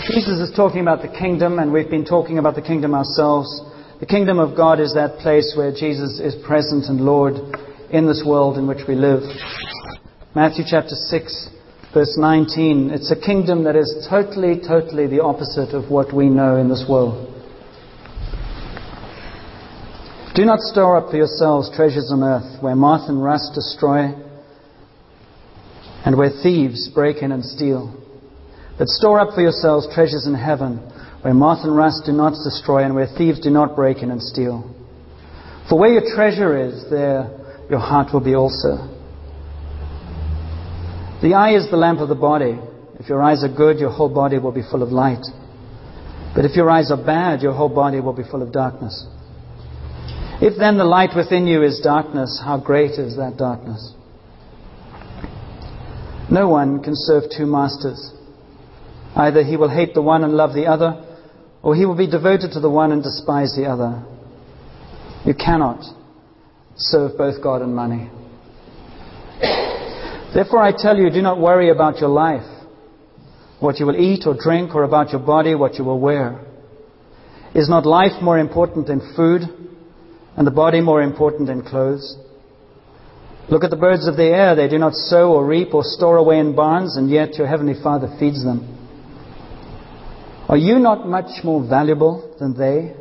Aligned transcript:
Jesus 0.09 0.39
is 0.39 0.55
talking 0.55 0.81
about 0.81 1.01
the 1.01 1.07
kingdom, 1.07 1.59
and 1.59 1.71
we've 1.71 1.89
been 1.89 2.05
talking 2.05 2.39
about 2.39 2.55
the 2.55 2.61
kingdom 2.61 2.95
ourselves. 2.95 3.61
The 3.99 4.05
kingdom 4.05 4.39
of 4.39 4.57
God 4.57 4.79
is 4.79 4.93
that 4.95 5.19
place 5.19 5.53
where 5.55 5.71
Jesus 5.71 6.19
is 6.19 6.35
present 6.45 6.85
and 6.85 7.01
Lord 7.01 7.35
in 7.91 8.07
this 8.07 8.23
world 8.25 8.57
in 8.57 8.67
which 8.67 8.87
we 8.87 8.95
live. 8.95 9.21
Matthew 10.35 10.65
chapter 10.67 10.95
6, 10.95 11.49
verse 11.93 12.17
19. 12.17 12.89
It's 12.89 13.11
a 13.11 13.19
kingdom 13.19 13.63
that 13.65 13.75
is 13.75 14.07
totally, 14.09 14.59
totally 14.59 15.07
the 15.07 15.21
opposite 15.21 15.75
of 15.75 15.91
what 15.91 16.13
we 16.13 16.29
know 16.29 16.57
in 16.57 16.69
this 16.69 16.85
world. 16.89 17.32
Do 20.35 20.45
not 20.45 20.61
store 20.61 20.97
up 20.97 21.11
for 21.11 21.17
yourselves 21.17 21.69
treasures 21.75 22.09
on 22.11 22.23
earth 22.23 22.59
where 22.59 22.75
moth 22.75 23.07
and 23.07 23.23
rust 23.23 23.51
destroy 23.53 24.11
and 26.05 26.17
where 26.17 26.31
thieves 26.41 26.89
break 26.89 27.17
in 27.21 27.31
and 27.31 27.45
steal. 27.45 27.93
But 28.79 28.87
store 28.87 29.19
up 29.19 29.35
for 29.35 29.41
yourselves 29.41 29.87
treasures 29.93 30.25
in 30.25 30.33
heaven 30.33 30.77
where 31.21 31.35
moth 31.35 31.63
and 31.63 31.77
rust 31.77 32.03
do 32.07 32.11
not 32.13 32.31
destroy 32.43 32.83
and 32.83 32.95
where 32.95 33.05
thieves 33.05 33.41
do 33.41 33.51
not 33.51 33.75
break 33.75 33.97
in 33.97 34.09
and 34.09 34.23
steal. 34.23 34.73
For 35.69 35.77
where 35.79 35.91
your 35.91 36.15
treasure 36.15 36.57
is, 36.67 36.83
there 36.89 37.29
your 37.69 37.79
heart 37.79 38.11
will 38.11 38.23
be 38.23 38.33
also. 38.33 38.89
The 41.21 41.35
eye 41.35 41.55
is 41.55 41.69
the 41.69 41.77
lamp 41.77 41.99
of 41.99 42.09
the 42.09 42.15
body. 42.15 42.59
If 42.99 43.07
your 43.07 43.21
eyes 43.21 43.43
are 43.43 43.55
good, 43.55 43.77
your 43.77 43.91
whole 43.91 44.13
body 44.13 44.39
will 44.39 44.51
be 44.51 44.63
full 44.63 44.81
of 44.81 44.89
light. 44.89 45.23
But 46.35 46.43
if 46.43 46.55
your 46.55 46.71
eyes 46.71 46.89
are 46.89 46.97
bad, 46.97 47.43
your 47.43 47.53
whole 47.53 47.69
body 47.69 47.99
will 47.99 48.13
be 48.13 48.23
full 48.23 48.41
of 48.41 48.51
darkness. 48.51 49.07
If 50.45 50.57
then 50.57 50.77
the 50.77 50.83
light 50.83 51.11
within 51.15 51.47
you 51.47 51.63
is 51.63 51.79
darkness, 51.79 52.37
how 52.43 52.57
great 52.57 52.99
is 52.99 53.15
that 53.15 53.37
darkness? 53.37 53.93
No 56.29 56.49
one 56.49 56.83
can 56.83 56.95
serve 56.97 57.23
two 57.31 57.45
masters. 57.45 58.11
Either 59.15 59.41
he 59.41 59.55
will 59.55 59.69
hate 59.69 59.93
the 59.93 60.01
one 60.01 60.21
and 60.25 60.33
love 60.33 60.53
the 60.53 60.65
other, 60.65 61.01
or 61.61 61.77
he 61.77 61.85
will 61.85 61.95
be 61.95 62.11
devoted 62.11 62.51
to 62.51 62.59
the 62.59 62.69
one 62.69 62.91
and 62.91 63.01
despise 63.01 63.55
the 63.55 63.67
other. 63.67 64.03
You 65.23 65.33
cannot 65.33 65.81
serve 66.75 67.17
both 67.17 67.41
God 67.41 67.61
and 67.61 67.73
money. 67.73 68.11
Therefore, 70.33 70.61
I 70.61 70.73
tell 70.77 70.97
you, 70.97 71.09
do 71.09 71.21
not 71.21 71.39
worry 71.39 71.69
about 71.69 71.99
your 71.99 72.09
life, 72.09 72.65
what 73.61 73.79
you 73.79 73.85
will 73.85 73.95
eat 73.95 74.27
or 74.27 74.35
drink, 74.37 74.75
or 74.75 74.83
about 74.83 75.11
your 75.11 75.21
body, 75.21 75.55
what 75.55 75.75
you 75.75 75.85
will 75.85 76.01
wear. 76.01 76.45
Is 77.55 77.69
not 77.69 77.85
life 77.85 78.21
more 78.21 78.37
important 78.37 78.87
than 78.87 79.13
food? 79.15 79.43
And 80.35 80.47
the 80.47 80.51
body 80.51 80.81
more 80.81 81.01
important 81.01 81.47
than 81.47 81.63
clothes? 81.63 82.17
Look 83.49 83.63
at 83.63 83.69
the 83.69 83.77
birds 83.77 84.07
of 84.07 84.15
the 84.15 84.25
air. 84.25 84.55
They 84.55 84.67
do 84.67 84.77
not 84.77 84.93
sow 84.93 85.33
or 85.33 85.45
reap 85.45 85.73
or 85.73 85.83
store 85.83 86.17
away 86.17 86.39
in 86.39 86.55
barns, 86.55 86.95
and 86.95 87.09
yet 87.09 87.35
your 87.35 87.47
heavenly 87.47 87.75
Father 87.81 88.07
feeds 88.19 88.43
them. 88.43 88.69
Are 90.47 90.57
you 90.57 90.79
not 90.79 91.07
much 91.07 91.43
more 91.43 91.67
valuable 91.67 92.35
than 92.39 92.57
they? 92.57 92.95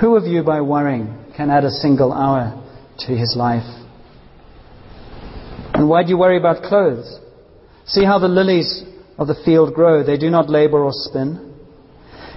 Who 0.00 0.16
of 0.16 0.24
you, 0.24 0.42
by 0.42 0.60
worrying, 0.62 1.16
can 1.36 1.50
add 1.50 1.64
a 1.64 1.70
single 1.70 2.12
hour 2.12 2.58
to 3.00 3.12
his 3.12 3.34
life? 3.36 3.68
And 5.74 5.88
why 5.88 6.02
do 6.02 6.10
you 6.10 6.18
worry 6.18 6.38
about 6.38 6.62
clothes? 6.62 7.18
See 7.86 8.04
how 8.04 8.18
the 8.18 8.28
lilies 8.28 8.84
of 9.18 9.26
the 9.28 9.34
field 9.44 9.74
grow. 9.74 10.02
They 10.02 10.16
do 10.16 10.30
not 10.30 10.48
labor 10.48 10.82
or 10.82 10.90
spin. 10.92 11.51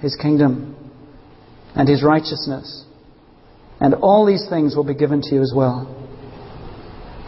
his 0.00 0.16
kingdom 0.16 0.76
and 1.74 1.88
his 1.88 2.02
righteousness. 2.02 2.84
And 3.80 3.94
all 3.94 4.26
these 4.26 4.46
things 4.48 4.76
will 4.76 4.84
be 4.84 4.94
given 4.94 5.22
to 5.22 5.34
you 5.34 5.42
as 5.42 5.52
well. 5.54 5.96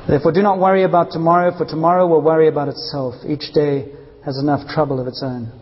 Therefore, 0.09 0.33
do 0.33 0.43
not 0.43 0.59
worry 0.59 0.83
about 0.83 1.13
tomorrow, 1.13 1.57
for 1.57 1.65
tomorrow 1.65 2.07
will 2.07 2.23
worry 2.23 2.49
about 2.49 2.69
itself. 2.69 3.15
Each 3.27 3.53
day 3.55 3.93
has 4.25 4.37
enough 4.39 4.69
trouble 4.69 5.01
of 5.01 5.07
its 5.07 5.23
own. 5.23 5.53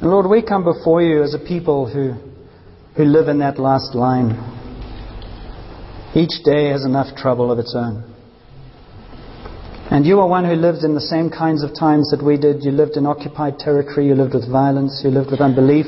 And 0.00 0.10
Lord, 0.10 0.28
we 0.28 0.42
come 0.42 0.64
before 0.64 1.02
you 1.02 1.22
as 1.22 1.34
a 1.34 1.38
people 1.38 1.88
who, 1.88 2.12
who 2.96 3.04
live 3.04 3.28
in 3.28 3.38
that 3.38 3.58
last 3.58 3.94
line. 3.94 4.32
Each 6.14 6.42
day 6.44 6.70
has 6.70 6.84
enough 6.84 7.16
trouble 7.16 7.50
of 7.52 7.58
its 7.58 7.74
own. 7.76 8.04
And 9.90 10.04
you 10.04 10.20
are 10.20 10.28
one 10.28 10.44
who 10.44 10.52
lived 10.52 10.84
in 10.84 10.94
the 10.94 11.00
same 11.00 11.30
kinds 11.30 11.62
of 11.64 11.74
times 11.74 12.10
that 12.10 12.22
we 12.22 12.36
did. 12.36 12.62
You 12.62 12.72
lived 12.72 12.96
in 12.96 13.06
occupied 13.06 13.58
territory, 13.58 14.06
you 14.06 14.14
lived 14.14 14.34
with 14.34 14.50
violence, 14.50 15.00
you 15.02 15.10
lived 15.10 15.30
with 15.30 15.40
unbelief, 15.40 15.86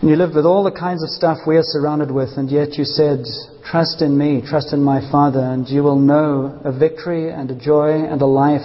and 0.00 0.08
you 0.08 0.16
lived 0.16 0.34
with 0.34 0.46
all 0.46 0.64
the 0.64 0.72
kinds 0.72 1.02
of 1.02 1.10
stuff 1.10 1.38
we 1.46 1.56
are 1.56 1.62
surrounded 1.62 2.10
with, 2.10 2.30
and 2.38 2.50
yet 2.50 2.78
you 2.78 2.84
said, 2.84 3.24
Trust 3.64 4.00
in 4.00 4.16
me, 4.16 4.40
trust 4.40 4.72
in 4.72 4.82
my 4.82 5.00
Father, 5.12 5.40
and 5.40 5.68
you 5.68 5.82
will 5.82 5.98
know 5.98 6.58
a 6.64 6.72
victory 6.72 7.30
and 7.30 7.50
a 7.50 7.54
joy 7.54 7.90
and 7.90 8.22
a 8.22 8.26
life 8.26 8.64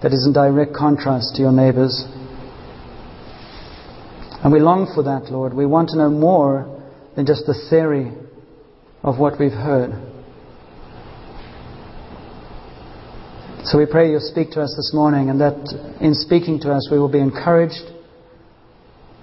that 0.00 0.12
is 0.12 0.24
in 0.24 0.32
direct 0.32 0.72
contrast 0.72 1.34
to 1.34 1.42
your 1.42 1.52
neighbors. 1.52 2.04
And 4.44 4.52
we 4.52 4.60
long 4.60 4.92
for 4.94 5.02
that, 5.02 5.32
Lord. 5.32 5.54
We 5.54 5.66
want 5.66 5.88
to 5.88 5.98
know 5.98 6.10
more 6.10 6.82
than 7.16 7.26
just 7.26 7.46
the 7.46 7.66
theory 7.68 8.12
of 9.02 9.18
what 9.18 9.40
we've 9.40 9.50
heard. 9.50 10.11
So 13.64 13.78
we 13.78 13.86
pray 13.86 14.10
you'll 14.10 14.20
speak 14.20 14.50
to 14.52 14.60
us 14.60 14.74
this 14.76 14.90
morning 14.92 15.30
and 15.30 15.40
that 15.40 15.54
in 16.00 16.14
speaking 16.14 16.58
to 16.60 16.72
us 16.72 16.88
we 16.90 16.98
will 16.98 17.08
be 17.10 17.20
encouraged, 17.20 17.82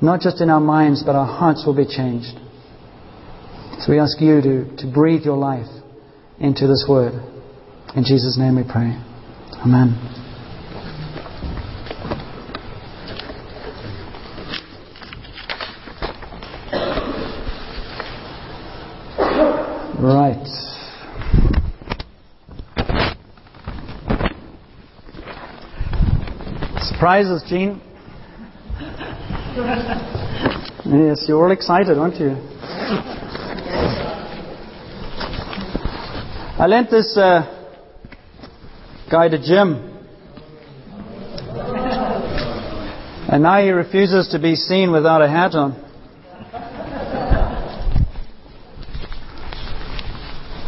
not 0.01 0.22
just 0.22 0.39
in 0.39 0.50
our 0.50 0.61
minds, 0.61 1.03
but 1.03 1.16
our 1.16 1.25
hearts 1.27 1.63
will 1.66 1.75
be 1.75 1.85
changed. 1.85 2.39
So 3.79 3.91
we 3.91 3.99
ask 3.99 4.19
you 4.22 4.41
to, 4.41 4.78
to 4.78 4.91
breathe 4.91 5.23
your 5.23 5.38
life 5.38 5.67
into 6.39 6.67
this 6.67 6.85
word. 6.88 7.13
In 7.95 8.03
Jesus' 8.05 8.38
name 8.38 8.55
we 8.55 8.63
pray. 8.63 8.97
Amen. 9.61 9.97
Right. 20.01 20.59
Surprises, 26.99 27.41
Gene? 27.47 27.81
yes, 30.83 31.23
you're 31.29 31.41
all 31.41 31.51
excited, 31.53 31.97
aren't 31.97 32.19
you? 32.19 32.31
I 36.59 36.65
lent 36.67 36.91
this 36.91 37.15
uh, 37.15 37.43
guy 39.09 39.29
to 39.29 39.37
Jim. 39.37 39.97
And 43.31 43.43
now 43.43 43.63
he 43.63 43.69
refuses 43.69 44.27
to 44.33 44.39
be 44.39 44.55
seen 44.55 44.91
without 44.91 45.21
a 45.21 45.29
hat 45.29 45.55
on. 45.55 45.71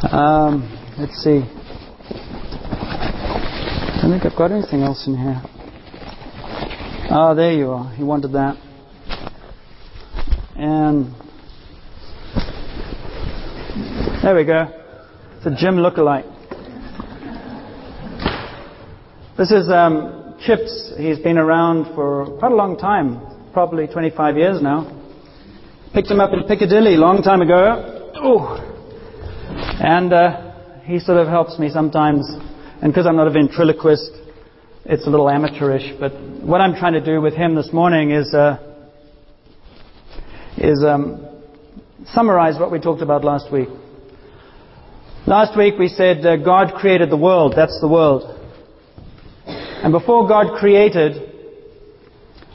Um, 0.10 0.95
let's 0.98 1.22
see. 1.22 1.44
I 3.92 4.00
don't 4.01 4.12
think 4.12 4.25
I've 4.31 4.38
got 4.38 4.51
anything 4.54 4.84
else 4.84 5.06
in 5.06 5.18
here. 5.18 5.42
Oh, 7.13 7.36
there 7.36 7.52
you 7.52 7.72
are. 7.72 7.94
He 7.94 8.06
wanted 8.06 8.31
that. 8.31 8.56
And 10.56 11.13
there 14.24 14.34
we 14.34 14.46
go. 14.46 14.69
It's 15.36 15.46
a 15.46 15.50
Jim 15.50 15.75
lookalike. 15.75 16.24
This 19.38 19.52
is 19.52 19.69
um, 19.69 20.38
Chips. 20.40 20.94
He's 20.98 21.19
been 21.19 21.38
around 21.38 21.94
for 21.96 22.38
quite 22.40 22.54
a 22.54 22.56
long 22.56 22.78
time, 22.78 23.19
probably 23.52 23.88
25 23.88 24.38
years 24.38 24.62
now. 24.62 24.98
Picked 25.94 26.10
him 26.10 26.22
up 26.22 26.31
in 26.31 26.48
Piccadilly 26.48 26.96
a 26.96 26.98
long 26.98 27.22
time 27.22 27.42
ago. 27.42 28.13
Ooh. 28.24 28.56
And 29.84 30.13
uh, 30.13 30.81
he 30.84 30.98
sort 30.98 31.18
of 31.18 31.28
helps 31.28 31.60
me 31.60 31.68
sometimes. 31.68 32.25
And 32.81 32.94
because 32.94 33.06
I'm 33.06 33.18
not 33.18 33.28
a 33.28 33.31
ventriloquist, 33.31 34.12
it's 34.83 35.06
a 35.06 35.10
little 35.10 35.30
amateurish, 35.30 35.94
but 36.00 36.12
what 36.42 36.60
I'm 36.60 36.74
trying 36.75 36.94
to 36.94 37.06
do 37.06 37.22
with 37.22 37.36
him 37.36 37.54
this 37.54 37.72
morning 37.72 38.10
is 38.12 38.33
uh, 38.33 38.57
is 40.57 40.83
um, 40.83 41.28
summarize 42.07 42.60
what 42.60 42.72
we 42.72 42.80
talked 42.80 43.04
about 43.04 43.24
last 43.24 43.51
week. 43.51 43.69
Last 45.28 45.56
week 45.56 45.75
we 45.78 45.88
said 45.88 46.25
uh, 46.25 46.38
God 46.38 46.74
created 46.74 47.12
the 47.12 47.18
world. 47.18 47.54
That's 47.56 47.80
the 47.80 47.88
world. 47.88 48.24
And 49.45 49.92
before 49.92 50.28
God 50.28 50.60
created, 50.60 51.31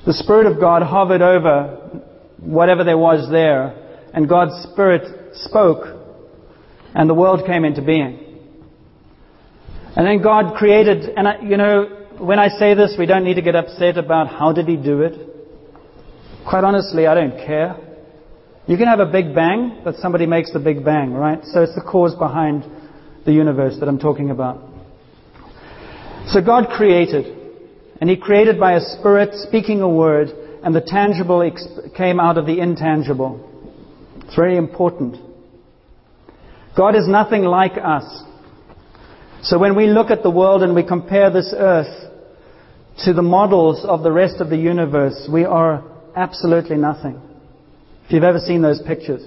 the 0.05 0.13
Spirit 0.13 0.47
of 0.47 0.59
God 0.59 0.83
hovered 0.83 1.23
over 1.23 2.03
whatever 2.41 2.83
there 2.83 2.99
was 2.99 3.31
there, 3.31 4.01
and 4.13 4.29
God's 4.29 4.69
Spirit 4.73 5.35
spoke, 5.35 5.85
and 6.93 7.09
the 7.09 7.15
world 7.15 7.47
came 7.47 7.65
into 7.65 7.83
being. 7.83 8.41
And 9.95 10.05
then 10.07 10.23
God 10.23 10.57
created, 10.57 11.05
and 11.17 11.29
I, 11.29 11.41
you 11.41 11.57
know, 11.57 12.06
when 12.19 12.39
I 12.39 12.49
say 12.49 12.75
this, 12.75 12.97
we 12.99 13.07
don't 13.07 13.25
need 13.25 13.35
to 13.35 13.43
get 13.43 13.55
upset 13.55 13.99
about 13.99 14.29
how 14.29 14.53
did 14.53 14.67
He 14.67 14.77
do 14.77 15.03
it. 15.03 15.15
Quite 16.49 16.65
honestly, 16.65 17.07
I 17.07 17.15
don't 17.15 17.37
care. 17.47 17.77
You 18.67 18.77
can 18.77 18.87
have 18.87 19.01
a 19.01 19.07
big 19.07 19.35
bang, 19.35 19.81
but 19.85 19.97
somebody 19.97 20.27
makes 20.27 20.53
the 20.53 20.59
big 20.59 20.85
bang, 20.85 21.13
right? 21.13 21.45
So 21.45 21.63
it's 21.63 21.75
the 21.75 21.83
cause 21.83 22.15
behind 22.15 22.65
the 23.25 23.33
universe 23.33 23.77
that 23.81 23.89
I'm 23.89 23.99
talking 23.99 24.31
about. 24.31 24.63
So 26.29 26.41
God 26.41 26.69
created, 26.69 27.27
and 28.01 28.11
He 28.11 28.17
created 28.17 28.59
by 28.59 28.75
a 28.75 28.81
spirit 28.81 29.35
speaking 29.35 29.83
a 29.83 29.89
word, 29.89 30.31
and 30.63 30.75
the 30.75 30.81
tangible 30.81 31.49
came 31.97 32.19
out 32.19 32.39
of 32.39 32.47
the 32.47 32.59
intangible. 32.61 33.53
It's 34.25 34.35
very 34.35 34.57
important. 34.57 35.17
God 36.77 36.97
is 36.97 37.07
nothing 37.07 37.45
like 37.45 37.73
us. 37.83 38.23
So 39.43 39.59
when 39.59 39.77
we 39.77 39.87
look 39.87 40.11
at 40.11 40.23
the 40.23 40.31
world 40.31 40.63
and 40.63 40.75
we 40.75 40.83
compare 40.85 41.31
this 41.31 41.55
earth 41.57 42.06
to 43.05 43.13
the 43.13 43.23
models 43.23 43.85
of 43.85 44.03
the 44.03 44.13
rest 44.13 44.41
of 44.41 44.49
the 44.49 44.57
universe, 44.57 45.29
we 45.31 45.45
are 45.45 45.85
absolutely 46.15 46.77
nothing. 46.77 47.21
If 48.07 48.13
you've 48.13 48.25
ever 48.25 48.39
seen 48.39 48.63
those 48.63 48.81
pictures, 48.87 49.23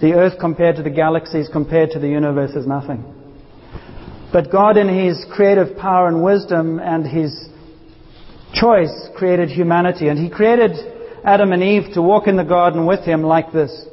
the 0.00 0.12
earth 0.12 0.34
compared 0.38 0.76
to 0.76 0.82
the 0.82 0.90
galaxies, 0.90 1.48
compared 1.52 1.90
to 1.92 1.98
the 1.98 2.08
universe, 2.08 2.52
is 2.52 2.66
nothing. 2.66 3.04
But 4.32 4.52
God, 4.52 4.76
in 4.76 4.88
His 4.88 5.24
creative 5.32 5.76
power 5.78 6.08
and 6.08 6.22
wisdom 6.22 6.78
and 6.78 7.06
His 7.06 7.48
choice, 8.52 8.92
created 9.16 9.48
humanity. 9.48 10.08
And 10.08 10.18
He 10.18 10.28
created 10.28 10.72
Adam 11.24 11.52
and 11.52 11.62
Eve 11.62 11.94
to 11.94 12.02
walk 12.02 12.26
in 12.26 12.36
the 12.36 12.44
garden 12.44 12.86
with 12.86 13.00
Him 13.00 13.22
like 13.22 13.52
this. 13.52 13.86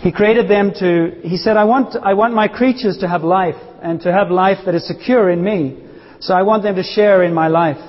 He 0.00 0.12
created 0.12 0.48
them 0.48 0.72
to, 0.78 1.20
He 1.22 1.36
said, 1.36 1.56
I 1.56 1.64
want, 1.64 1.96
I 2.02 2.14
want 2.14 2.34
my 2.34 2.48
creatures 2.48 2.98
to 2.98 3.08
have 3.08 3.22
life 3.22 3.60
and 3.82 4.00
to 4.02 4.12
have 4.12 4.30
life 4.30 4.58
that 4.64 4.74
is 4.74 4.86
secure 4.86 5.28
in 5.30 5.42
me. 5.42 5.81
So 6.22 6.34
I 6.34 6.42
want 6.42 6.62
them 6.62 6.76
to 6.76 6.84
share 6.84 7.24
in 7.24 7.34
my 7.34 7.48
life. 7.48 7.82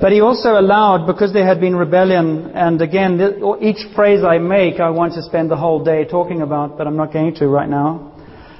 But 0.00 0.10
he 0.10 0.20
also 0.20 0.58
allowed, 0.58 1.06
because 1.06 1.32
there 1.32 1.46
had 1.46 1.60
been 1.60 1.76
rebellion, 1.76 2.50
and 2.50 2.82
again, 2.82 3.20
each 3.60 3.94
phrase 3.94 4.24
I 4.24 4.38
make, 4.38 4.80
I 4.80 4.90
want 4.90 5.14
to 5.14 5.22
spend 5.22 5.52
the 5.52 5.56
whole 5.56 5.84
day 5.84 6.04
talking 6.04 6.42
about, 6.42 6.76
but 6.76 6.88
I'm 6.88 6.96
not 6.96 7.12
going 7.12 7.36
to 7.36 7.46
right 7.46 7.68
now. 7.68 8.12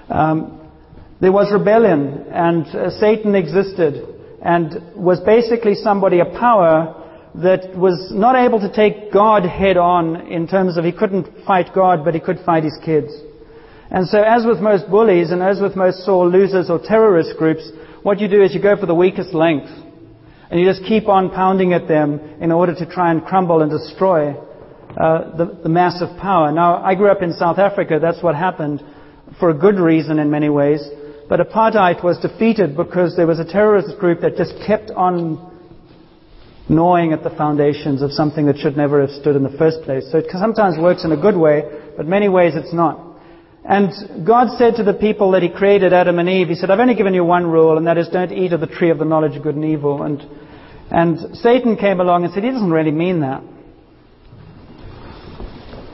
Um, 0.08 0.70
there 1.20 1.32
was 1.32 1.52
rebellion, 1.52 2.26
and 2.31 2.66
uh, 2.69 2.90
Satan 2.90 3.34
existed, 3.34 4.06
and 4.40 4.94
was 4.94 5.19
basically 5.26 5.75
somebody, 5.75 6.20
a 6.20 6.25
power 6.25 6.94
that 7.34 7.76
was 7.76 8.12
not 8.12 8.37
able 8.37 8.60
to 8.60 8.72
take 8.72 9.12
God 9.12 9.44
head 9.44 9.76
on 9.76 10.28
in 10.28 10.46
terms 10.46 10.78
of 10.78 10.84
he 10.84 10.93
couldn't 10.93 11.44
fight 11.44 11.75
God, 11.75 12.04
but 12.04 12.14
he 12.14 12.20
could 12.20 12.38
fight 12.46 12.62
his 12.62 12.78
kids. 12.84 13.12
And 13.92 14.08
so, 14.08 14.22
as 14.22 14.46
with 14.46 14.58
most 14.58 14.88
bullies, 14.88 15.32
and 15.32 15.42
as 15.42 15.60
with 15.60 15.76
most 15.76 16.06
sore 16.06 16.26
losers 16.26 16.70
or 16.70 16.80
terrorist 16.82 17.36
groups, 17.38 17.70
what 18.02 18.20
you 18.20 18.26
do 18.26 18.42
is 18.42 18.54
you 18.54 18.62
go 18.62 18.74
for 18.74 18.86
the 18.86 18.94
weakest 18.94 19.34
length. 19.34 19.68
And 20.50 20.58
you 20.58 20.66
just 20.66 20.82
keep 20.84 21.08
on 21.08 21.28
pounding 21.28 21.74
at 21.74 21.88
them 21.88 22.18
in 22.40 22.52
order 22.52 22.74
to 22.74 22.86
try 22.86 23.10
and 23.10 23.22
crumble 23.22 23.60
and 23.60 23.70
destroy 23.70 24.32
uh, 24.32 25.36
the, 25.36 25.60
the 25.62 25.68
massive 25.68 26.08
power. 26.18 26.50
Now, 26.52 26.82
I 26.82 26.94
grew 26.94 27.10
up 27.10 27.20
in 27.20 27.34
South 27.34 27.58
Africa. 27.58 27.98
That's 28.00 28.22
what 28.22 28.34
happened 28.34 28.82
for 29.38 29.50
a 29.50 29.54
good 29.54 29.76
reason 29.76 30.18
in 30.18 30.30
many 30.30 30.48
ways. 30.48 30.82
But 31.28 31.40
apartheid 31.40 32.02
was 32.02 32.18
defeated 32.18 32.74
because 32.74 33.14
there 33.14 33.26
was 33.26 33.40
a 33.40 33.44
terrorist 33.44 33.98
group 33.98 34.22
that 34.22 34.36
just 34.36 34.54
kept 34.66 34.90
on 34.90 35.50
gnawing 36.68 37.12
at 37.12 37.22
the 37.22 37.30
foundations 37.30 38.00
of 38.00 38.10
something 38.12 38.46
that 38.46 38.56
should 38.56 38.76
never 38.76 39.02
have 39.02 39.10
stood 39.10 39.36
in 39.36 39.42
the 39.42 39.56
first 39.58 39.82
place. 39.82 40.10
So 40.10 40.18
it 40.18 40.26
sometimes 40.32 40.78
works 40.78 41.04
in 41.04 41.12
a 41.12 41.16
good 41.16 41.36
way, 41.36 41.62
but 41.96 42.06
many 42.06 42.30
ways 42.30 42.54
it's 42.56 42.72
not. 42.72 43.12
And 43.64 44.26
God 44.26 44.59
said 44.59 44.75
to 44.76 44.82
the 44.82 44.94
people 44.94 45.31
that 45.32 45.43
He 45.43 45.49
created, 45.49 45.93
Adam 45.93 46.19
and 46.19 46.29
Eve, 46.29 46.49
He 46.49 46.55
said, 46.56 46.70
I've 46.70 46.81
only 46.81 46.97
given 46.97 47.14
you 47.14 47.25
one 47.25 47.47
rule, 47.47 47.79
and 47.79 47.87
that 47.87 47.97
is 47.97 48.09
don't 48.09 48.32
eat 48.32 48.53
of 48.53 48.61
the 48.61 48.67
tree 48.67 48.91
of 48.91 48.99
the 48.99 49.05
knowledge 49.05 49.37
of 49.37 49.43
good 49.43 49.55
and 49.55 49.64
evil. 49.64 50.03
And, 50.03 50.20
and 50.91 51.37
Satan 51.37 51.76
came 51.76 52.00
along 52.00 52.25
and 52.25 52.35
said, 52.35 52.43
He 52.43 52.50
doesn't 52.50 52.73
really 52.73 52.91
mean 52.91 53.20
that. 53.20 53.43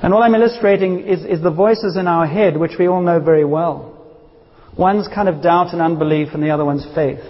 And 0.02 0.14
all 0.14 0.22
I'm 0.22 0.34
illustrating 0.34 1.00
is, 1.00 1.24
is 1.24 1.42
the 1.42 1.50
voices 1.50 1.96
in 1.96 2.06
our 2.06 2.26
head, 2.26 2.56
which 2.56 2.72
we 2.78 2.86
all 2.86 3.02
know 3.02 3.20
very 3.20 3.44
well. 3.44 3.94
One's 4.78 5.08
kind 5.08 5.28
of 5.28 5.42
doubt 5.42 5.72
and 5.72 5.82
unbelief, 5.82 6.28
and 6.32 6.42
the 6.42 6.50
other 6.50 6.64
one's 6.64 6.86
faith. 6.94 7.20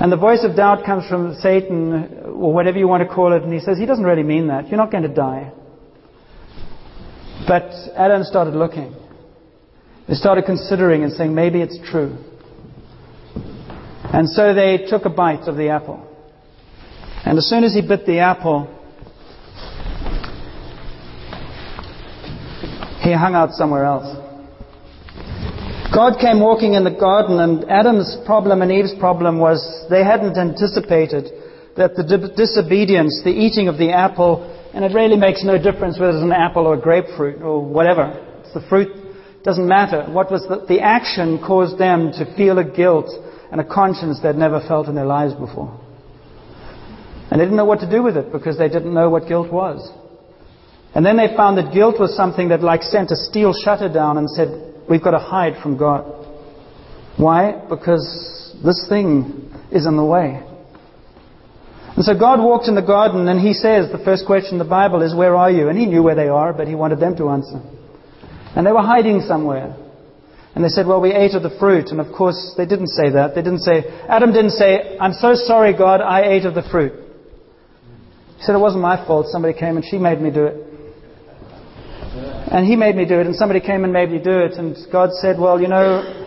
And 0.00 0.10
the 0.10 0.16
voice 0.16 0.44
of 0.44 0.56
doubt 0.56 0.86
comes 0.86 1.06
from 1.08 1.34
Satan, 1.42 2.22
or 2.24 2.54
whatever 2.54 2.78
you 2.78 2.88
want 2.88 3.06
to 3.06 3.14
call 3.14 3.34
it, 3.34 3.42
and 3.42 3.52
he 3.52 3.60
says, 3.60 3.76
He 3.76 3.84
doesn't 3.84 4.04
really 4.04 4.22
mean 4.22 4.46
that. 4.46 4.68
You're 4.68 4.78
not 4.78 4.90
going 4.90 5.02
to 5.02 5.12
die. 5.12 5.52
But 7.46 7.70
Adam 7.96 8.24
started 8.24 8.54
looking. 8.54 8.94
They 10.10 10.16
started 10.16 10.44
considering 10.44 11.04
and 11.04 11.12
saying, 11.12 11.32
maybe 11.32 11.62
it's 11.62 11.78
true. 11.88 12.18
And 14.12 14.28
so 14.28 14.52
they 14.52 14.86
took 14.88 15.04
a 15.04 15.08
bite 15.08 15.46
of 15.46 15.56
the 15.56 15.68
apple. 15.68 16.04
And 17.24 17.38
as 17.38 17.48
soon 17.48 17.62
as 17.62 17.74
he 17.74 17.80
bit 17.80 18.06
the 18.06 18.18
apple, 18.18 18.66
he 23.02 23.12
hung 23.12 23.36
out 23.36 23.52
somewhere 23.52 23.84
else. 23.84 24.16
God 25.94 26.18
came 26.20 26.40
walking 26.40 26.74
in 26.74 26.82
the 26.82 26.90
garden, 26.90 27.38
and 27.38 27.70
Adam's 27.70 28.16
problem 28.26 28.62
and 28.62 28.72
Eve's 28.72 28.94
problem 28.98 29.38
was 29.38 29.62
they 29.90 30.02
hadn't 30.02 30.36
anticipated 30.36 31.30
that 31.76 31.94
the 31.94 32.32
disobedience, 32.36 33.20
the 33.22 33.30
eating 33.30 33.68
of 33.68 33.78
the 33.78 33.92
apple, 33.92 34.42
and 34.74 34.84
it 34.84 34.92
really 34.92 35.16
makes 35.16 35.44
no 35.44 35.56
difference 35.56 36.00
whether 36.00 36.18
it's 36.18 36.24
an 36.24 36.32
apple 36.32 36.66
or 36.66 36.74
a 36.74 36.80
grapefruit 36.80 37.42
or 37.42 37.64
whatever. 37.64 38.10
It's 38.42 38.54
the 38.54 38.66
fruit 38.68 38.99
doesn't 39.44 39.66
matter. 39.66 40.04
What 40.10 40.30
was 40.30 40.42
the, 40.48 40.66
the 40.68 40.80
action 40.80 41.42
caused 41.44 41.78
them 41.78 42.12
to 42.12 42.34
feel 42.36 42.58
a 42.58 42.64
guilt 42.64 43.10
and 43.50 43.60
a 43.60 43.64
conscience 43.64 44.20
they'd 44.22 44.36
never 44.36 44.60
felt 44.66 44.88
in 44.88 44.94
their 44.94 45.06
lives 45.06 45.34
before. 45.34 45.80
And 47.30 47.40
they 47.40 47.44
didn't 47.44 47.56
know 47.56 47.64
what 47.64 47.80
to 47.80 47.90
do 47.90 48.02
with 48.02 48.16
it 48.16 48.32
because 48.32 48.58
they 48.58 48.68
didn't 48.68 48.92
know 48.92 49.08
what 49.08 49.28
guilt 49.28 49.52
was. 49.52 49.90
And 50.94 51.06
then 51.06 51.16
they 51.16 51.28
found 51.36 51.56
that 51.58 51.72
guilt 51.72 52.00
was 52.00 52.16
something 52.16 52.48
that 52.48 52.62
like 52.62 52.82
sent 52.82 53.10
a 53.10 53.16
steel 53.16 53.52
shutter 53.52 53.88
down 53.88 54.18
and 54.18 54.28
said, 54.28 54.48
we've 54.88 55.02
got 55.02 55.12
to 55.12 55.18
hide 55.18 55.62
from 55.62 55.78
God. 55.78 56.04
Why? 57.16 57.52
Because 57.68 58.56
this 58.64 58.86
thing 58.88 59.52
is 59.70 59.86
in 59.86 59.96
the 59.96 60.04
way. 60.04 60.42
And 61.96 62.04
so 62.04 62.18
God 62.18 62.40
walked 62.40 62.66
in 62.66 62.74
the 62.74 62.82
garden 62.82 63.28
and 63.28 63.40
he 63.40 63.52
says, 63.52 63.90
the 63.92 64.02
first 64.04 64.26
question 64.26 64.54
in 64.54 64.58
the 64.58 64.64
Bible 64.64 65.02
is, 65.02 65.14
where 65.14 65.36
are 65.36 65.50
you? 65.50 65.68
And 65.68 65.78
he 65.78 65.86
knew 65.86 66.02
where 66.02 66.14
they 66.14 66.28
are, 66.28 66.52
but 66.52 66.66
he 66.66 66.74
wanted 66.74 66.98
them 66.98 67.16
to 67.16 67.30
answer. 67.30 67.60
And 68.56 68.66
they 68.66 68.72
were 68.72 68.82
hiding 68.82 69.20
somewhere. 69.20 69.76
And 70.54 70.64
they 70.64 70.68
said, 70.68 70.86
Well, 70.86 71.00
we 71.00 71.12
ate 71.12 71.34
of 71.34 71.42
the 71.42 71.56
fruit. 71.58 71.88
And 71.88 72.00
of 72.00 72.12
course, 72.12 72.54
they 72.56 72.66
didn't 72.66 72.88
say 72.88 73.10
that. 73.10 73.34
They 73.34 73.42
didn't 73.42 73.60
say, 73.60 73.84
Adam 74.08 74.32
didn't 74.32 74.50
say, 74.50 74.98
I'm 74.98 75.12
so 75.12 75.34
sorry, 75.34 75.72
God, 75.76 76.00
I 76.00 76.22
ate 76.32 76.44
of 76.44 76.54
the 76.54 76.66
fruit. 76.70 76.92
He 78.38 78.42
said, 78.42 78.54
It 78.54 78.58
wasn't 78.58 78.82
my 78.82 79.04
fault. 79.06 79.26
Somebody 79.28 79.58
came 79.58 79.76
and 79.76 79.84
she 79.84 79.98
made 79.98 80.20
me 80.20 80.30
do 80.30 80.46
it. 80.46 80.66
And 82.50 82.66
he 82.66 82.74
made 82.74 82.96
me 82.96 83.04
do 83.04 83.20
it, 83.20 83.26
and 83.26 83.36
somebody 83.36 83.60
came 83.60 83.84
and 83.84 83.92
made 83.92 84.10
me 84.10 84.18
do 84.18 84.40
it. 84.40 84.54
And 84.54 84.76
God 84.90 85.10
said, 85.20 85.38
Well, 85.38 85.60
you 85.60 85.68
know, 85.68 86.26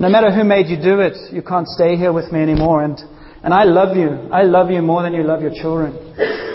no 0.00 0.08
matter 0.08 0.32
who 0.32 0.42
made 0.42 0.66
you 0.66 0.76
do 0.82 0.98
it, 1.00 1.16
you 1.32 1.42
can't 1.42 1.68
stay 1.68 1.96
here 1.96 2.12
with 2.12 2.32
me 2.32 2.40
anymore. 2.40 2.82
And, 2.82 2.98
and 3.44 3.54
I 3.54 3.62
love 3.64 3.96
you. 3.96 4.08
I 4.32 4.42
love 4.42 4.70
you 4.70 4.82
more 4.82 5.02
than 5.02 5.14
you 5.14 5.22
love 5.22 5.42
your 5.42 5.54
children. 5.54 6.51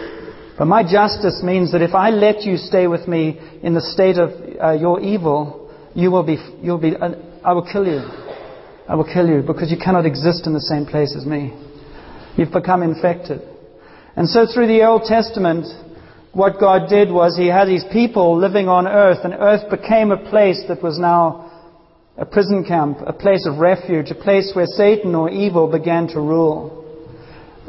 But 0.58 0.66
my 0.66 0.82
justice 0.84 1.42
means 1.44 1.72
that 1.72 1.82
if 1.82 1.94
I 1.94 2.10
let 2.10 2.42
you 2.42 2.58
stay 2.58 2.88
with 2.88 3.08
me 3.08 3.40
in 3.62 3.74
the 3.74 3.82
state 3.82 4.18
of 4.18 4.32
uh, 4.60 4.72
your 4.72 5.00
evil, 5.00 5.72
you 5.94 6.10
will 6.10 6.24
be, 6.24 6.38
you'll 6.62 6.80
be, 6.80 6.96
uh, 6.96 7.12
I 7.44 7.54
will 7.54 7.68
kill 7.72 7.86
you. 7.86 8.00
I 8.90 8.96
will 8.96 9.06
kill 9.06 9.28
you 9.28 9.44
because 9.46 9.70
you 9.70 9.78
cannot 9.78 10.06
exist 10.06 10.48
in 10.48 10.54
the 10.54 10.62
same 10.62 10.86
place 10.86 11.16
as 11.16 11.26
me. 11.26 11.54
You've 12.38 12.52
become 12.52 12.82
infected. 12.82 13.42
And 14.16 14.28
so 14.28 14.48
through 14.52 14.68
the 14.68 14.84
Old 14.84 15.04
Testament, 15.04 15.66
what 16.34 16.60
God 16.60 16.90
did 16.90 17.12
was 17.12 17.38
He 17.38 17.48
had 17.48 17.68
His 17.68 17.84
people 17.92 18.38
living 18.38 18.68
on 18.68 18.88
earth, 18.88 19.20
and 19.24 19.34
earth 19.34 19.70
became 19.70 20.12
a 20.12 20.30
place 20.30 20.64
that 20.70 20.82
was 20.82 20.98
now 20.98 21.52
a 22.18 22.26
prison 22.26 22.66
camp, 22.66 22.98
a 23.06 23.14
place 23.14 23.46
of 23.46 23.60
refuge, 23.60 24.10
a 24.10 24.16
place 24.16 24.52
where 24.56 24.66
Satan 24.66 25.14
or 25.14 25.30
evil 25.30 25.68
began 25.72 26.08
to 26.10 26.20
rule. 26.20 26.77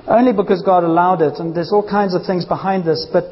Only 0.08 0.32
because 0.32 0.62
God 0.62 0.84
allowed 0.84 1.20
it, 1.20 1.38
and 1.38 1.54
there's 1.54 1.70
all 1.70 1.86
kinds 1.86 2.14
of 2.14 2.24
things 2.24 2.46
behind 2.46 2.84
this, 2.84 3.06
but 3.12 3.24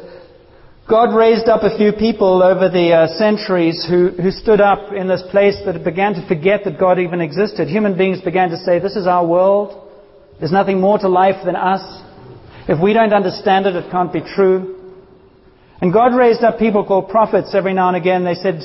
God 0.88 1.16
raised 1.16 1.48
up 1.48 1.62
a 1.62 1.76
few 1.76 1.92
people 1.92 2.42
over 2.42 2.68
the 2.68 2.92
uh, 2.92 3.18
centuries 3.18 3.84
who, 3.88 4.10
who 4.10 4.30
stood 4.30 4.60
up 4.60 4.92
in 4.92 5.08
this 5.08 5.22
place 5.30 5.56
that 5.64 5.82
began 5.82 6.14
to 6.14 6.28
forget 6.28 6.64
that 6.64 6.78
God 6.78 7.00
even 7.00 7.20
existed. 7.20 7.66
Human 7.66 7.96
beings 7.96 8.20
began 8.20 8.50
to 8.50 8.58
say, 8.58 8.78
This 8.78 8.94
is 8.94 9.06
our 9.06 9.26
world. 9.26 9.90
There's 10.38 10.52
nothing 10.52 10.80
more 10.80 10.98
to 10.98 11.08
life 11.08 11.44
than 11.44 11.56
us. 11.56 11.82
If 12.68 12.80
we 12.80 12.92
don't 12.92 13.12
understand 13.12 13.66
it, 13.66 13.74
it 13.74 13.90
can't 13.90 14.12
be 14.12 14.20
true. 14.20 14.94
And 15.80 15.92
God 15.92 16.14
raised 16.14 16.44
up 16.44 16.58
people 16.58 16.84
called 16.84 17.08
prophets 17.08 17.54
every 17.54 17.72
now 17.72 17.88
and 17.88 17.96
again. 17.96 18.24
They 18.24 18.34
said, 18.34 18.60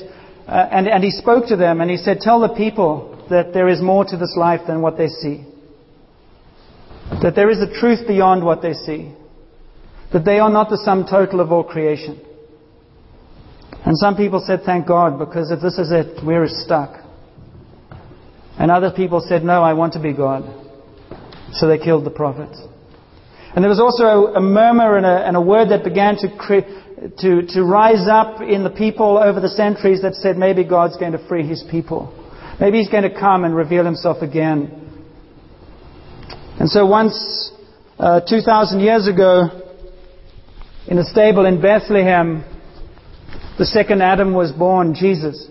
uh, 0.47 0.67
and, 0.69 0.87
and 0.87 1.03
He 1.03 1.11
spoke 1.11 1.47
to 1.47 1.55
them 1.55 1.81
and 1.81 1.89
He 1.89 1.97
said, 1.97 2.19
Tell 2.19 2.41
the 2.41 2.53
people 2.53 3.25
that 3.29 3.53
there 3.53 3.69
is 3.69 3.81
more 3.81 4.03
to 4.03 4.17
this 4.17 4.35
life 4.37 4.61
than 4.67 4.81
what 4.81 4.97
they 4.97 5.07
see. 5.07 5.45
That 7.21 7.33
there 7.35 7.49
is 7.49 7.59
a 7.59 7.79
truth 7.79 8.07
beyond 8.07 8.43
what 8.43 8.61
they 8.61 8.73
see. 8.73 9.13
That 10.13 10.25
they 10.25 10.39
are 10.39 10.49
not 10.49 10.69
the 10.69 10.77
sum 10.77 11.05
total 11.09 11.39
of 11.39 11.51
all 11.51 11.63
creation. 11.63 12.19
And 13.85 13.97
some 13.97 14.15
people 14.15 14.43
said, 14.45 14.61
Thank 14.65 14.87
God, 14.87 15.19
because 15.19 15.51
if 15.51 15.61
this 15.61 15.77
is 15.77 15.91
it, 15.91 16.23
we're 16.25 16.47
stuck. 16.47 17.01
And 18.57 18.69
other 18.69 18.91
people 18.91 19.23
said, 19.27 19.43
No, 19.43 19.61
I 19.63 19.73
want 19.73 19.93
to 19.93 20.01
be 20.01 20.13
God. 20.13 20.43
So 21.53 21.67
they 21.67 21.77
killed 21.77 22.05
the 22.05 22.11
prophets. 22.11 22.61
And 23.53 23.63
there 23.63 23.69
was 23.69 23.81
also 23.81 24.03
a, 24.03 24.33
a 24.37 24.41
murmur 24.41 24.97
and 24.97 25.05
a, 25.05 25.27
and 25.27 25.35
a, 25.35 25.41
word 25.41 25.69
that 25.69 25.83
began 25.83 26.15
to, 26.17 26.29
cre- 26.37 27.19
to, 27.19 27.41
to 27.47 27.63
rise 27.63 28.07
up 28.09 28.41
in 28.41 28.63
the 28.63 28.69
people 28.69 29.17
over 29.17 29.41
the 29.41 29.49
centuries 29.49 30.01
that 30.03 30.15
said 30.15 30.37
maybe 30.37 30.63
God's 30.63 30.95
going 30.95 31.11
to 31.11 31.27
free 31.27 31.45
his 31.45 31.63
people. 31.69 32.17
Maybe 32.61 32.77
he's 32.77 32.89
going 32.89 33.03
to 33.03 33.19
come 33.19 33.43
and 33.43 33.53
reveal 33.53 33.83
himself 33.83 34.21
again. 34.21 34.80
And 36.59 36.69
so 36.69 36.85
once, 36.85 37.51
uh, 37.97 38.21
2,000 38.21 38.79
years 38.79 39.07
ago, 39.07 39.61
in 40.87 40.97
a 40.97 41.03
stable 41.03 41.45
in 41.45 41.61
Bethlehem, 41.61 42.43
the 43.57 43.65
second 43.65 44.01
Adam 44.01 44.33
was 44.33 44.51
born, 44.51 44.95
Jesus. 44.95 45.47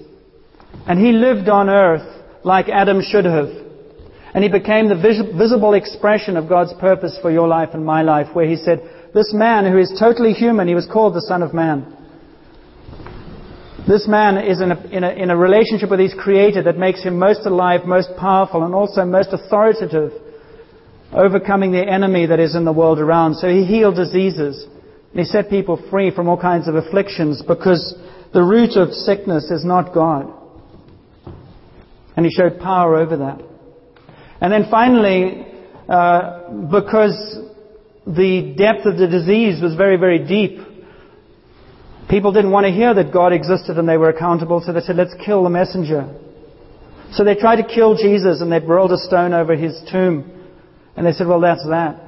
And 0.86 0.98
he 0.98 1.12
lived 1.12 1.48
on 1.48 1.68
earth 1.68 2.06
like 2.44 2.68
Adam 2.68 3.00
should 3.02 3.24
have. 3.24 3.48
And 4.34 4.44
he 4.44 4.50
became 4.50 4.88
the 4.88 4.94
vis- 4.94 5.36
visible 5.36 5.74
expression 5.74 6.36
of 6.36 6.48
God's 6.48 6.72
purpose 6.80 7.18
for 7.20 7.30
your 7.30 7.48
life 7.48 7.70
and 7.72 7.84
my 7.84 8.02
life, 8.02 8.28
where 8.32 8.46
he 8.46 8.56
said, 8.56 8.80
This 9.14 9.32
man 9.32 9.70
who 9.70 9.78
is 9.78 9.92
totally 9.98 10.32
human, 10.32 10.68
he 10.68 10.74
was 10.74 10.86
called 10.86 11.14
the 11.14 11.22
Son 11.22 11.42
of 11.42 11.52
Man. 11.52 11.96
This 13.88 14.06
man 14.06 14.38
is 14.38 14.60
in 14.60 14.72
a, 14.72 14.80
in, 14.88 15.04
a, 15.04 15.10
in 15.10 15.30
a 15.30 15.36
relationship 15.36 15.90
with 15.90 16.00
his 16.00 16.14
Creator 16.14 16.62
that 16.64 16.78
makes 16.78 17.02
him 17.02 17.18
most 17.18 17.44
alive, 17.46 17.86
most 17.86 18.10
powerful, 18.18 18.62
and 18.62 18.74
also 18.74 19.04
most 19.04 19.30
authoritative, 19.32 20.12
overcoming 21.12 21.72
the 21.72 21.86
enemy 21.86 22.26
that 22.26 22.40
is 22.40 22.54
in 22.54 22.64
the 22.64 22.72
world 22.72 22.98
around. 22.98 23.36
So 23.36 23.48
he 23.48 23.64
healed 23.64 23.96
diseases. 23.96 24.66
And 25.10 25.18
he 25.18 25.24
set 25.24 25.50
people 25.50 25.82
free 25.90 26.14
from 26.14 26.28
all 26.28 26.40
kinds 26.40 26.68
of 26.68 26.76
afflictions 26.76 27.42
because 27.42 27.96
the 28.32 28.42
root 28.42 28.76
of 28.76 28.92
sickness 28.92 29.50
is 29.50 29.64
not 29.64 29.92
God. 29.92 30.32
And 32.16 32.24
he 32.24 32.30
showed 32.30 32.60
power 32.60 32.96
over 32.96 33.16
that. 33.16 33.40
And 34.40 34.52
then 34.52 34.66
finally, 34.70 35.46
uh, 35.88 36.50
because 36.70 37.38
the 38.06 38.54
depth 38.56 38.86
of 38.86 38.96
the 38.96 39.08
disease 39.08 39.60
was 39.60 39.74
very, 39.74 39.96
very 39.96 40.24
deep, 40.24 40.60
people 42.08 42.32
didn't 42.32 42.52
want 42.52 42.66
to 42.66 42.72
hear 42.72 42.94
that 42.94 43.12
God 43.12 43.32
existed 43.32 43.78
and 43.78 43.88
they 43.88 43.96
were 43.96 44.10
accountable, 44.10 44.62
so 44.64 44.72
they 44.72 44.80
said, 44.80 44.96
let's 44.96 45.14
kill 45.24 45.42
the 45.42 45.50
messenger. 45.50 46.08
So 47.12 47.24
they 47.24 47.34
tried 47.34 47.56
to 47.56 47.66
kill 47.66 47.96
Jesus 47.96 48.40
and 48.40 48.52
they 48.52 48.60
rolled 48.60 48.92
a 48.92 48.98
stone 48.98 49.34
over 49.34 49.56
his 49.56 49.80
tomb. 49.90 50.39
And 51.00 51.06
they 51.06 51.12
said, 51.12 51.26
well, 51.26 51.40
that's 51.40 51.66
that. 51.66 51.98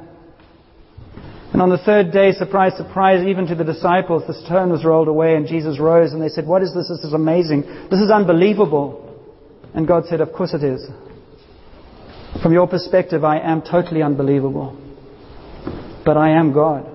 And 1.54 1.62
on 1.62 1.70
the 1.70 1.78
third 1.78 2.12
day, 2.12 2.32
surprise, 2.32 2.74
surprise, 2.76 3.24
even 3.26 3.46
to 3.46 3.54
the 3.54 3.64
disciples, 3.64 4.22
the 4.26 4.34
stone 4.44 4.68
was 4.68 4.84
rolled 4.84 5.08
away 5.08 5.34
and 5.34 5.46
Jesus 5.46 5.80
rose 5.80 6.12
and 6.12 6.20
they 6.20 6.28
said, 6.28 6.46
what 6.46 6.60
is 6.60 6.74
this? 6.74 6.90
This 6.90 7.00
is 7.00 7.14
amazing. 7.14 7.62
This 7.90 8.00
is 8.00 8.10
unbelievable. 8.10 9.02
And 9.72 9.88
God 9.88 10.04
said, 10.04 10.20
Of 10.20 10.34
course 10.34 10.52
it 10.52 10.62
is. 10.62 10.86
From 12.42 12.52
your 12.52 12.68
perspective, 12.68 13.24
I 13.24 13.38
am 13.38 13.62
totally 13.62 14.02
unbelievable. 14.02 14.76
But 16.04 16.18
I 16.18 16.38
am 16.38 16.52
God. 16.52 16.86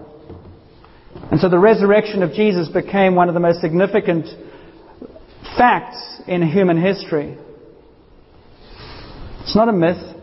And 1.31 1.39
so 1.39 1.49
the 1.49 1.57
resurrection 1.57 2.21
of 2.21 2.33
Jesus 2.33 2.67
became 2.67 3.15
one 3.15 3.27
of 3.27 3.33
the 3.33 3.39
most 3.39 3.59
significant 3.59 4.27
facts 5.57 6.21
in 6.27 6.43
human 6.43 6.79
history. 6.79 7.39
It's 9.41 9.55
not 9.55 9.67
a 9.67 9.73
myth. 9.73 10.16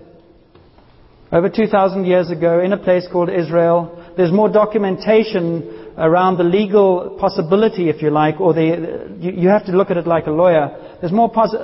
Over 1.35 1.49
2,000 1.49 2.05
years 2.05 2.31
ago, 2.31 2.61
in 2.61 2.73
a 2.73 2.76
place 2.76 3.09
called 3.11 3.29
Israel, 3.29 4.14
there's 4.17 4.31
more 4.31 4.49
documentation 4.49 5.93
around 5.99 6.38
the 6.38 6.45
legal 6.45 7.17
possibility, 7.19 7.88
if 7.88 8.03
you 8.03 8.11
like, 8.11 8.41
or 8.41 8.55
the, 8.55 9.17
you, 9.19 9.49
have 9.49 9.67
to 9.67 9.73
look 9.73 9.91
at 9.91 9.97
it 9.97 10.07
like 10.07 10.29
a 10.29 10.31
lawyer. 10.31 10.97
There's 11.00 11.12
more 11.12 11.29
pos- 11.29 11.57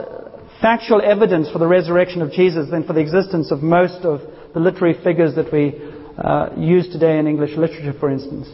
factual 0.61 1.00
evidence 1.00 1.49
for 1.53 1.61
the 1.61 1.69
resurrection 1.69 2.21
of 2.21 2.33
Jesus 2.33 2.69
than 2.69 2.83
for 2.83 2.95
the 2.95 3.00
existence 3.00 3.53
of 3.53 3.62
most 3.62 4.05
of 4.05 4.23
the 4.55 4.59
literary 4.59 5.00
figures 5.05 5.37
that 5.37 5.53
we 5.53 5.81
uh, 6.19 6.49
use 6.59 6.89
today 6.89 7.21
in 7.21 7.29
English 7.29 7.57
literature, 7.57 7.97
for 7.97 8.11
instance. 8.11 8.49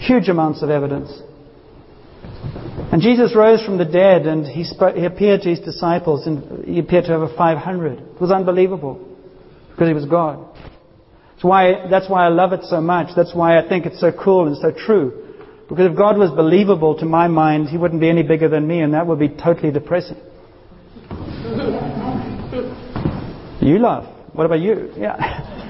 Huge 0.00 0.28
amounts 0.28 0.62
of 0.62 0.68
evidence. 0.68 1.10
And 2.92 3.00
Jesus 3.00 3.34
rose 3.34 3.64
from 3.64 3.78
the 3.78 3.86
dead 3.86 4.26
and 4.26 4.44
he, 4.44 4.64
spoke, 4.64 4.94
he 4.94 5.06
appeared 5.06 5.40
to 5.42 5.48
his 5.48 5.60
disciples 5.60 6.26
and 6.26 6.66
he 6.66 6.80
appeared 6.80 7.06
to 7.06 7.14
over 7.14 7.34
500. 7.34 7.98
It 7.98 8.20
was 8.20 8.30
unbelievable 8.30 9.07
because 9.78 9.90
he 9.90 9.94
was 9.94 10.06
God. 10.06 10.44
That's 11.30 11.44
why, 11.44 11.86
that's 11.88 12.10
why 12.10 12.26
I 12.26 12.30
love 12.30 12.52
it 12.52 12.64
so 12.64 12.80
much. 12.80 13.14
That's 13.14 13.32
why 13.32 13.56
I 13.56 13.68
think 13.68 13.86
it's 13.86 14.00
so 14.00 14.10
cool 14.10 14.48
and 14.48 14.56
so 14.56 14.72
true. 14.72 15.36
Because 15.68 15.88
if 15.88 15.96
God 15.96 16.18
was 16.18 16.32
believable 16.32 16.98
to 16.98 17.04
my 17.04 17.28
mind, 17.28 17.68
he 17.68 17.78
wouldn't 17.78 18.00
be 18.00 18.08
any 18.08 18.24
bigger 18.24 18.48
than 18.48 18.66
me 18.66 18.80
and 18.80 18.94
that 18.94 19.06
would 19.06 19.20
be 19.20 19.28
totally 19.28 19.70
depressing. 19.70 20.16
You 23.60 23.78
laugh. 23.78 24.12
What 24.32 24.46
about 24.46 24.58
you? 24.60 24.92
Yeah. 24.96 25.44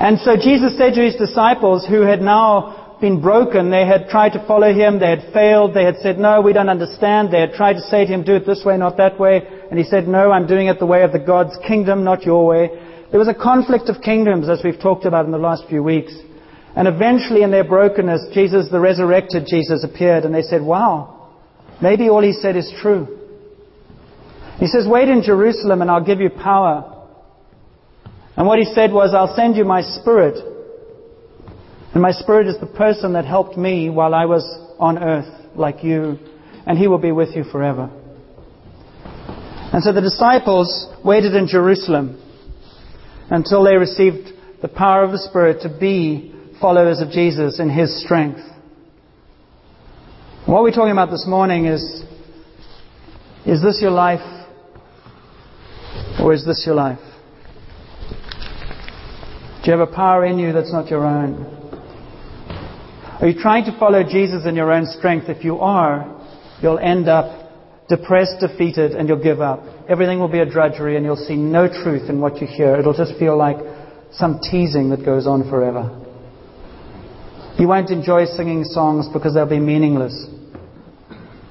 And 0.00 0.20
so 0.20 0.36
Jesus 0.36 0.78
said 0.78 0.94
to 0.94 1.02
his 1.02 1.16
disciples 1.16 1.84
who 1.84 2.02
had 2.02 2.22
now 2.22 2.77
been 3.00 3.20
broken, 3.20 3.70
they 3.70 3.86
had 3.86 4.08
tried 4.08 4.32
to 4.32 4.46
follow 4.46 4.72
him, 4.72 4.98
they 4.98 5.10
had 5.10 5.32
failed, 5.32 5.74
they 5.74 5.84
had 5.84 5.96
said, 5.98 6.18
no, 6.18 6.40
we 6.40 6.52
don't 6.52 6.68
understand. 6.68 7.32
They 7.32 7.40
had 7.40 7.52
tried 7.52 7.74
to 7.74 7.80
say 7.82 8.04
to 8.04 8.12
him, 8.12 8.24
do 8.24 8.36
it 8.36 8.46
this 8.46 8.62
way, 8.64 8.76
not 8.76 8.96
that 8.96 9.18
way. 9.18 9.42
And 9.70 9.78
he 9.78 9.84
said, 9.84 10.08
no, 10.08 10.30
I'm 10.30 10.46
doing 10.46 10.68
it 10.68 10.78
the 10.78 10.86
way 10.86 11.02
of 11.02 11.12
the 11.12 11.18
God's 11.18 11.56
kingdom, 11.66 12.04
not 12.04 12.22
your 12.22 12.46
way. 12.46 12.70
There 13.10 13.18
was 13.18 13.28
a 13.28 13.34
conflict 13.34 13.88
of 13.88 14.02
kingdoms, 14.02 14.48
as 14.48 14.60
we've 14.62 14.80
talked 14.80 15.04
about 15.04 15.24
in 15.24 15.30
the 15.30 15.38
last 15.38 15.64
few 15.68 15.82
weeks. 15.82 16.14
And 16.76 16.86
eventually 16.86 17.42
in 17.42 17.50
their 17.50 17.64
brokenness, 17.64 18.28
Jesus, 18.32 18.68
the 18.70 18.80
resurrected 18.80 19.46
Jesus, 19.48 19.84
appeared 19.84 20.24
and 20.24 20.34
they 20.34 20.42
said, 20.42 20.62
wow, 20.62 21.30
maybe 21.82 22.08
all 22.08 22.22
he 22.22 22.32
said 22.32 22.56
is 22.56 22.72
true. 22.80 23.18
He 24.58 24.66
says, 24.66 24.86
Wait 24.88 25.08
in 25.08 25.22
Jerusalem 25.22 25.82
and 25.82 25.90
I'll 25.90 26.04
give 26.04 26.20
you 26.20 26.30
power. 26.30 27.06
And 28.36 28.46
what 28.46 28.58
he 28.58 28.64
said 28.64 28.92
was, 28.92 29.14
I'll 29.14 29.34
send 29.34 29.56
you 29.56 29.64
my 29.64 29.82
spirit. 29.82 30.57
And 31.98 32.02
my 32.04 32.12
spirit 32.12 32.46
is 32.46 32.56
the 32.60 32.66
person 32.66 33.14
that 33.14 33.24
helped 33.24 33.56
me 33.56 33.90
while 33.90 34.14
I 34.14 34.24
was 34.24 34.44
on 34.78 35.02
earth, 35.02 35.26
like 35.56 35.82
you. 35.82 36.16
And 36.64 36.78
he 36.78 36.86
will 36.86 37.00
be 37.00 37.10
with 37.10 37.34
you 37.34 37.42
forever. 37.42 37.90
And 39.72 39.82
so 39.82 39.92
the 39.92 40.00
disciples 40.00 40.86
waited 41.04 41.34
in 41.34 41.48
Jerusalem 41.48 42.22
until 43.30 43.64
they 43.64 43.74
received 43.74 44.28
the 44.62 44.68
power 44.68 45.02
of 45.02 45.10
the 45.10 45.18
Spirit 45.18 45.62
to 45.62 45.76
be 45.76 46.32
followers 46.60 47.00
of 47.00 47.10
Jesus 47.10 47.58
in 47.58 47.68
his 47.68 48.00
strength. 48.04 48.42
What 50.46 50.62
we're 50.62 50.70
talking 50.70 50.92
about 50.92 51.10
this 51.10 51.26
morning 51.26 51.66
is 51.66 51.82
is 53.44 53.60
this 53.60 53.80
your 53.82 53.90
life? 53.90 54.46
Or 56.20 56.32
is 56.32 56.46
this 56.46 56.62
your 56.64 56.76
life? 56.76 57.00
Do 59.64 59.72
you 59.72 59.76
have 59.76 59.88
a 59.88 59.92
power 59.92 60.24
in 60.24 60.38
you 60.38 60.52
that's 60.52 60.72
not 60.72 60.90
your 60.90 61.04
own? 61.04 61.57
Are 63.20 63.26
you 63.26 63.40
trying 63.40 63.64
to 63.64 63.76
follow 63.80 64.04
Jesus 64.04 64.46
in 64.46 64.54
your 64.54 64.72
own 64.72 64.86
strength? 64.86 65.28
If 65.28 65.44
you 65.44 65.58
are, 65.58 66.06
you'll 66.62 66.78
end 66.78 67.08
up 67.08 67.50
depressed, 67.88 68.36
defeated, 68.38 68.92
and 68.92 69.08
you'll 69.08 69.22
give 69.22 69.40
up. 69.40 69.64
Everything 69.88 70.20
will 70.20 70.28
be 70.28 70.38
a 70.38 70.46
drudgery, 70.46 70.96
and 70.96 71.04
you'll 71.04 71.16
see 71.16 71.34
no 71.34 71.66
truth 71.66 72.08
in 72.08 72.20
what 72.20 72.40
you 72.40 72.46
hear. 72.46 72.76
It'll 72.76 72.94
just 72.94 73.18
feel 73.18 73.36
like 73.36 73.56
some 74.12 74.38
teasing 74.40 74.90
that 74.90 75.04
goes 75.04 75.26
on 75.26 75.50
forever. 75.50 76.04
You 77.58 77.66
won't 77.66 77.90
enjoy 77.90 78.26
singing 78.26 78.62
songs 78.62 79.08
because 79.12 79.34
they'll 79.34 79.48
be 79.48 79.58
meaningless. 79.58 80.28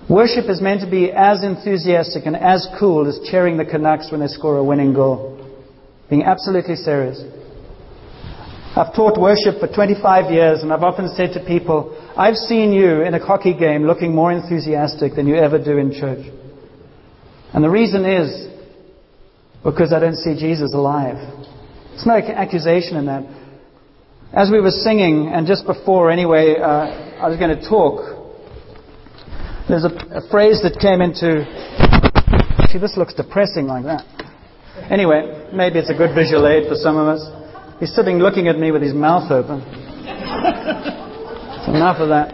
Worship 0.10 0.46
is 0.50 0.62
meant 0.62 0.80
to 0.82 0.90
be 0.90 1.12
as 1.12 1.44
enthusiastic 1.44 2.26
and 2.26 2.38
as 2.38 2.66
cool 2.80 3.10
as 3.10 3.20
cheering 3.30 3.58
the 3.58 3.66
Canucks 3.66 4.10
when 4.10 4.22
they 4.22 4.28
score 4.28 4.56
a 4.56 4.64
winning 4.64 4.94
goal. 4.94 5.34
Being 6.10 6.24
absolutely 6.24 6.78
serious. 6.78 7.22
I've 8.78 8.94
taught 8.94 9.20
worship 9.20 9.60
for 9.60 9.68
25 9.68 10.32
years 10.32 10.62
and 10.62 10.72
I've 10.72 10.84
often 10.84 11.10
said 11.16 11.34
to 11.34 11.44
people, 11.44 11.98
I've 12.16 12.36
seen 12.36 12.72
you 12.72 13.02
in 13.02 13.16
a 13.16 13.26
hockey 13.26 13.58
game 13.58 13.88
looking 13.88 14.14
more 14.14 14.32
enthusiastic 14.32 15.16
than 15.16 15.26
you 15.26 15.36
ever 15.36 15.58
do 15.58 15.78
in 15.78 15.92
church. 15.92 16.28
And 17.56 17.64
the 17.64 17.72
reason 17.72 18.06
is 18.06 18.48
because 19.64 19.92
I 19.92 20.00
don't 20.00 20.18
see 20.18 20.38
Jesus 20.38 20.76
alive. 20.76 21.16
It's 21.96 22.06
no 22.06 22.18
accusation 22.18 22.98
in 22.98 23.08
that. 23.08 23.24
As 24.32 24.52
we 24.52 24.62
were 24.62 24.70
singing, 24.70 25.32
and 25.34 25.48
just 25.48 25.66
before 25.66 26.12
anyway, 26.12 26.58
uh, 26.62 27.18
I 27.18 27.30
was 27.30 27.40
going 27.40 27.58
to 27.58 27.68
talk, 27.68 27.98
there's 29.68 29.86
a, 29.86 30.22
a 30.22 30.30
phrase 30.30 30.62
that 30.62 30.78
came 30.80 31.02
into. 31.02 31.42
See, 32.72 32.78
this 32.78 32.96
looks 32.96 33.16
depressing 33.16 33.66
like 33.66 33.86
that. 33.86 34.06
Anyway, 34.92 35.50
maybe 35.52 35.80
it's 35.80 35.90
a 35.90 35.98
good 35.98 36.14
visual 36.14 36.46
aid 36.46 36.70
for 36.70 36.76
some 36.76 36.96
of 36.96 37.08
us. 37.08 37.37
He's 37.80 37.94
sitting 37.94 38.18
looking 38.18 38.48
at 38.48 38.58
me 38.58 38.72
with 38.72 38.82
his 38.82 38.94
mouth 38.94 39.32
open. 39.32 39.62
enough 41.68 42.00
of 42.00 42.10
that. 42.10 42.34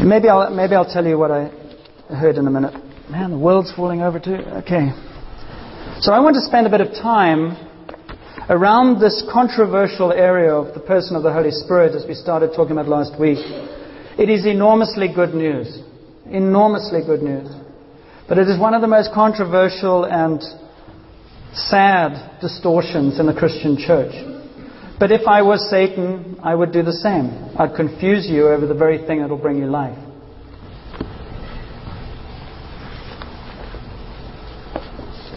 Maybe 0.00 0.28
I'll, 0.28 0.50
maybe 0.50 0.74
I'll 0.74 0.92
tell 0.92 1.06
you 1.06 1.16
what 1.16 1.30
I 1.30 1.48
heard 2.08 2.36
in 2.36 2.46
a 2.46 2.50
minute. 2.50 2.74
Man, 3.08 3.30
the 3.30 3.38
world's 3.38 3.72
falling 3.74 4.02
over 4.02 4.18
too. 4.18 4.34
Okay. 4.64 4.90
So 6.00 6.12
I 6.12 6.18
want 6.20 6.34
to 6.34 6.42
spend 6.42 6.66
a 6.66 6.70
bit 6.70 6.80
of 6.80 6.88
time 6.88 7.56
around 8.50 9.00
this 9.00 9.24
controversial 9.32 10.12
area 10.12 10.52
of 10.52 10.74
the 10.74 10.80
person 10.80 11.14
of 11.14 11.22
the 11.22 11.32
Holy 11.32 11.52
Spirit 11.52 11.94
as 11.94 12.04
we 12.06 12.14
started 12.14 12.50
talking 12.56 12.72
about 12.72 12.88
last 12.88 13.18
week. 13.18 13.38
It 14.18 14.28
is 14.28 14.44
enormously 14.44 15.08
good 15.14 15.34
news. 15.34 15.78
Enormously 16.26 17.00
good 17.06 17.22
news. 17.22 17.61
But 18.32 18.38
it 18.38 18.48
is 18.48 18.58
one 18.58 18.72
of 18.72 18.80
the 18.80 18.88
most 18.88 19.12
controversial 19.12 20.04
and 20.04 20.42
sad 21.52 22.40
distortions 22.40 23.20
in 23.20 23.26
the 23.26 23.34
Christian 23.34 23.76
church. 23.76 24.14
But 24.98 25.12
if 25.12 25.28
I 25.28 25.42
was 25.42 25.68
Satan, 25.68 26.40
I 26.42 26.54
would 26.54 26.72
do 26.72 26.82
the 26.82 26.94
same. 26.94 27.28
I'd 27.58 27.76
confuse 27.76 28.26
you 28.26 28.48
over 28.48 28.66
the 28.66 28.72
very 28.72 29.06
thing 29.06 29.20
that 29.20 29.28
will 29.28 29.36
bring 29.36 29.58
you 29.58 29.66
life. 29.66 29.98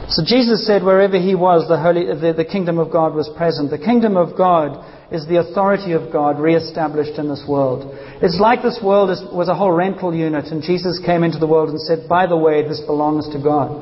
So 0.08 0.24
Jesus 0.24 0.68
said, 0.68 0.84
wherever 0.84 1.20
he 1.20 1.34
was, 1.34 1.68
the, 1.68 1.80
holy, 1.80 2.06
the, 2.06 2.34
the 2.34 2.46
kingdom 2.46 2.78
of 2.78 2.92
God 2.92 3.16
was 3.16 3.30
present. 3.36 3.72
The 3.72 3.80
kingdom 3.80 4.18
of 4.18 4.38
God 4.38 4.86
is 5.12 5.28
the 5.28 5.38
authority 5.38 5.94
of 5.94 6.12
God 6.12 6.40
re-established 6.40 7.18
in 7.18 7.28
this 7.28 7.44
world. 7.48 7.90
It's 8.22 8.40
like 8.40 8.62
this 8.62 8.80
world 8.84 9.10
is, 9.10 9.22
was 9.34 9.50
a 9.50 9.56
whole 9.56 9.72
rental 9.72 10.14
unit, 10.14 10.46
and 10.46 10.62
Jesus 10.62 11.02
came 11.04 11.24
into 11.24 11.40
the 11.40 11.48
world 11.48 11.70
and 11.70 11.82
said, 11.82 12.08
by 12.08 12.28
the 12.28 12.38
way, 12.38 12.62
this 12.68 12.82
belongs 12.86 13.30
to 13.34 13.42
God. 13.42 13.82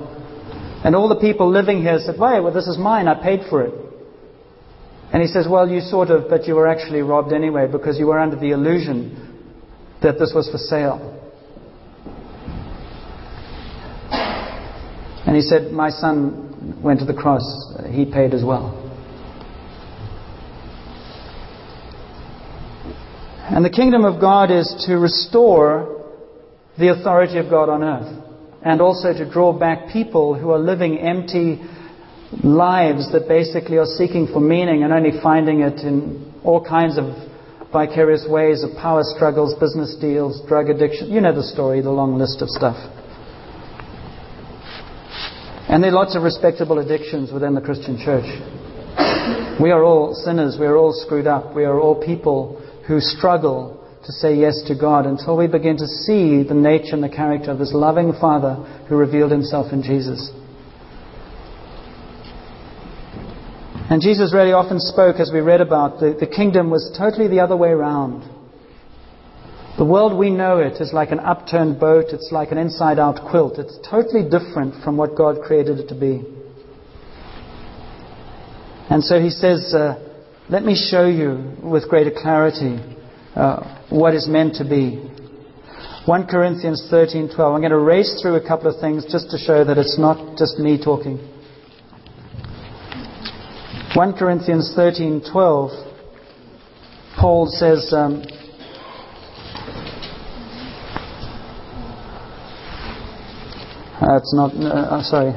And 0.86 0.96
all 0.96 1.10
the 1.10 1.20
people 1.20 1.52
living 1.52 1.82
here 1.82 2.00
said, 2.00 2.16
wait, 2.18 2.40
well, 2.40 2.54
this 2.54 2.68
is 2.68 2.78
mine, 2.78 3.08
I 3.08 3.22
paid 3.22 3.42
for 3.50 3.64
it. 3.64 3.74
And 5.12 5.22
he 5.22 5.28
says, 5.28 5.46
well, 5.50 5.70
you 5.70 5.82
sort 5.82 6.10
of, 6.10 6.30
but 6.30 6.48
you 6.48 6.56
were 6.56 6.68
actually 6.68 7.02
robbed 7.02 7.34
anyway 7.34 7.68
because 7.72 8.00
you 8.00 8.08
were 8.08 8.20
under 8.20 8.36
the 8.36 8.52
illusion 8.52 9.52
that 10.02 10.20
this 10.20 10.32
was 10.34 10.50
for 10.50 10.58
sale. 10.58 11.23
And 15.26 15.36
he 15.36 15.42
said, 15.42 15.72
My 15.72 15.90
son 15.90 16.82
went 16.84 17.00
to 17.00 17.06
the 17.06 17.14
cross, 17.14 17.44
he 17.92 18.06
paid 18.06 18.34
as 18.34 18.44
well. 18.44 18.80
And 23.50 23.64
the 23.64 23.70
kingdom 23.70 24.06
of 24.06 24.20
God 24.20 24.52
is 24.52 24.86
to 24.88 24.98
restore 24.98 26.02
the 26.78 26.90
authority 26.90 27.38
of 27.38 27.50
God 27.50 27.70
on 27.70 27.84
earth 27.84 28.24
and 28.64 28.82
also 28.82 29.14
to 29.14 29.30
draw 29.30 29.54
back 29.54 29.90
people 29.92 30.34
who 30.34 30.52
are 30.52 30.60
living 30.60 30.98
empty 30.98 31.62
lives 32.44 33.12
that 33.12 33.28
basically 33.28 33.78
are 33.78 33.86
seeking 33.86 34.28
for 34.28 34.40
meaning 34.40 34.84
and 34.84 34.92
only 34.92 35.12
finding 35.22 35.60
it 35.60 35.80
in 35.82 36.34
all 36.44 36.64
kinds 36.66 36.98
of 36.98 37.06
vicarious 37.72 38.26
ways 38.28 38.64
of 38.64 38.76
power 38.78 39.02
struggles, 39.04 39.54
business 39.60 39.96
deals, 40.00 40.42
drug 40.48 40.70
addiction. 40.70 41.12
You 41.12 41.22
know 41.22 41.36
the 41.36 41.44
story, 41.44 41.82
the 41.82 41.92
long 41.92 42.18
list 42.18 42.42
of 42.42 42.50
stuff. 42.50 42.78
And 45.74 45.84
there 45.84 45.90
are 45.90 45.96
lots 45.96 46.16
of 46.16 46.22
respectable 46.22 46.78
addictions 46.78 47.32
within 47.32 47.56
the 47.56 47.62
Christian 47.62 47.98
church. 47.98 48.30
We 49.60 49.72
are 49.72 49.84
all 49.84 50.14
sinners. 50.14 50.56
We 50.60 50.68
are 50.68 50.78
all 50.78 50.94
screwed 50.94 51.26
up. 51.26 51.56
We 51.56 51.66
are 51.66 51.80
all 51.80 51.96
people 52.00 52.62
who 52.88 53.00
struggle 53.00 53.84
to 54.06 54.12
say 54.12 54.36
yes 54.36 54.62
to 54.68 54.76
God 54.76 55.08
until 55.08 55.36
we 55.36 55.48
begin 55.48 55.76
to 55.78 55.88
see 55.88 56.44
the 56.44 56.54
nature 56.54 56.94
and 56.94 57.04
the 57.04 57.10
character 57.10 57.50
of 57.50 57.58
this 57.58 57.72
loving 57.74 58.14
Father 58.22 58.54
who 58.88 58.98
revealed 58.98 59.32
himself 59.32 59.74
in 59.74 59.82
Jesus. 59.82 60.30
And 63.90 64.00
Jesus 64.00 64.32
really 64.32 64.54
often 64.54 64.80
spoke, 64.80 65.16
as 65.16 65.32
we 65.34 65.40
read 65.40 65.60
about, 65.60 66.00
the, 66.00 66.16
the 66.20 66.28
kingdom 66.28 66.70
was 66.70 66.96
totally 66.96 67.28
the 67.28 67.40
other 67.40 67.58
way 67.58 67.70
around. 67.70 68.30
The 69.76 69.86
world 69.86 70.16
we 70.16 70.30
know 70.30 70.60
it 70.60 70.80
is 70.80 70.94
like 70.94 71.10
an 71.10 71.20
upturned 71.20 71.80
boat, 71.80 72.06
it's 72.10 72.32
like 72.32 72.52
an 72.52 72.60
inside 72.60 73.00
out 73.00 73.28
quilt. 73.28 73.58
It's 73.58 73.76
totally 73.90 74.24
different 74.24 74.84
from 74.84 74.98
what 74.98 75.16
God 75.16 75.42
created 75.44 75.80
it 75.80 75.88
to 75.88 75.96
be. 75.96 76.24
And 78.92 79.04
so 79.04 79.20
he 79.20 79.32
says, 79.32 79.74
uh, 79.74 79.96
Let 80.48 80.64
me 80.64 80.76
show 80.76 81.08
you 81.08 81.58
with 81.64 81.90
greater 81.90 82.12
clarity 82.12 82.78
uh, 83.36 83.80
what 83.90 84.14
is 84.14 84.28
meant 84.28 84.56
to 84.56 84.64
be. 84.64 85.10
1 86.06 86.28
Corinthians 86.28 86.88
13:12. 86.92 87.40
I'm 87.40 87.62
going 87.62 87.72
to 87.72 87.80
race 87.80 88.22
through 88.22 88.36
a 88.36 88.46
couple 88.48 88.68
of 88.68 88.80
things 88.80 89.06
just 89.10 89.32
to 89.32 89.38
show 89.40 89.64
that 89.64 89.78
it's 89.80 89.98
not 89.98 90.38
just 90.38 90.60
me 90.60 90.78
talking. 90.78 91.18
1 93.96 94.14
Corinthians 94.14 94.74
13:12. 94.78 95.90
Paul 97.18 97.48
says, 97.48 97.94
um, 97.94 98.24
Uh, 104.04 104.18
it's 104.18 104.34
not, 104.34 104.52
uh, 104.52 105.02
sorry. 105.02 105.32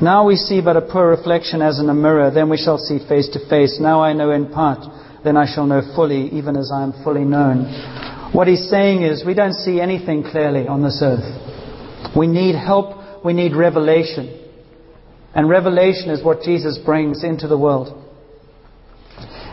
Now 0.00 0.26
we 0.26 0.36
see 0.36 0.60
but 0.60 0.76
a 0.76 0.80
poor 0.80 1.08
reflection 1.08 1.60
as 1.60 1.80
in 1.80 1.88
a 1.88 1.94
mirror, 1.94 2.30
then 2.30 2.48
we 2.48 2.56
shall 2.56 2.78
see 2.78 3.00
face 3.08 3.28
to 3.30 3.40
face. 3.48 3.78
Now 3.80 4.00
I 4.00 4.12
know 4.12 4.30
in 4.30 4.52
part, 4.52 4.86
then 5.24 5.36
I 5.36 5.52
shall 5.52 5.66
know 5.66 5.82
fully, 5.96 6.28
even 6.28 6.56
as 6.56 6.70
I 6.72 6.84
am 6.84 6.92
fully 7.02 7.24
known. 7.24 7.64
What 8.32 8.46
he's 8.46 8.68
saying 8.70 9.02
is, 9.02 9.24
we 9.26 9.34
don't 9.34 9.54
see 9.54 9.80
anything 9.80 10.22
clearly 10.22 10.68
on 10.68 10.82
this 10.82 11.00
earth. 11.02 12.16
We 12.16 12.28
need 12.28 12.54
help, 12.54 13.24
we 13.24 13.32
need 13.32 13.56
revelation. 13.56 14.38
And 15.34 15.48
revelation 15.48 16.10
is 16.10 16.22
what 16.22 16.42
Jesus 16.42 16.78
brings 16.78 17.24
into 17.24 17.48
the 17.48 17.58
world. 17.58 18.01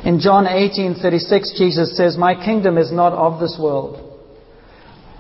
In 0.06 0.20
John 0.20 0.46
18:36 0.46 1.58
Jesus 1.58 1.96
says, 1.98 2.18
"My 2.18 2.34
kingdom 2.34 2.78
is 2.78 2.92
not 2.92 3.14
of 3.14 3.40
this 3.40 3.58
world." 3.60 4.00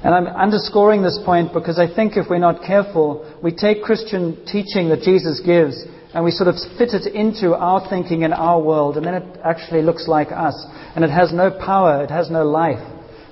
And 0.03 0.15
I'm 0.15 0.27
underscoring 0.27 1.01
this 1.01 1.17
point 1.25 1.51
because 1.53 1.77
I 1.77 1.87
think 1.87 2.15
if 2.15 2.29
we're 2.29 2.37
not 2.37 2.63
careful, 2.63 3.25
we 3.41 3.51
take 3.51 3.83
Christian 3.83 4.37
teaching 4.45 4.87
that 4.89 5.01
Jesus 5.01 5.41
gives 5.41 5.85
and 6.13 6.23
we 6.23 6.31
sort 6.31 6.47
of 6.47 6.55
fit 6.77 6.93
it 6.93 7.05
into 7.07 7.53
our 7.53 7.81
thinking 7.89 8.23
in 8.23 8.33
our 8.33 8.59
world, 8.59 8.97
and 8.97 9.05
then 9.05 9.13
it 9.13 9.23
actually 9.43 9.83
looks 9.83 10.07
like 10.07 10.31
us. 10.31 10.65
And 10.95 11.05
it 11.05 11.11
has 11.11 11.31
no 11.31 11.51
power, 11.51 12.01
it 12.03 12.09
has 12.09 12.31
no 12.31 12.45
life, 12.45 12.81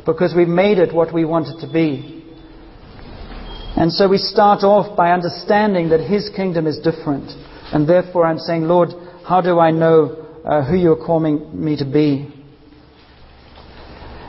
because 0.06 0.36
we've 0.36 0.48
made 0.48 0.78
it 0.78 0.94
what 0.94 1.12
we 1.12 1.26
want 1.26 1.48
it 1.48 1.60
to 1.62 1.68
be. 1.68 2.24
And 3.76 3.92
so 3.92 4.08
we 4.08 4.18
start 4.18 4.64
off 4.64 4.96
by 4.96 5.12
understanding 5.12 5.90
that 5.90 6.02
His 6.02 6.30
kingdom 6.30 6.68
is 6.68 6.78
different. 6.78 7.32
And 7.74 7.88
therefore 7.88 8.26
I'm 8.26 8.38
saying, 8.38 8.68
Lord, 8.68 8.90
how 9.26 9.42
do 9.42 9.60
I 9.60 9.72
know 9.72 10.27
uh, 10.48 10.64
who 10.64 10.78
you're 10.78 10.96
calling 10.96 11.64
me 11.64 11.76
to 11.76 11.86
be. 11.86 12.34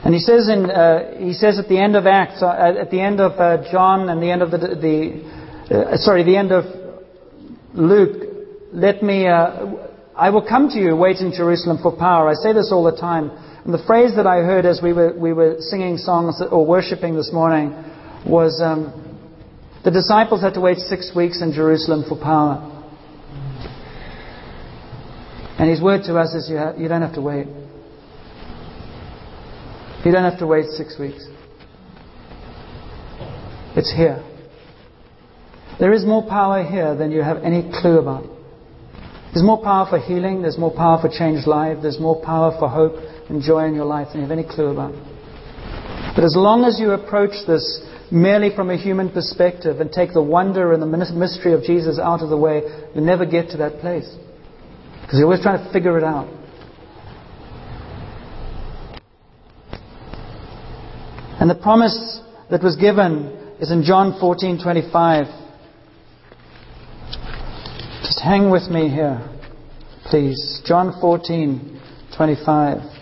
And 0.05 0.13
he 0.13 0.21
says, 0.21 0.49
in, 0.49 0.69
uh, 0.71 1.19
he 1.19 1.33
says 1.33 1.59
at 1.59 1.69
the 1.69 1.79
end 1.79 1.95
of 1.95 2.07
Acts, 2.07 2.43
uh, 2.43 2.49
at 2.81 2.91
the 2.91 3.01
end 3.01 3.21
of 3.21 3.33
uh, 3.33 3.71
John 3.71 4.09
and 4.09 4.21
the 4.23 4.31
end 4.31 4.43
of 4.43 4.51
the, 4.51 4.59
the 4.59 5.85
uh, 5.93 5.97
sorry, 5.99 6.25
the 6.25 6.37
end 6.37 6.51
of 6.51 6.65
Luke, 7.75 8.49
let 8.73 9.03
me, 9.03 9.29
uh, 9.29 9.67
I 10.17 10.31
will 10.31 10.47
come 10.47 10.69
to 10.71 10.79
you, 10.79 10.97
wait 10.97 11.19
in 11.19 11.33
Jerusalem 11.33 11.79
for 11.83 11.97
power. 11.97 12.29
I 12.29 12.35
say 12.35 12.53
this 12.53 12.71
all 12.73 12.85
the 12.85 12.97
time. 12.97 13.31
And 13.65 13.73
the 13.73 13.85
phrase 13.87 14.17
that 14.17 14.27
I 14.27 14.39
heard 14.39 14.67
as 14.67 14.81
we 14.83 14.93
were, 14.93 15.17
we 15.17 15.33
were 15.33 15.57
singing 15.61 15.99
songs 15.99 16.41
or 16.51 16.67
worshiping 16.67 17.15
this 17.15 17.31
morning 17.33 17.73
was, 18.27 18.61
um, 18.65 19.05
the 19.85 19.91
disciples 19.91 20.43
had 20.43 20.55
to 20.55 20.61
wait 20.61 20.79
six 20.79 21.13
weeks 21.15 21.43
in 21.43 21.53
Jerusalem 21.53 22.05
for 22.09 22.17
power. 22.17 22.78
And 25.59 25.69
his 25.69 25.83
word 25.83 26.03
to 26.05 26.17
us 26.17 26.35
is 26.35 26.49
you, 26.49 26.57
have, 26.57 26.79
you 26.79 26.89
don't 26.89 27.03
have 27.03 27.15
to 27.15 27.21
wait. 27.21 27.47
You 30.05 30.13
don't 30.13 30.23
have 30.23 30.39
to 30.39 30.47
wait 30.47 30.67
six 30.67 30.99
weeks. 30.99 31.27
It's 33.77 33.93
here. 33.95 34.25
There 35.81 35.93
is 35.93 36.05
more 36.05 36.27
power 36.29 36.65
here 36.65 36.95
than 36.95 37.11
you 37.11 37.23
have 37.23 37.39
any 37.39 37.71
clue 37.81 37.99
about. 37.99 38.25
There's 39.35 39.45
more 39.45 39.63
power 39.63 39.87
for 39.89 39.99
healing, 39.99 40.43
there's 40.43 40.59
more 40.59 40.75
power 40.75 41.01
for 41.01 41.09
changed 41.09 41.47
life, 41.47 41.79
there's 41.83 42.01
more 42.01 42.23
power 42.25 42.57
for 42.59 42.69
hope 42.69 42.95
and 43.29 43.43
joy 43.43 43.67
in 43.67 43.75
your 43.75 43.85
life 43.85 44.09
than 44.13 44.23
you 44.23 44.29
have 44.29 44.37
any 44.37 44.47
clue 44.49 44.69
about. 44.69 44.95
But 46.15 46.25
as 46.25 46.35
long 46.35 46.65
as 46.65 46.81
you 46.81 46.93
approach 46.93 47.47
this 47.47 47.85
merely 48.11 48.55
from 48.55 48.71
a 48.71 48.77
human 48.77 49.11
perspective 49.11 49.81
and 49.81 49.93
take 49.93 50.13
the 50.15 50.23
wonder 50.23 50.73
and 50.73 50.83
the 50.83 50.87
mystery 50.87 51.53
of 51.53 51.63
Jesus 51.63 51.99
out 51.99 52.23
of 52.23 52.31
the 52.31 52.37
way, 52.37 52.63
you'll 52.95 53.05
never 53.05 53.27
get 53.27 53.51
to 53.51 53.59
that 53.59 53.81
place. 53.81 54.09
Because 55.09 55.21
you're 55.21 55.27
always 55.27 55.41
trying 55.41 55.65
to 55.65 55.73
figure 55.73 55.97
it 55.97 56.05
out. 56.05 56.29
And 61.41 61.49
the 61.49 61.55
promise 61.55 62.21
that 62.51 62.63
was 62.63 62.77
given 62.77 63.29
is 63.59 63.71
in 63.71 63.85
John 63.85 64.21
14:25. 64.21 65.29
Just 68.03 68.21
hang 68.21 68.51
with 68.51 68.69
me 68.69 68.91
here, 68.91 69.19
please. 70.11 70.61
John 70.67 70.93
14:25. 71.01 72.99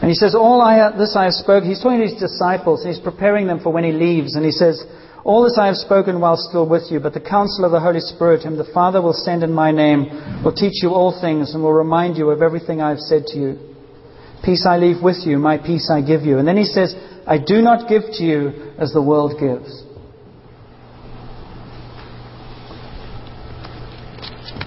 And 0.00 0.08
he 0.08 0.14
says, 0.14 0.34
All 0.34 0.62
I, 0.62 0.96
this 0.96 1.14
I 1.14 1.24
have 1.24 1.34
spoken. 1.34 1.68
He's 1.68 1.82
talking 1.82 1.98
to 1.98 2.06
his 2.06 2.18
disciples, 2.18 2.86
and 2.86 2.94
he's 2.94 3.02
preparing 3.02 3.46
them 3.46 3.60
for 3.60 3.70
when 3.70 3.84
he 3.84 3.92
leaves. 3.92 4.34
And 4.34 4.46
he 4.46 4.52
says, 4.52 4.82
All 5.28 5.42
this 5.44 5.58
I 5.60 5.66
have 5.66 5.76
spoken 5.76 6.20
while 6.20 6.38
still 6.38 6.66
with 6.66 6.84
you, 6.90 7.00
but 7.00 7.12
the 7.12 7.20
counsel 7.20 7.66
of 7.66 7.70
the 7.70 7.80
Holy 7.80 8.00
Spirit, 8.00 8.44
whom 8.44 8.56
the 8.56 8.64
Father 8.72 9.02
will 9.02 9.12
send 9.12 9.42
in 9.42 9.52
my 9.52 9.70
name, 9.70 10.42
will 10.42 10.54
teach 10.54 10.82
you 10.82 10.88
all 10.88 11.20
things 11.20 11.52
and 11.52 11.62
will 11.62 11.74
remind 11.74 12.16
you 12.16 12.30
of 12.30 12.40
everything 12.40 12.80
I 12.80 12.88
have 12.88 12.98
said 12.98 13.26
to 13.26 13.38
you. 13.38 13.58
Peace 14.42 14.64
I 14.66 14.78
leave 14.78 15.02
with 15.02 15.26
you, 15.26 15.36
my 15.36 15.58
peace 15.58 15.90
I 15.92 16.00
give 16.00 16.22
you. 16.22 16.38
And 16.38 16.48
then 16.48 16.56
he 16.56 16.64
says, 16.64 16.94
I 17.26 17.36
do 17.36 17.60
not 17.60 17.90
give 17.90 18.04
to 18.10 18.24
you 18.24 18.72
as 18.78 18.94
the 18.94 19.02
world 19.02 19.38
gives. 19.38 19.82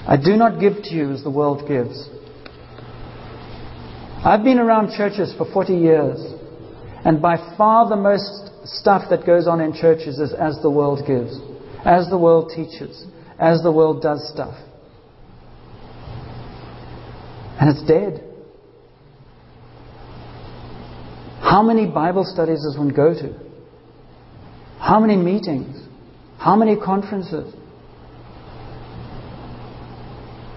I 0.05 0.15
do 0.23 0.37
not 0.37 0.59
give 0.59 0.83
to 0.83 0.93
you 0.93 1.09
as 1.09 1.23
the 1.23 1.31
world 1.31 1.67
gives. 1.67 2.07
I've 4.23 4.43
been 4.43 4.59
around 4.59 4.95
churches 4.95 5.33
for 5.35 5.51
40 5.51 5.73
years, 5.73 6.19
and 7.03 7.19
by 7.19 7.55
far 7.57 7.89
the 7.89 7.95
most 7.95 8.50
stuff 8.65 9.09
that 9.09 9.25
goes 9.25 9.47
on 9.47 9.61
in 9.61 9.73
churches 9.73 10.19
is 10.19 10.33
as 10.33 10.59
the 10.61 10.69
world 10.69 11.05
gives, 11.07 11.39
as 11.85 12.09
the 12.09 12.17
world 12.17 12.51
teaches, 12.55 13.05
as 13.39 13.61
the 13.63 13.71
world 13.71 14.01
does 14.01 14.27
stuff. 14.33 14.55
And 17.59 17.69
it's 17.69 17.87
dead. 17.87 18.27
How 21.41 21.61
many 21.61 21.85
Bible 21.85 22.23
studies 22.23 22.63
does 22.63 22.77
one 22.77 22.89
go 22.89 23.13
to? 23.13 23.37
How 24.79 24.99
many 24.99 25.15
meetings? 25.15 25.87
How 26.37 26.55
many 26.55 26.75
conferences? 26.75 27.53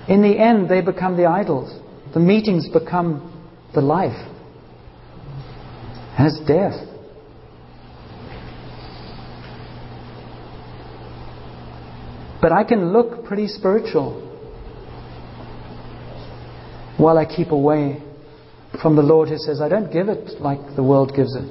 In 0.08 0.22
the 0.22 0.38
end, 0.38 0.68
they 0.68 0.80
become 0.80 1.16
the 1.16 1.26
idols. 1.26 1.78
The 2.12 2.20
meetings 2.20 2.68
become 2.68 3.30
the 3.74 3.80
life. 3.80 4.30
And 6.16 6.26
it's 6.28 6.40
death. 6.46 6.93
But 12.44 12.52
I 12.52 12.62
can 12.62 12.92
look 12.92 13.24
pretty 13.24 13.48
spiritual 13.48 14.20
while 16.98 17.16
I 17.16 17.24
keep 17.24 17.52
away 17.52 18.02
from 18.83 18.96
the 18.96 19.02
Lord 19.02 19.30
who 19.30 19.38
says, 19.38 19.62
I 19.62 19.70
don't 19.70 19.90
give 19.90 20.11
it 20.11 20.42
like 20.42 20.59
the 20.76 20.83
world 20.83 21.14
gives 21.16 21.35
it. 21.35 21.48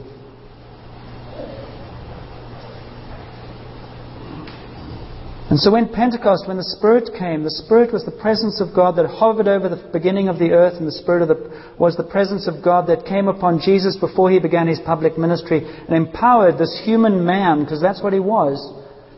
And 5.49 5.59
so 5.59 5.71
when 5.71 5.91
Pentecost, 5.91 6.47
when 6.47 6.57
the 6.57 6.75
Spirit 6.77 7.09
came, 7.17 7.41
the 7.41 7.49
Spirit 7.49 7.91
was 7.91 8.05
the 8.05 8.11
presence 8.11 8.61
of 8.61 8.75
God 8.75 8.95
that 8.97 9.07
hovered 9.07 9.47
over 9.47 9.69
the 9.69 9.89
beginning 9.91 10.27
of 10.27 10.37
the 10.37 10.51
earth, 10.51 10.75
and 10.75 10.85
the 10.85 10.91
Spirit 10.91 11.25
the, 11.27 11.73
was 11.79 11.97
the 11.97 12.03
presence 12.03 12.47
of 12.47 12.63
God 12.63 12.85
that 12.85 13.07
came 13.07 13.27
upon 13.27 13.59
Jesus 13.59 13.97
before 13.97 14.29
he 14.29 14.37
began 14.37 14.67
his 14.67 14.79
public 14.85 15.17
ministry 15.17 15.65
and 15.65 15.97
empowered 15.97 16.59
this 16.59 16.83
human 16.85 17.25
man, 17.25 17.63
because 17.63 17.81
that's 17.81 18.03
what 18.03 18.13
he 18.13 18.19
was, 18.19 18.61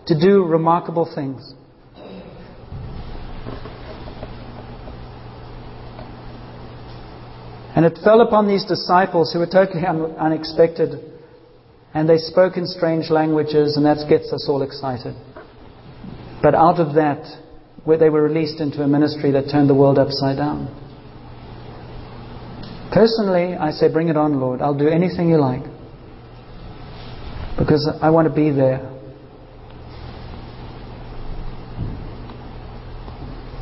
to 0.07 0.17
do 0.17 0.45
remarkable 0.45 1.13
things. 1.13 1.53
And 7.75 7.85
it 7.85 7.99
fell 8.03 8.21
upon 8.21 8.47
these 8.47 8.63
disciples 8.63 9.33
who 9.33 9.39
were 9.39 9.47
totally 9.47 9.85
un- 9.85 10.15
unexpected, 10.17 10.91
and 11.93 12.07
they 12.07 12.17
spoke 12.17 12.55
in 12.55 12.65
strange 12.65 13.09
languages, 13.09 13.75
and 13.75 13.85
that 13.85 14.07
gets 14.07 14.31
us 14.31 14.47
all 14.47 14.61
excited. 14.61 15.13
But 16.41 16.55
out 16.55 16.79
of 16.79 16.95
that, 16.95 17.25
where 17.83 17.97
they 17.97 18.09
were 18.09 18.23
released 18.23 18.61
into 18.61 18.81
a 18.81 18.87
ministry 18.87 19.31
that 19.31 19.49
turned 19.51 19.69
the 19.69 19.75
world 19.75 19.99
upside 19.99 20.37
down. 20.37 20.67
Personally, 22.91 23.55
I 23.55 23.71
say, 23.71 23.91
bring 23.91 24.07
it 24.07 24.15
on, 24.15 24.39
Lord. 24.39 24.61
I'll 24.61 24.77
do 24.77 24.87
anything 24.87 25.29
you 25.29 25.37
like. 25.37 25.63
Because 27.59 27.89
I 28.01 28.09
want 28.09 28.27
to 28.27 28.33
be 28.33 28.51
there. 28.51 28.79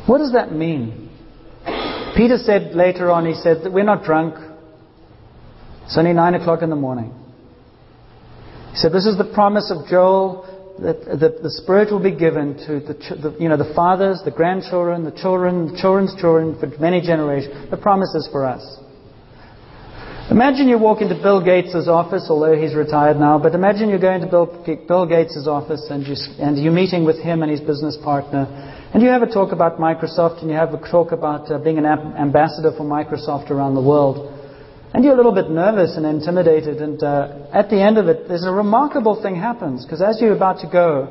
What 0.06 0.18
does 0.18 0.32
that 0.32 0.52
mean? 0.52 1.03
Peter 2.16 2.38
said 2.38 2.74
later 2.74 3.10
on, 3.10 3.26
he 3.26 3.34
said, 3.34 3.72
We're 3.72 3.84
not 3.84 4.04
drunk. 4.04 4.36
It's 5.84 5.98
only 5.98 6.12
nine 6.12 6.34
o'clock 6.34 6.62
in 6.62 6.70
the 6.70 6.76
morning. 6.76 7.12
He 8.70 8.76
said, 8.76 8.92
This 8.92 9.06
is 9.06 9.18
the 9.18 9.30
promise 9.34 9.70
of 9.70 9.88
Joel 9.88 10.50
that 10.80 11.04
the, 11.04 11.38
the 11.42 11.50
Spirit 11.50 11.92
will 11.92 12.02
be 12.02 12.14
given 12.14 12.54
to 12.66 12.80
the, 12.80 12.94
the, 12.94 13.36
you 13.38 13.48
know, 13.48 13.56
the 13.56 13.72
fathers, 13.74 14.20
the 14.24 14.30
grandchildren, 14.30 15.04
the 15.04 15.12
children, 15.12 15.72
the 15.72 15.80
children's 15.80 16.14
children 16.20 16.58
for 16.58 16.66
many 16.80 17.00
generations. 17.00 17.70
The 17.70 17.76
promise 17.76 18.14
is 18.14 18.28
for 18.30 18.44
us. 18.44 18.62
Imagine 20.30 20.68
you 20.68 20.78
walk 20.78 21.02
into 21.02 21.14
Bill 21.14 21.44
Gates' 21.44 21.86
office, 21.86 22.26
although 22.30 22.56
he's 22.56 22.74
retired 22.74 23.18
now, 23.18 23.38
but 23.38 23.54
imagine 23.54 23.90
you 23.90 23.98
go 23.98 24.10
into 24.10 24.26
Bill, 24.26 24.46
Bill 24.88 25.06
Gates' 25.06 25.46
office 25.46 25.86
and, 25.90 26.06
you, 26.06 26.16
and 26.38 26.56
you're 26.58 26.72
meeting 26.72 27.04
with 27.04 27.18
him 27.18 27.42
and 27.42 27.50
his 27.50 27.60
business 27.60 27.98
partner, 28.02 28.73
and 28.94 29.02
you 29.02 29.08
have 29.08 29.22
a 29.22 29.26
talk 29.26 29.50
about 29.50 29.78
Microsoft 29.78 30.40
and 30.40 30.48
you 30.48 30.56
have 30.56 30.72
a 30.72 30.78
talk 30.88 31.10
about 31.10 31.50
uh, 31.50 31.58
being 31.58 31.78
an 31.78 31.84
ambassador 31.84 32.70
for 32.76 32.84
Microsoft 32.84 33.50
around 33.50 33.74
the 33.74 33.82
world. 33.82 34.30
And 34.94 35.02
you're 35.04 35.14
a 35.14 35.16
little 35.16 35.34
bit 35.34 35.50
nervous 35.50 35.96
and 35.96 36.06
intimidated. 36.06 36.76
And 36.76 37.02
uh, 37.02 37.48
at 37.52 37.70
the 37.70 37.82
end 37.82 37.98
of 37.98 38.06
it, 38.06 38.28
there's 38.28 38.46
a 38.46 38.52
remarkable 38.52 39.20
thing 39.20 39.34
happens. 39.34 39.84
Because 39.84 40.00
as 40.00 40.20
you're 40.20 40.36
about 40.36 40.60
to 40.60 40.70
go, 40.70 41.10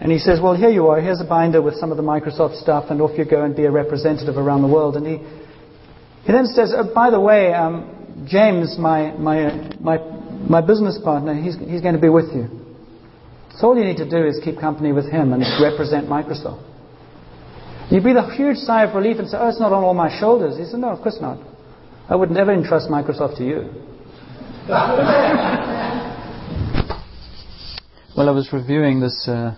and 0.00 0.10
he 0.10 0.18
says, 0.18 0.40
Well, 0.42 0.56
here 0.56 0.70
you 0.70 0.88
are. 0.88 1.00
Here's 1.00 1.20
a 1.20 1.24
binder 1.24 1.62
with 1.62 1.74
some 1.74 1.92
of 1.92 1.96
the 1.96 2.02
Microsoft 2.02 2.60
stuff, 2.60 2.86
and 2.90 3.00
off 3.00 3.16
you 3.16 3.24
go 3.24 3.44
and 3.44 3.54
be 3.54 3.64
a 3.66 3.70
representative 3.70 4.36
around 4.36 4.62
the 4.62 4.68
world. 4.68 4.96
And 4.96 5.06
he, 5.06 5.18
he 6.26 6.32
then 6.32 6.46
says, 6.46 6.74
oh, 6.76 6.92
By 6.92 7.10
the 7.10 7.20
way, 7.20 7.54
um, 7.54 8.26
James, 8.26 8.76
my, 8.76 9.12
my, 9.12 9.70
my, 9.78 9.98
my 10.48 10.60
business 10.60 10.98
partner, 11.04 11.32
he's, 11.34 11.56
he's 11.58 11.80
going 11.80 11.94
to 11.94 12.00
be 12.00 12.08
with 12.08 12.34
you. 12.34 12.48
So 13.58 13.68
all 13.68 13.78
you 13.78 13.84
need 13.84 13.98
to 13.98 14.10
do 14.10 14.26
is 14.26 14.40
keep 14.42 14.58
company 14.58 14.90
with 14.90 15.08
him 15.08 15.32
and 15.32 15.44
represent 15.62 16.08
Microsoft. 16.08 16.64
You 17.90 18.02
breathe 18.02 18.16
a 18.16 18.34
huge 18.34 18.58
sigh 18.58 18.84
of 18.84 18.94
relief 18.94 19.18
and 19.18 19.28
say, 19.28 19.38
Oh, 19.40 19.48
it's 19.48 19.58
not 19.58 19.72
on 19.72 19.82
all 19.82 19.94
my 19.94 20.10
shoulders. 20.20 20.58
He 20.58 20.64
said, 20.64 20.80
No, 20.80 20.90
of 20.90 21.00
course 21.00 21.18
not. 21.20 21.38
I 22.08 22.16
would 22.16 22.30
never 22.30 22.52
entrust 22.52 22.90
Microsoft 22.90 23.38
to 23.38 23.44
you. 23.44 23.70
well, 28.14 28.28
I 28.28 28.32
was 28.32 28.50
reviewing 28.52 29.00
this 29.00 29.26
uh, 29.26 29.56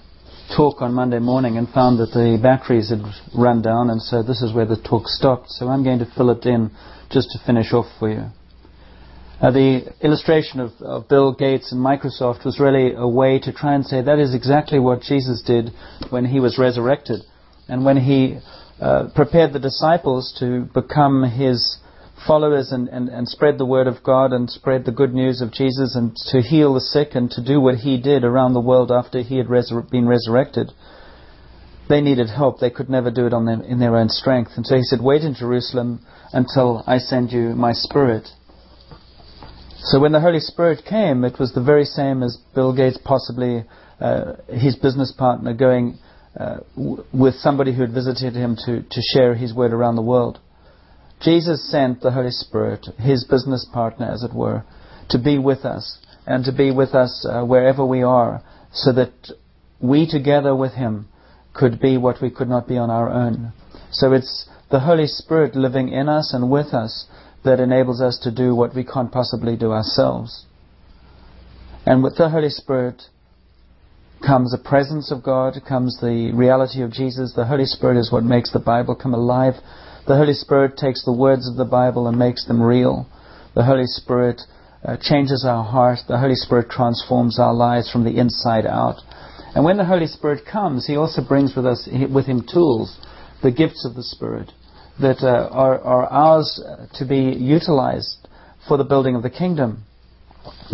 talk 0.57 0.81
on 0.81 0.95
Monday 0.95 1.19
morning 1.19 1.57
and 1.59 1.69
found 1.71 1.99
that 1.99 2.13
the 2.13 2.39
batteries 2.41 2.91
had 2.91 3.03
run 3.37 3.63
down, 3.63 3.91
and 3.91 4.01
so 4.01 4.23
this 4.23 4.43
is 4.43 4.55
where 4.55 4.67
the 4.67 4.81
talk 4.81 5.09
stopped. 5.09 5.49
So 5.49 5.67
I'm 5.69 5.83
going 5.83 5.99
to 5.99 6.07
fill 6.17 6.31
it 6.31 6.47
in 6.47 6.71
just 7.11 7.31
to 7.33 7.45
finish 7.45 7.73
off 7.73 7.87
for 7.99 8.09
you. 8.11 8.27
Uh, 9.41 9.51
the 9.51 9.93
illustration 10.03 10.61
of, 10.61 10.71
of, 10.81 11.09
Bill 11.09 11.35
Gates 11.35 11.73
and 11.73 11.81
Microsoft 11.81 12.45
was 12.45 12.61
really 12.61 12.93
a 12.95 13.09
way 13.09 13.41
to 13.41 13.53
try 13.53 13.75
and 13.75 13.85
say 13.85 14.03
that 14.03 14.19
is 14.19 14.35
exactly 14.35 14.79
what 14.79 15.01
Jesus 15.01 15.43
did 15.43 15.71
when 16.11 16.27
he 16.27 16.39
was 16.39 16.59
resurrected 16.59 17.23
and 17.71 17.85
when 17.85 17.97
he 17.97 18.39
uh, 18.81 19.09
prepared 19.15 19.53
the 19.53 19.59
disciples 19.59 20.37
to 20.41 20.69
become 20.75 21.23
his 21.23 21.79
followers 22.27 22.73
and, 22.73 22.89
and, 22.89 23.09
and 23.09 23.29
spread 23.29 23.59
the 23.59 23.65
word 23.65 23.87
of 23.87 24.03
God 24.03 24.33
and 24.33 24.51
spread 24.51 24.85
the 24.85 24.93
good 24.93 25.15
news 25.15 25.41
of 25.41 25.53
Jesus 25.53 25.95
and 25.95 26.15
to 26.31 26.43
heal 26.43 26.75
the 26.75 26.81
sick 26.81 27.15
and 27.15 27.31
to 27.31 27.45
do 27.45 27.61
what 27.61 27.77
he 27.77 28.01
did 28.01 28.25
around 28.25 28.53
the 28.53 28.61
world 28.61 28.91
after 28.91 29.23
he 29.23 29.39
had 29.39 29.47
resur- 29.47 29.89
been 29.91 30.07
resurrected. 30.07 30.71
They 31.89 32.01
needed 32.01 32.29
help. 32.29 32.61
They 32.61 32.71
could 32.71 32.91
never 32.91 33.11
do 33.11 33.27
it 33.27 33.33
on 33.33 33.47
their, 33.47 33.63
in 33.63 33.79
their 33.79 33.97
own 33.97 34.09
strength. 34.09 34.53
And 34.57 34.67
so 34.67 34.77
he 34.77 34.83
said, 34.83 35.01
Wait 35.01 35.23
in 35.23 35.35
Jerusalem 35.35 36.05
until 36.33 36.85
I 36.87 36.99
send 36.99 37.33
you 37.33 37.55
my 37.55 37.73
Spirit. 37.73 38.29
So 39.83 39.99
when 39.99 40.13
the 40.13 40.21
Holy 40.21 40.41
Spirit 40.41 40.85
came, 40.89 41.25
it 41.25 41.39
was 41.39 41.53
the 41.55 41.63
very 41.63 41.85
same 41.85 42.23
as 42.23 42.37
Bill 42.55 42.75
Gates, 42.77 42.99
possibly 43.03 43.65
uh, 43.99 44.35
his 44.49 44.77
business 44.77 45.13
partner, 45.17 45.55
going 45.55 45.99
uh, 46.39 46.59
w- 46.77 47.05
with 47.13 47.35
somebody 47.35 47.75
who 47.75 47.83
had 47.83 47.93
visited 47.93 48.35
him 48.35 48.57
to, 48.65 48.83
to 48.83 49.03
share 49.13 49.35
his 49.35 49.55
word 49.55 49.73
around 49.73 49.97
the 49.97 50.03
world. 50.03 50.39
Jesus 51.21 51.71
sent 51.71 52.01
the 52.01 52.13
Holy 52.13 52.31
Spirit, 52.31 52.87
his 52.99 53.25
business 53.25 53.67
partner, 53.73 54.11
as 54.11 54.23
it 54.23 54.35
were, 54.35 54.65
to 55.11 55.19
be 55.19 55.39
with 55.39 55.65
us 55.65 55.99
and 56.27 56.45
to 56.45 56.53
be 56.53 56.71
with 56.71 56.95
us 56.95 57.27
uh, 57.29 57.45
wherever 57.45 57.85
we 57.85 58.03
are, 58.03 58.43
so 58.73 58.93
that 58.93 59.13
we 59.81 60.09
together 60.09 60.55
with 60.55 60.73
him 60.73 61.09
could 61.53 61.81
be 61.81 61.97
what 61.99 62.23
we 62.23 62.31
could 62.31 62.49
not 62.49 62.69
be 62.69 62.79
on 62.79 62.91
our 62.91 63.11
own. 63.11 63.53
So 63.91 64.13
it's 64.13 64.49
the 64.71 64.81
Holy 64.81 65.07
Spirit 65.07 65.57
living 65.57 65.89
in 65.89 66.09
us 66.09 66.33
and 66.33 66.51
with 66.51 66.73
us 66.73 67.07
that 67.45 67.59
enables 67.59 68.01
us 68.01 68.19
to 68.23 68.31
do 68.31 68.55
what 68.55 68.75
we 68.75 68.85
can't 68.85 69.11
possibly 69.11 69.57
do 69.57 69.73
ourselves. 69.73 70.45
And 71.85 72.03
with 72.03 72.17
the 72.17 72.29
Holy 72.29 72.51
Spirit 72.51 73.03
comes 74.27 74.53
the 74.53 74.59
presence 74.59 75.11
of 75.11 75.23
God, 75.23 75.55
comes 75.69 75.99
the 76.01 76.33
reality 76.35 76.83
of 76.83 76.93
Jesus. 76.93 77.33
The 77.35 77.47
Holy 77.47 77.65
Spirit 77.65 77.99
is 77.99 78.13
what 78.13 78.25
makes 78.25 78.53
the 78.53 78.59
Bible 78.59 78.95
come 78.95 79.15
alive 79.15 79.55
the 80.11 80.17
Holy 80.17 80.35
Spirit 80.35 80.77
takes 80.77 81.05
the 81.05 81.13
words 81.13 81.49
of 81.49 81.57
the 81.57 81.65
Bible 81.65 82.09
and 82.09 82.19
makes 82.19 82.45
them 82.47 82.61
real. 82.61 83.07
The 83.55 83.65
Holy 83.65 83.87
Spirit 83.87 84.41
uh, 84.85 84.97
changes 85.01 85.45
our 85.47 85.63
heart. 85.63 86.01
The 86.09 86.19
Holy 86.19 86.35
Spirit 86.35 86.71
transforms 86.71 87.39
our 87.39 87.55
lives 87.55 87.91
from 87.91 88.03
the 88.03 88.19
inside 88.19 88.67
out. 88.67 88.97
And 89.55 89.65
when 89.65 89.77
the 89.77 89.85
Holy 89.85 90.07
Spirit 90.07 90.45
comes, 90.51 90.87
He 90.87 90.97
also 90.97 91.23
brings 91.23 91.55
with 91.55 91.67
us 91.67 91.89
with 92.13 92.27
Him 92.27 92.47
tools, 92.51 92.99
the 93.43 93.53
gifts 93.53 93.85
of 93.85 93.95
the 93.95 94.03
Spirit 94.03 94.51
that 95.01 95.19
uh, 95.23 95.49
are, 95.53 95.81
are 95.81 96.07
ours 96.07 96.61
to 96.95 97.05
be 97.05 97.37
utilized 97.39 98.27
for 98.67 98.77
the 98.77 98.85
building 98.85 99.15
of 99.15 99.23
the 99.23 99.31
kingdom. 99.31 99.85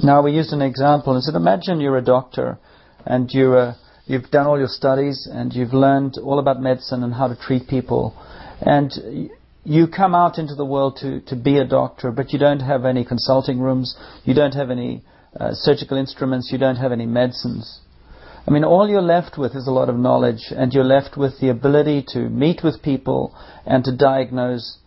Now, 0.03 0.23
we 0.23 0.33
used 0.33 0.53
an 0.53 0.63
example 0.63 1.15
and 1.15 1.23
said, 1.23 1.35
imagine 1.35 1.81
you're 1.81 1.99
a 1.99 2.03
doctor 2.03 2.59
and 3.07 3.31
you're 3.31 3.57
a, 3.57 3.77
you've 4.07 4.31
done 4.31 4.47
all 4.47 4.59
your 4.59 4.69
studies 4.69 5.29
and 5.31 5.53
you've 5.53 5.73
learned 5.73 6.19
all 6.23 6.39
about 6.39 6.61
medicine 6.61 7.03
and 7.03 7.15
how 7.15 7.29
to 7.29 7.37
treat 7.37 7.69
people. 7.69 8.15
And 8.61 9.31
you 9.65 9.89
come 9.89 10.15
out 10.15 10.39
into 10.39 10.55
the 10.55 10.65
world 10.65 10.99
to, 11.01 11.21
to 11.23 11.37
be 11.37 11.59
a 11.59 11.67
doctor, 11.67 12.11
but 12.11 12.33
you 12.33 12.39
don't 12.39 12.61
have 12.61 12.85
any 12.85 13.05
consulting 13.05 13.59
rooms, 13.59 13.97
you 14.25 14.35
don't 14.35 14.55
have 14.55 14.71
any 14.71 15.03
uh, 15.39 15.51
surgical 15.53 15.97
instruments, 15.97 16.51
you 16.53 16.59
don't 16.59 16.77
have 16.77 16.93
any 16.93 17.07
medicines. 17.07 17.81
I 18.47 18.53
mean, 18.53 18.63
all 18.63 18.89
you're 18.89 19.03
left 19.03 19.37
with 19.37 19.57
is 19.57 19.67
a 19.67 19.73
lot 19.73 19.89
of 19.89 19.97
knowledge, 19.97 20.53
and 20.57 20.73
you're 20.73 20.85
left 20.85 21.17
with 21.17 21.41
the 21.41 21.49
ability 21.49 22.05
to 22.09 22.29
meet 22.29 22.63
with 22.63 22.81
people 22.81 23.35
and 23.67 23.83
to 23.85 23.97
diagnose 23.97 24.79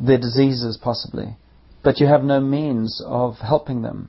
their 0.00 0.16
diseases, 0.16 0.78
possibly. 0.82 1.36
But 1.84 2.00
you 2.00 2.06
have 2.06 2.24
no 2.24 2.40
means 2.40 3.02
of 3.04 3.36
helping 3.36 3.82
them, 3.82 4.08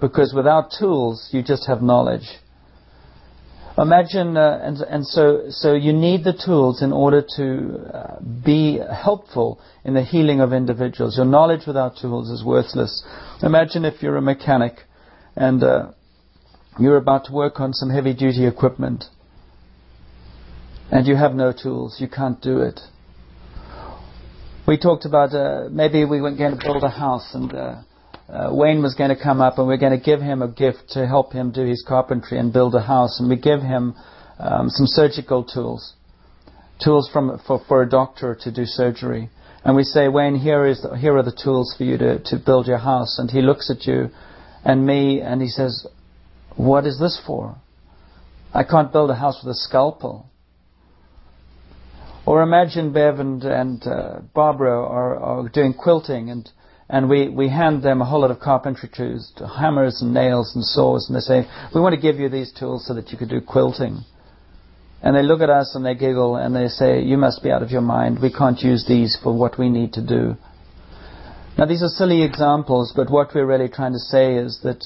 because 0.00 0.34
without 0.34 0.72
tools, 0.76 1.28
you 1.32 1.42
just 1.42 1.68
have 1.68 1.82
knowledge. 1.82 2.26
Imagine, 3.78 4.38
uh, 4.38 4.58
and, 4.62 4.78
and 4.78 5.06
so, 5.06 5.50
so 5.50 5.74
you 5.74 5.92
need 5.92 6.24
the 6.24 6.32
tools 6.32 6.80
in 6.80 6.92
order 6.92 7.22
to 7.36 7.90
uh, 7.92 8.20
be 8.22 8.78
helpful 8.78 9.60
in 9.84 9.92
the 9.92 10.02
healing 10.02 10.40
of 10.40 10.54
individuals. 10.54 11.16
Your 11.18 11.26
knowledge 11.26 11.66
without 11.66 11.98
tools 12.00 12.30
is 12.30 12.42
worthless. 12.42 13.04
Imagine 13.42 13.84
if 13.84 14.02
you're 14.02 14.16
a 14.16 14.22
mechanic 14.22 14.78
and 15.36 15.62
uh, 15.62 15.90
you're 16.78 16.96
about 16.96 17.26
to 17.26 17.32
work 17.32 17.60
on 17.60 17.74
some 17.74 17.90
heavy 17.90 18.14
duty 18.14 18.46
equipment 18.46 19.04
and 20.90 21.06
you 21.06 21.16
have 21.16 21.34
no 21.34 21.52
tools. 21.52 21.96
You 22.00 22.08
can't 22.08 22.40
do 22.40 22.60
it. 22.60 22.80
We 24.66 24.78
talked 24.78 25.04
about 25.04 25.34
uh, 25.34 25.68
maybe 25.70 26.06
we 26.06 26.22
weren't 26.22 26.38
going 26.38 26.56
to 26.56 26.64
build 26.64 26.82
a 26.82 26.88
house 26.88 27.34
and 27.34 27.52
uh, 28.28 28.48
Wayne 28.50 28.82
was 28.82 28.94
going 28.94 29.10
to 29.10 29.22
come 29.22 29.40
up 29.40 29.58
and 29.58 29.68
we 29.68 29.74
are 29.74 29.78
going 29.78 29.98
to 29.98 30.04
give 30.04 30.20
him 30.20 30.42
a 30.42 30.48
gift 30.48 30.90
to 30.90 31.06
help 31.06 31.32
him 31.32 31.52
do 31.52 31.64
his 31.64 31.84
carpentry 31.86 32.38
and 32.38 32.52
build 32.52 32.74
a 32.74 32.82
house. 32.82 33.20
And 33.20 33.28
we 33.28 33.36
give 33.36 33.60
him 33.60 33.94
um, 34.38 34.68
some 34.68 34.86
surgical 34.86 35.44
tools, 35.44 35.94
tools 36.82 37.08
from, 37.12 37.40
for, 37.46 37.62
for 37.68 37.82
a 37.82 37.88
doctor 37.88 38.36
to 38.42 38.50
do 38.50 38.64
surgery. 38.64 39.30
And 39.64 39.76
we 39.76 39.84
say, 39.84 40.08
Wayne, 40.08 40.36
here, 40.36 40.66
is 40.66 40.82
the, 40.82 40.96
here 40.96 41.16
are 41.16 41.22
the 41.22 41.36
tools 41.42 41.74
for 41.76 41.84
you 41.84 41.98
to, 41.98 42.18
to 42.24 42.36
build 42.36 42.66
your 42.66 42.78
house. 42.78 43.18
And 43.18 43.30
he 43.30 43.42
looks 43.42 43.70
at 43.70 43.86
you 43.86 44.10
and 44.64 44.84
me 44.84 45.20
and 45.20 45.40
he 45.40 45.48
says, 45.48 45.86
What 46.56 46.86
is 46.86 46.98
this 46.98 47.20
for? 47.24 47.56
I 48.52 48.64
can't 48.64 48.92
build 48.92 49.10
a 49.10 49.14
house 49.14 49.40
with 49.44 49.52
a 49.52 49.58
scalpel. 49.58 50.26
Or 52.26 52.42
imagine 52.42 52.92
Bev 52.92 53.20
and, 53.20 53.44
and 53.44 53.86
uh, 53.86 54.18
Barbara 54.34 54.82
are, 54.82 55.16
are 55.16 55.48
doing 55.48 55.74
quilting 55.74 56.30
and 56.30 56.50
and 56.88 57.08
we, 57.08 57.28
we 57.28 57.48
hand 57.48 57.82
them 57.82 58.00
a 58.00 58.04
whole 58.04 58.20
lot 58.20 58.30
of 58.30 58.38
carpentry 58.38 58.88
tools, 58.94 59.32
hammers 59.58 60.00
and 60.00 60.14
nails 60.14 60.52
and 60.54 60.64
saws, 60.64 61.08
and 61.08 61.16
they 61.16 61.20
say, 61.20 61.48
we 61.74 61.80
want 61.80 61.94
to 61.94 62.00
give 62.00 62.16
you 62.16 62.28
these 62.28 62.52
tools 62.52 62.86
so 62.86 62.94
that 62.94 63.10
you 63.10 63.18
could 63.18 63.28
do 63.28 63.40
quilting. 63.40 64.04
And 65.02 65.14
they 65.14 65.22
look 65.22 65.40
at 65.40 65.50
us 65.50 65.74
and 65.74 65.84
they 65.84 65.94
giggle 65.94 66.36
and 66.36 66.54
they 66.54 66.68
say, 66.68 67.02
you 67.02 67.16
must 67.16 67.42
be 67.42 67.50
out 67.50 67.62
of 67.62 67.70
your 67.70 67.80
mind. 67.80 68.18
We 68.20 68.32
can't 68.32 68.60
use 68.60 68.84
these 68.86 69.18
for 69.22 69.36
what 69.36 69.58
we 69.58 69.68
need 69.68 69.92
to 69.94 70.06
do. 70.06 70.36
Now 71.58 71.66
these 71.66 71.82
are 71.82 71.88
silly 71.88 72.22
examples, 72.22 72.92
but 72.94 73.10
what 73.10 73.34
we're 73.34 73.46
really 73.46 73.68
trying 73.68 73.92
to 73.92 73.98
say 73.98 74.36
is 74.36 74.60
that 74.62 74.84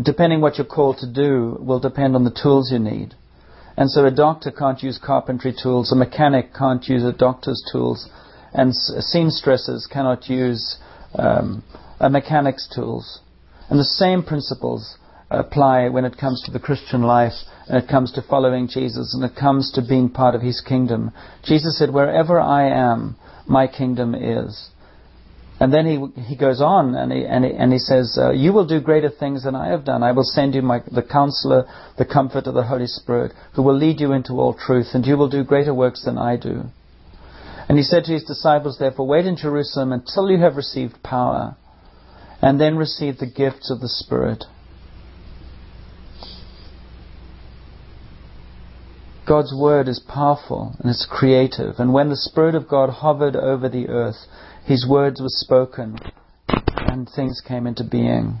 depending 0.00 0.40
what 0.40 0.56
you're 0.56 0.66
called 0.66 0.98
to 0.98 1.12
do 1.12 1.58
will 1.60 1.80
depend 1.80 2.14
on 2.14 2.24
the 2.24 2.36
tools 2.42 2.70
you 2.72 2.78
need. 2.78 3.14
And 3.76 3.90
so 3.90 4.04
a 4.04 4.10
doctor 4.10 4.50
can't 4.50 4.82
use 4.82 4.98
carpentry 4.98 5.54
tools, 5.60 5.92
a 5.92 5.96
mechanic 5.96 6.54
can't 6.54 6.84
use 6.88 7.04
a 7.04 7.12
doctor's 7.12 7.62
tools, 7.70 8.08
and 8.52 8.74
seamstresses 8.74 9.86
cannot 9.86 10.28
use 10.28 10.78
um, 11.14 11.62
a 12.00 12.10
mechanic's 12.10 12.68
tools. 12.74 13.20
And 13.70 13.78
the 13.78 13.84
same 13.84 14.22
principles 14.22 14.96
apply 15.30 15.88
when 15.88 16.04
it 16.04 16.16
comes 16.18 16.42
to 16.44 16.50
the 16.50 16.58
Christian 16.58 17.02
life, 17.02 17.34
and 17.66 17.82
it 17.82 17.88
comes 17.88 18.12
to 18.12 18.22
following 18.22 18.68
Jesus, 18.68 19.14
and 19.14 19.24
it 19.24 19.38
comes 19.38 19.70
to 19.72 19.82
being 19.86 20.08
part 20.08 20.34
of 20.34 20.40
His 20.40 20.60
kingdom. 20.60 21.12
Jesus 21.44 21.78
said, 21.78 21.92
Wherever 21.92 22.40
I 22.40 22.68
am, 22.68 23.16
my 23.46 23.66
kingdom 23.66 24.14
is. 24.14 24.70
And 25.60 25.72
then 25.74 25.86
he, 25.86 26.22
he 26.22 26.36
goes 26.36 26.60
on 26.60 26.94
and 26.94 27.10
he, 27.10 27.24
and 27.24 27.44
he, 27.44 27.50
and 27.52 27.72
he 27.72 27.80
says, 27.80 28.16
uh, 28.20 28.30
You 28.30 28.52
will 28.52 28.66
do 28.66 28.80
greater 28.80 29.10
things 29.10 29.42
than 29.42 29.56
I 29.56 29.70
have 29.70 29.84
done. 29.84 30.04
I 30.04 30.12
will 30.12 30.24
send 30.24 30.54
you 30.54 30.62
my, 30.62 30.80
the 30.92 31.02
counselor, 31.02 31.66
the 31.96 32.04
comfort 32.04 32.46
of 32.46 32.54
the 32.54 32.62
Holy 32.62 32.86
Spirit, 32.86 33.32
who 33.54 33.62
will 33.62 33.76
lead 33.76 34.00
you 34.00 34.12
into 34.12 34.34
all 34.34 34.54
truth, 34.54 34.88
and 34.94 35.04
you 35.04 35.16
will 35.16 35.28
do 35.28 35.42
greater 35.42 35.74
works 35.74 36.04
than 36.04 36.16
I 36.16 36.36
do. 36.36 36.64
And 37.68 37.76
he 37.76 37.84
said 37.84 38.04
to 38.04 38.12
his 38.12 38.24
disciples, 38.24 38.78
Therefore, 38.78 39.06
wait 39.06 39.26
in 39.26 39.36
Jerusalem 39.36 39.92
until 39.92 40.30
you 40.30 40.38
have 40.38 40.56
received 40.56 41.02
power, 41.02 41.56
and 42.40 42.60
then 42.60 42.76
receive 42.76 43.18
the 43.18 43.26
gifts 43.26 43.70
of 43.70 43.80
the 43.80 43.88
Spirit. 43.88 44.44
God's 49.28 49.52
word 49.54 49.88
is 49.88 50.00
powerful 50.08 50.74
and 50.78 50.88
it's 50.88 51.06
creative. 51.08 51.74
And 51.78 51.92
when 51.92 52.08
the 52.08 52.16
Spirit 52.16 52.54
of 52.54 52.66
God 52.66 52.88
hovered 52.88 53.36
over 53.36 53.68
the 53.68 53.88
earth, 53.88 54.26
his 54.64 54.86
words 54.88 55.20
were 55.20 55.28
spoken 55.28 55.98
and 56.48 57.06
things 57.14 57.42
came 57.46 57.66
into 57.66 57.84
being. 57.84 58.40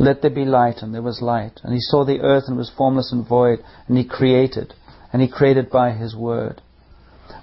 Let 0.00 0.22
there 0.22 0.30
be 0.30 0.44
light, 0.44 0.78
and 0.80 0.94
there 0.94 1.02
was 1.02 1.20
light. 1.20 1.60
And 1.62 1.74
he 1.74 1.80
saw 1.80 2.04
the 2.04 2.20
earth 2.20 2.44
and 2.46 2.56
it 2.56 2.58
was 2.58 2.72
formless 2.76 3.12
and 3.12 3.26
void, 3.26 3.60
and 3.86 3.96
he 3.96 4.04
created. 4.04 4.72
And 5.12 5.20
he 5.20 5.28
created 5.28 5.70
by 5.70 5.92
his 5.92 6.16
word. 6.16 6.62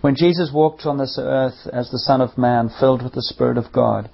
When 0.02 0.16
Jesus 0.16 0.52
walked 0.54 0.86
on 0.86 0.98
this 0.98 1.18
earth 1.20 1.68
as 1.72 1.90
the 1.90 2.00
Son 2.00 2.22
of 2.22 2.38
Man, 2.38 2.70
filled 2.80 3.04
with 3.04 3.14
the 3.14 3.22
Spirit 3.22 3.58
of 3.58 3.72
God, 3.72 4.10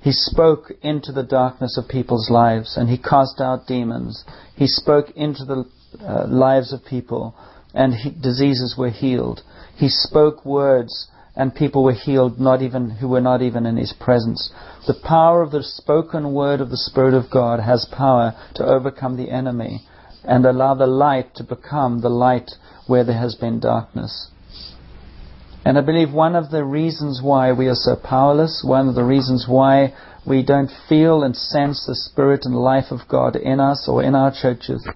he 0.00 0.12
spoke 0.12 0.72
into 0.82 1.12
the 1.12 1.22
darkness 1.22 1.76
of 1.76 1.88
people's 1.88 2.30
lives 2.30 2.76
and 2.76 2.88
he 2.88 2.96
cast 2.96 3.40
out 3.40 3.66
demons. 3.66 4.24
He 4.56 4.66
spoke 4.66 5.10
into 5.10 5.44
the 5.44 5.64
uh, 6.00 6.26
lives 6.26 6.72
of 6.72 6.84
people 6.84 7.34
and 7.74 7.94
he, 7.94 8.10
diseases 8.10 8.76
were 8.78 8.90
healed. 8.90 9.42
He 9.76 9.88
spoke 9.88 10.44
words 10.44 11.08
and 11.36 11.54
people 11.54 11.84
were 11.84 11.92
healed 11.92 12.40
not 12.40 12.62
even 12.62 12.90
who 12.90 13.08
were 13.08 13.20
not 13.20 13.42
even 13.42 13.66
in 13.66 13.76
his 13.76 13.92
presence. 13.92 14.50
The 14.86 14.98
power 15.04 15.42
of 15.42 15.50
the 15.50 15.62
spoken 15.62 16.32
word 16.32 16.60
of 16.60 16.70
the 16.70 16.76
Spirit 16.76 17.14
of 17.14 17.30
God 17.30 17.60
has 17.60 17.86
power 17.92 18.34
to 18.54 18.64
overcome 18.64 19.16
the 19.16 19.30
enemy 19.30 19.82
and 20.24 20.44
allow 20.44 20.74
the 20.74 20.86
light 20.86 21.34
to 21.36 21.44
become 21.44 22.00
the 22.00 22.08
light 22.08 22.50
where 22.86 23.04
there 23.04 23.18
has 23.18 23.34
been 23.34 23.60
darkness. 23.60 24.28
And 25.64 25.76
I 25.76 25.82
believe 25.82 26.12
one 26.12 26.36
of 26.36 26.50
the 26.50 26.64
reasons 26.64 27.20
why 27.22 27.52
we 27.52 27.66
are 27.68 27.74
so 27.74 27.94
powerless, 27.96 28.64
one 28.66 28.88
of 28.88 28.94
the 28.94 29.04
reasons 29.04 29.46
why 29.46 29.94
we 30.26 30.42
don't 30.42 30.70
feel 30.88 31.22
and 31.22 31.36
sense 31.36 31.84
the 31.86 31.94
Spirit 31.94 32.42
and 32.44 32.54
life 32.54 32.90
of 32.90 33.00
God 33.08 33.36
in 33.36 33.60
us 33.60 33.86
or 33.86 34.02
in 34.02 34.14
our 34.14 34.32
churches, 34.32 34.86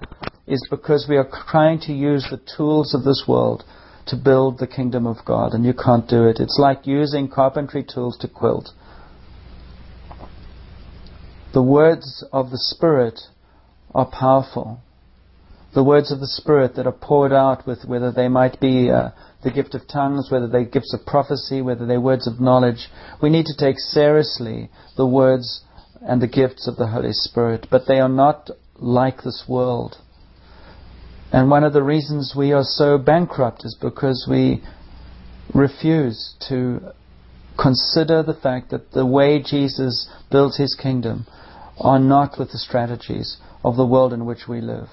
is 0.46 0.66
because 0.70 1.07
we 1.09 1.16
are 1.16 1.29
trying 1.50 1.81
to 1.81 1.92
use 1.92 2.27
the 2.31 2.40
tools 2.57 2.94
of 2.94 3.05
this 3.05 3.24
world 3.29 3.64
to 4.07 4.16
build 4.16 4.59
the 4.59 4.66
kingdom 4.66 5.07
of 5.07 5.24
God, 5.24 5.53
and 5.53 5.64
you 5.64 5.72
can't 5.72 6.09
do 6.09 6.24
it. 6.24 6.38
It's 6.38 6.59
like 6.59 6.87
using 6.87 7.29
carpentry 7.29 7.85
tools 7.85 8.18
to 8.18 8.29
quilt. 8.29 8.70
The 11.55 11.62
words 11.62 12.24
of 12.33 12.50
the 12.50 12.59
Spirit 12.59 13.20
are 13.94 14.07
powerful. 14.07 14.81
The 15.74 15.85
words 15.85 16.12
of 16.12 16.20
the 16.20 16.27
Spirit 16.27 16.77
that 16.77 16.87
are 16.87 16.92
poured 16.92 17.33
out 17.33 17.66
with 17.66 17.85
whether 17.85 18.12
they 18.12 18.29
might 18.29 18.61
be 18.61 18.90
uh, 18.90 19.11
the 19.44 19.50
gift 19.50 19.74
of 19.74 19.87
tongues, 19.87 20.28
whether 20.30 20.48
they're 20.48 20.64
gifts 20.64 20.94
of 20.94 21.07
prophecy, 21.07 21.61
whether 21.61 21.87
they're 21.87 22.00
words 22.00 22.26
of 22.26 22.40
knowledge. 22.40 22.88
We 23.22 23.30
need 23.30 23.46
to 23.46 23.57
take 23.57 23.78
seriously 23.78 24.70
the 24.96 25.07
words 25.07 25.62
and 26.00 26.20
the 26.20 26.26
gifts 26.26 26.66
of 26.66 26.76
the 26.76 26.88
Holy 26.88 27.12
Spirit, 27.12 27.66
but 27.70 27.87
they 27.87 28.00
are 28.00 28.09
not 28.09 28.50
like 28.76 29.22
this 29.22 29.44
world. 29.48 29.96
And 31.33 31.50
one 31.50 31.64
of 31.64 31.72
the 31.72 31.83
reasons 31.83 32.35
we 32.37 32.52
are 32.52 32.64
so 32.64 32.98
bankrupt 32.98 33.64
is 33.64 33.76
because 33.80 34.26
we 34.28 34.62
refuse 35.54 36.35
to 36.48 36.92
consider 37.61 38.22
the 38.22 38.35
fact 38.35 38.70
that 38.70 38.92
the 38.92 39.07
way 39.07 39.42
Jesus 39.42 40.09
built 40.30 40.57
his 40.57 40.74
kingdom 40.74 41.26
are 41.78 41.98
not 41.98 42.38
with 42.38 42.52
the 42.52 42.59
strategies 42.59 43.38
of 43.64 43.76
the 43.76 43.87
world 43.87 44.12
in 44.12 44.26
which 44.26 44.46
we 44.48 44.61
live. 44.61 44.88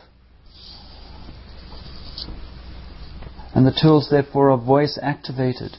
And 3.53 3.65
the 3.65 3.77
tools, 3.81 4.07
therefore, 4.09 4.51
are 4.51 4.57
voice 4.57 4.97
activated. 5.01 5.77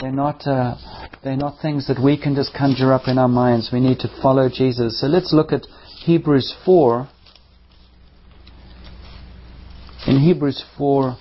They're 0.00 0.12
not, 0.12 0.46
uh, 0.46 0.76
they're 1.24 1.36
not 1.36 1.60
things 1.60 1.88
that 1.88 2.00
we 2.02 2.16
can 2.16 2.36
just 2.36 2.54
conjure 2.54 2.92
up 2.92 3.08
in 3.08 3.18
our 3.18 3.28
minds. 3.28 3.70
We 3.72 3.80
need 3.80 3.98
to 4.00 4.20
follow 4.22 4.48
Jesus. 4.48 5.00
So 5.00 5.08
let's 5.08 5.32
look 5.32 5.52
at 5.52 5.66
Hebrews 6.04 6.54
4. 6.64 7.08
In 10.06 10.20
Hebrews 10.20 10.64
4, 10.78 11.16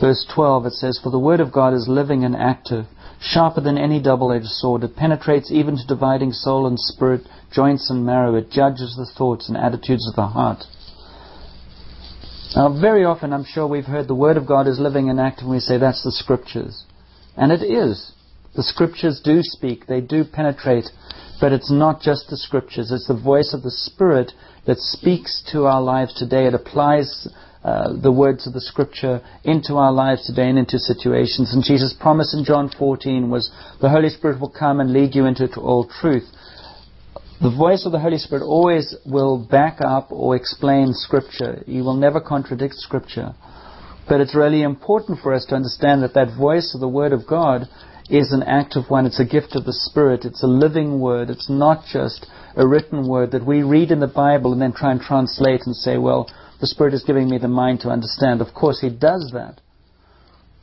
verse 0.00 0.26
12, 0.32 0.66
it 0.66 0.72
says, 0.74 1.00
For 1.02 1.10
the 1.10 1.18
word 1.18 1.40
of 1.40 1.52
God 1.52 1.74
is 1.74 1.88
living 1.88 2.24
and 2.24 2.36
active, 2.36 2.86
sharper 3.20 3.60
than 3.60 3.76
any 3.76 4.00
double 4.00 4.32
edged 4.32 4.46
sword. 4.46 4.84
It 4.84 4.94
penetrates 4.94 5.50
even 5.50 5.76
to 5.76 5.86
dividing 5.86 6.30
soul 6.30 6.68
and 6.68 6.78
spirit, 6.78 7.22
joints 7.52 7.90
and 7.90 8.06
marrow. 8.06 8.36
It 8.36 8.50
judges 8.50 8.94
the 8.96 9.10
thoughts 9.18 9.48
and 9.48 9.56
attitudes 9.56 10.08
of 10.08 10.14
the 10.14 10.28
heart. 10.28 10.62
Now, 12.56 12.70
very 12.80 13.04
often, 13.04 13.34
I'm 13.34 13.44
sure 13.44 13.66
we've 13.66 13.84
heard 13.84 14.08
the 14.08 14.14
Word 14.14 14.38
of 14.38 14.46
God 14.46 14.66
is 14.66 14.80
living 14.80 15.10
and 15.10 15.20
active, 15.20 15.42
and 15.42 15.50
we 15.50 15.60
say 15.60 15.76
that's 15.76 16.02
the 16.02 16.10
Scriptures. 16.10 16.84
And 17.36 17.52
it 17.52 17.62
is. 17.62 18.12
The 18.54 18.62
scriptures 18.62 19.20
do 19.22 19.40
speak, 19.42 19.86
they 19.86 20.00
do 20.00 20.24
penetrate, 20.24 20.86
but 21.38 21.52
it's 21.52 21.70
not 21.70 22.00
just 22.00 22.30
the 22.30 22.38
scriptures, 22.38 22.90
it's 22.90 23.06
the 23.06 23.14
voice 23.14 23.52
of 23.52 23.62
the 23.62 23.70
Spirit 23.70 24.32
that 24.66 24.78
speaks 24.78 25.44
to 25.52 25.66
our 25.66 25.82
lives 25.82 26.14
today. 26.14 26.46
It 26.46 26.54
applies 26.54 27.28
uh, 27.62 27.92
the 28.00 28.10
words 28.10 28.46
of 28.46 28.54
the 28.54 28.62
scripture 28.62 29.20
into 29.44 29.74
our 29.74 29.92
lives 29.92 30.24
today 30.24 30.48
and 30.48 30.58
into 30.58 30.78
situations. 30.78 31.52
And 31.52 31.62
Jesus' 31.62 31.92
promise 32.00 32.32
in 32.32 32.44
John 32.46 32.70
14 32.78 33.28
was 33.28 33.50
the 33.82 33.90
Holy 33.90 34.08
Spirit 34.08 34.40
will 34.40 34.48
come 34.48 34.80
and 34.80 34.94
lead 34.94 35.14
you 35.14 35.26
into 35.26 35.46
all 35.60 35.86
truth. 36.00 36.24
The 37.40 37.50
voice 37.50 37.84
of 37.84 37.92
the 37.92 37.98
Holy 37.98 38.16
Spirit 38.16 38.44
always 38.44 38.94
will 39.04 39.36
back 39.38 39.78
up 39.84 40.10
or 40.10 40.34
explain 40.36 40.94
scripture. 40.94 41.62
He 41.66 41.82
will 41.82 41.96
never 41.96 42.18
contradict 42.18 42.74
scripture. 42.76 43.34
But 44.08 44.20
it's 44.22 44.34
really 44.34 44.62
important 44.62 45.18
for 45.20 45.34
us 45.34 45.44
to 45.46 45.54
understand 45.54 46.02
that 46.02 46.14
that 46.14 46.36
voice 46.38 46.72
of 46.74 46.80
the 46.80 46.88
Word 46.88 47.12
of 47.12 47.26
God 47.26 47.68
is 48.08 48.32
an 48.32 48.42
active 48.42 48.84
one. 48.88 49.04
It's 49.04 49.20
a 49.20 49.24
gift 49.24 49.54
of 49.54 49.64
the 49.64 49.72
Spirit. 49.72 50.24
It's 50.24 50.42
a 50.42 50.46
living 50.46 50.98
word. 50.98 51.28
It's 51.28 51.50
not 51.50 51.84
just 51.92 52.26
a 52.56 52.66
written 52.66 53.06
word 53.06 53.32
that 53.32 53.44
we 53.44 53.62
read 53.62 53.90
in 53.90 54.00
the 54.00 54.06
Bible 54.06 54.52
and 54.52 54.62
then 54.62 54.72
try 54.72 54.92
and 54.92 55.00
translate 55.00 55.62
and 55.66 55.76
say, 55.76 55.98
well, 55.98 56.30
the 56.60 56.66
Spirit 56.66 56.94
is 56.94 57.04
giving 57.04 57.28
me 57.28 57.36
the 57.36 57.48
mind 57.48 57.80
to 57.80 57.90
understand. 57.90 58.40
Of 58.40 58.54
course, 58.54 58.80
He 58.80 58.88
does 58.88 59.30
that. 59.34 59.60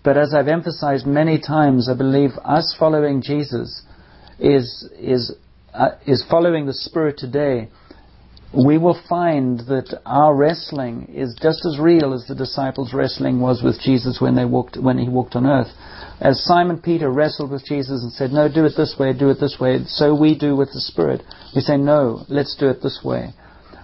But 0.03 0.17
as 0.17 0.33
I've 0.33 0.47
emphasized 0.47 1.05
many 1.05 1.39
times, 1.39 1.87
I 1.87 1.95
believe 1.95 2.31
us 2.43 2.75
following 2.79 3.21
Jesus 3.21 3.83
is, 4.39 4.89
is, 4.99 5.35
uh, 5.73 5.89
is 6.05 6.25
following 6.29 6.65
the 6.65 6.73
Spirit 6.73 7.17
today 7.17 7.69
we 8.53 8.77
will 8.77 8.99
find 9.09 9.59
that 9.61 9.99
our 10.05 10.35
wrestling 10.35 11.11
is 11.11 11.35
just 11.41 11.65
as 11.65 11.79
real 11.79 12.13
as 12.13 12.25
the 12.27 12.35
disciples' 12.35 12.93
wrestling 12.93 13.41
was 13.41 13.63
with 13.63 13.79
Jesus 13.81 14.21
when 14.21 14.35
they 14.35 14.45
walked 14.45 14.77
when 14.77 14.99
he 14.99 15.09
walked 15.09 15.35
on 15.35 15.47
earth. 15.47 15.71
As 16.21 16.43
Simon 16.43 16.79
Peter 16.79 17.11
wrestled 17.11 17.49
with 17.49 17.65
Jesus 17.65 18.03
and 18.03 18.11
said, 18.11 18.31
"No, 18.31 18.47
do 18.47 18.65
it 18.65 18.73
this 18.77 18.95
way, 18.99 19.11
do 19.11 19.29
it 19.29 19.39
this 19.39 19.59
way," 19.59 19.83
so 19.85 20.13
we 20.13 20.35
do 20.37 20.55
with 20.55 20.71
the 20.71 20.81
Spirit. 20.81 21.23
We 21.55 21.61
say, 21.61 21.77
"No, 21.77 22.25
let's 22.29 22.55
do 22.55 22.67
it 22.67 22.83
this 22.83 23.03
way." 23.03 23.33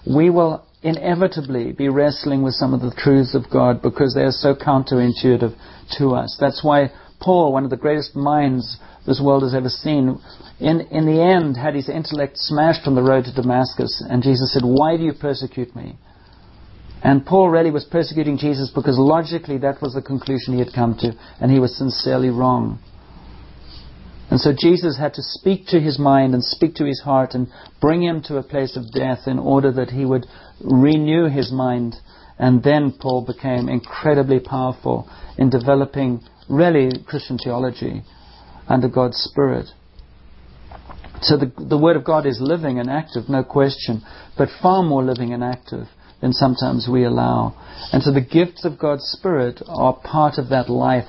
We 0.05 0.29
will 0.29 0.61
inevitably 0.83 1.71
be 1.71 1.89
wrestling 1.89 2.43
with 2.43 2.53
some 2.53 2.73
of 2.73 2.81
the 2.81 2.91
truths 2.91 3.33
of 3.33 3.49
God 3.49 3.81
because 3.81 4.13
they 4.13 4.23
are 4.23 4.31
so 4.31 4.53
counterintuitive 4.53 5.53
to 5.97 6.15
us. 6.15 6.37
That's 6.39 6.63
why 6.63 6.91
Paul, 7.19 7.51
one 7.53 7.63
of 7.63 7.69
the 7.69 7.77
greatest 7.77 8.15
minds 8.15 8.77
this 9.05 9.21
world 9.23 9.43
has 9.43 9.53
ever 9.53 9.69
seen, 9.69 10.19
in, 10.59 10.81
in 10.91 11.05
the 11.05 11.21
end 11.21 11.57
had 11.57 11.75
his 11.75 11.89
intellect 11.89 12.37
smashed 12.37 12.87
on 12.87 12.95
the 12.95 13.01
road 13.01 13.25
to 13.25 13.33
Damascus. 13.33 14.03
And 14.09 14.23
Jesus 14.23 14.53
said, 14.53 14.63
Why 14.63 14.97
do 14.97 15.03
you 15.03 15.13
persecute 15.13 15.75
me? 15.75 15.97
And 17.01 17.25
Paul 17.25 17.49
really 17.49 17.71
was 17.71 17.85
persecuting 17.85 18.37
Jesus 18.37 18.71
because 18.73 18.97
logically 18.97 19.57
that 19.59 19.81
was 19.81 19.93
the 19.93 20.01
conclusion 20.01 20.53
he 20.53 20.59
had 20.59 20.73
come 20.73 20.95
to, 20.99 21.13
and 21.39 21.51
he 21.51 21.59
was 21.59 21.77
sincerely 21.77 22.29
wrong. 22.29 22.79
And 24.29 24.39
so 24.39 24.53
Jesus 24.57 24.97
had 24.97 25.13
to 25.15 25.23
speak 25.23 25.67
to 25.67 25.79
his 25.79 25.97
mind 25.97 26.33
and 26.33 26.43
speak 26.43 26.75
to 26.75 26.85
his 26.85 27.01
heart 27.01 27.33
and 27.33 27.47
bring 27.81 28.03
him 28.03 28.21
to 28.23 28.37
a 28.37 28.43
place 28.43 28.77
of 28.77 28.91
death 28.91 29.27
in 29.27 29.39
order 29.39 29.71
that 29.71 29.89
he 29.89 30.05
would 30.05 30.27
renew 30.61 31.27
his 31.27 31.51
mind. 31.51 31.95
And 32.37 32.61
then 32.61 32.93
Paul 32.99 33.25
became 33.25 33.67
incredibly 33.67 34.39
powerful 34.39 35.09
in 35.37 35.49
developing 35.49 36.21
really 36.49 36.89
Christian 37.07 37.37
theology 37.37 38.03
under 38.67 38.87
God's 38.87 39.17
Spirit. 39.17 39.67
So 41.21 41.37
the, 41.37 41.51
the 41.57 41.77
Word 41.77 41.95
of 41.95 42.03
God 42.03 42.25
is 42.25 42.39
living 42.41 42.79
and 42.79 42.89
active, 42.89 43.27
no 43.27 43.43
question, 43.43 44.01
but 44.37 44.49
far 44.61 44.83
more 44.83 45.03
living 45.03 45.33
and 45.33 45.43
active 45.43 45.87
than 46.21 46.33
sometimes 46.33 46.87
we 46.91 47.03
allow. 47.03 47.55
And 47.91 48.01
so 48.01 48.13
the 48.13 48.21
gifts 48.21 48.65
of 48.65 48.79
God's 48.79 49.03
Spirit 49.03 49.61
are 49.67 49.93
part 49.93 50.37
of 50.37 50.49
that 50.49 50.69
life 50.69 51.07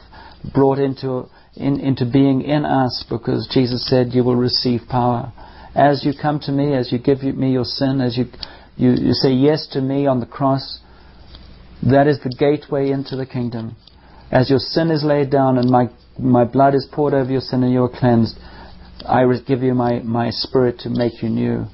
brought 0.55 0.79
into, 0.79 1.29
in, 1.55 1.81
into 1.81 2.11
being 2.11 2.43
in 2.43 2.65
us 2.65 3.05
because 3.09 3.49
Jesus 3.53 3.89
said, 3.89 4.09
You 4.13 4.25
will 4.25 4.37
receive 4.37 4.83
power. 4.89 5.33
As 5.75 6.05
you 6.05 6.13
come 6.21 6.41
to 6.41 6.53
me, 6.53 6.75
as 6.75 6.91
you 6.91 6.99
give 6.99 7.23
me 7.23 7.53
your 7.53 7.65
sin, 7.65 8.01
as 8.01 8.17
you, 8.17 8.25
you, 8.77 8.91
you 8.91 9.13
say 9.13 9.31
yes 9.31 9.69
to 9.73 9.81
me 9.81 10.07
on 10.07 10.19
the 10.19 10.27
cross, 10.27 10.81
that 11.83 12.07
is 12.07 12.19
the 12.23 12.35
gateway 12.37 12.91
into 12.91 13.17
the 13.17 13.27
kingdom. 13.27 13.77
As 14.31 14.49
your 14.49 14.59
sin 14.59 14.91
is 14.91 15.05
laid 15.05 15.31
down 15.31 15.59
and 15.59 15.69
my 15.69 15.89
my 16.21 16.45
blood 16.45 16.75
is 16.75 16.87
poured 16.93 17.15
over 17.15 17.31
your 17.31 17.41
sin 17.41 17.63
and 17.63 17.73
you 17.73 17.85
are 17.85 17.89
cleansed. 17.89 18.37
I 19.07 19.25
give 19.47 19.63
you 19.63 19.75
my, 19.75 20.01
my 20.01 20.31
spirit 20.31 20.79
to 20.81 20.91
make 20.91 21.23
you 21.23 21.29
new. 21.29 21.67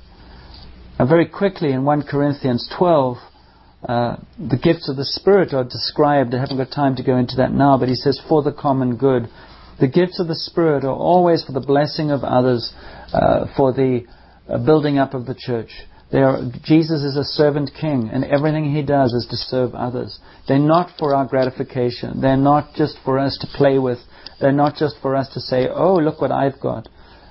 And 0.99 1.09
very 1.09 1.27
quickly 1.27 1.73
in 1.73 1.85
1 1.85 2.05
Corinthians 2.05 2.71
12, 2.79 3.16
uh, 3.88 4.16
the 4.38 4.57
gifts 4.57 4.88
of 4.88 4.97
the 4.97 5.05
Spirit 5.05 5.53
are 5.53 5.64
described. 5.64 6.35
I 6.35 6.40
haven't 6.40 6.57
got 6.57 6.71
time 6.71 6.97
to 6.97 7.03
go 7.03 7.16
into 7.16 7.37
that 7.37 7.53
now, 7.53 7.77
but 7.79 7.88
he 7.88 7.95
says, 7.95 8.21
for 8.29 8.42
the 8.42 8.53
common 8.53 8.97
good. 8.97 9.29
The 9.79 9.88
gifts 9.88 10.19
of 10.19 10.29
the 10.29 10.35
Spirit 10.35 10.85
are 10.85 10.95
always 10.95 11.45
for 11.45 11.53
the 11.53 11.61
blessing 11.61 12.11
of 12.11 12.25
others, 12.25 12.73
uh, 13.12 13.47
for 13.57 13.73
the 13.73 14.07
uh, 14.49 14.64
building 14.64 14.99
up 14.99 15.12
of 15.12 15.27
the 15.27 15.35
church. 15.38 15.71
Are, 16.12 16.38
Jesus 16.62 17.03
is 17.03 17.16
a 17.16 17.25
servant 17.25 17.71
king, 17.81 18.11
and 18.12 18.25
everything 18.25 18.73
he 18.73 18.83
does 18.83 19.12
is 19.12 19.27
to 19.31 19.37
serve 19.37 19.75
others. 19.75 20.19
They're 20.47 20.59
not 20.59 20.90
for 20.99 21.14
our 21.14 21.27
gratification. 21.27 22.21
They're 22.21 22.37
not 22.37 22.75
just 22.75 22.99
for 23.05 23.19
us 23.19 23.37
to 23.40 23.47
play 23.57 23.79
with 23.79 23.99
they're 24.40 24.53
not 24.53 24.77
just 24.77 24.97
for 25.01 25.16
us 25.16 25.29
to 25.35 25.40
say, 25.40 25.69
oh, 25.69 25.97
look 25.97 26.21
what 26.21 26.31
I've 26.31 26.61
got. 26.61 26.88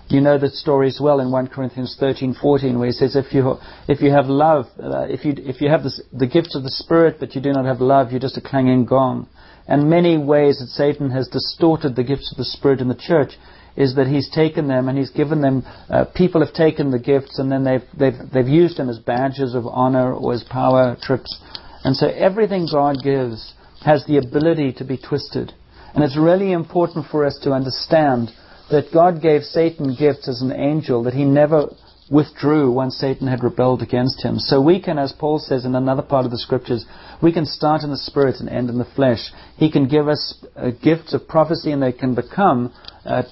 You 0.07 0.21
know 0.21 0.37
the 0.37 0.49
story 0.49 0.87
as 0.87 0.99
well 1.01 1.19
in 1.19 1.31
1 1.31 1.47
Corinthians 1.47 1.97
13:14, 1.99 2.77
where 2.77 2.87
he 2.87 2.91
says, 2.91 3.15
if 3.15 3.33
you 3.33 3.55
if 3.87 4.01
you 4.01 4.11
have 4.11 4.27
love, 4.27 4.65
uh, 4.79 5.07
if 5.09 5.25
you 5.25 5.33
if 5.37 5.61
you 5.61 5.69
have 5.69 5.81
this, 5.81 5.99
the 6.13 6.27
gifts 6.27 6.55
of 6.55 6.61
the 6.61 6.69
Spirit, 6.69 7.17
but 7.19 7.33
you 7.33 7.41
do 7.41 7.51
not 7.51 7.65
have 7.65 7.81
love, 7.81 8.11
you're 8.11 8.19
just 8.19 8.37
a 8.37 8.41
clanging 8.41 8.85
gong. 8.85 9.27
And 9.67 9.89
many 9.89 10.15
ways 10.15 10.59
that 10.59 10.67
Satan 10.67 11.09
has 11.09 11.27
distorted 11.27 11.95
the 11.95 12.03
gifts 12.03 12.31
of 12.31 12.37
the 12.37 12.45
Spirit 12.45 12.81
in 12.81 12.87
the 12.87 12.93
church 12.93 13.31
is 13.77 13.95
that 13.95 14.07
he's 14.07 14.29
taken 14.29 14.67
them 14.67 14.87
and 14.87 14.97
he's 14.97 15.09
given 15.09 15.41
them. 15.41 15.63
Uh, 15.89 16.05
people 16.15 16.43
have 16.43 16.53
taken 16.53 16.91
the 16.91 16.99
gifts 16.99 17.39
and 17.39 17.51
then 17.51 17.63
they've 17.63 17.83
they've 17.97 18.31
they've 18.33 18.47
used 18.47 18.77
them 18.77 18.89
as 18.89 18.99
badges 18.99 19.53
of 19.53 19.65
honor 19.67 20.13
or 20.13 20.33
as 20.33 20.43
power 20.43 20.95
trips. 21.01 21.39
And 21.83 21.95
so 21.95 22.07
everything 22.07 22.67
God 22.71 22.97
gives 23.03 23.53
has 23.83 24.05
the 24.05 24.17
ability 24.17 24.73
to 24.73 24.83
be 24.83 24.97
twisted. 24.97 25.53
And 25.93 26.03
it's 26.03 26.17
really 26.17 26.51
important 26.51 27.05
for 27.11 27.25
us 27.25 27.39
to 27.43 27.51
understand 27.51 28.31
that 28.71 28.91
God 28.91 29.21
gave 29.21 29.43
Satan 29.43 29.95
gifts 29.97 30.27
as 30.27 30.41
an 30.41 30.51
angel 30.51 31.03
that 31.03 31.13
he 31.13 31.23
never 31.23 31.69
withdrew 32.09 32.71
once 32.71 32.97
Satan 32.97 33.27
had 33.27 33.43
rebelled 33.43 33.81
against 33.81 34.23
him. 34.23 34.37
So 34.37 34.61
we 34.61 34.81
can, 34.81 34.99
as 34.99 35.11
Paul 35.11 35.39
says 35.39 35.65
in 35.65 35.75
another 35.75 36.01
part 36.01 36.25
of 36.25 36.31
the 36.31 36.37
scriptures, 36.37 36.85
we 37.21 37.33
can 37.33 37.45
start 37.45 37.83
in 37.83 37.89
the 37.89 37.97
spirit 37.97 38.39
and 38.39 38.49
end 38.49 38.69
in 38.69 38.77
the 38.77 38.85
flesh. 38.95 39.31
He 39.57 39.71
can 39.71 39.87
give 39.87 40.07
us 40.07 40.43
uh, 40.55 40.71
gifts 40.83 41.13
of 41.13 41.27
prophecy 41.27 41.71
and 41.71 41.81
they 41.81 41.91
can 41.91 42.13
become 42.13 42.73
uh, 43.05 43.23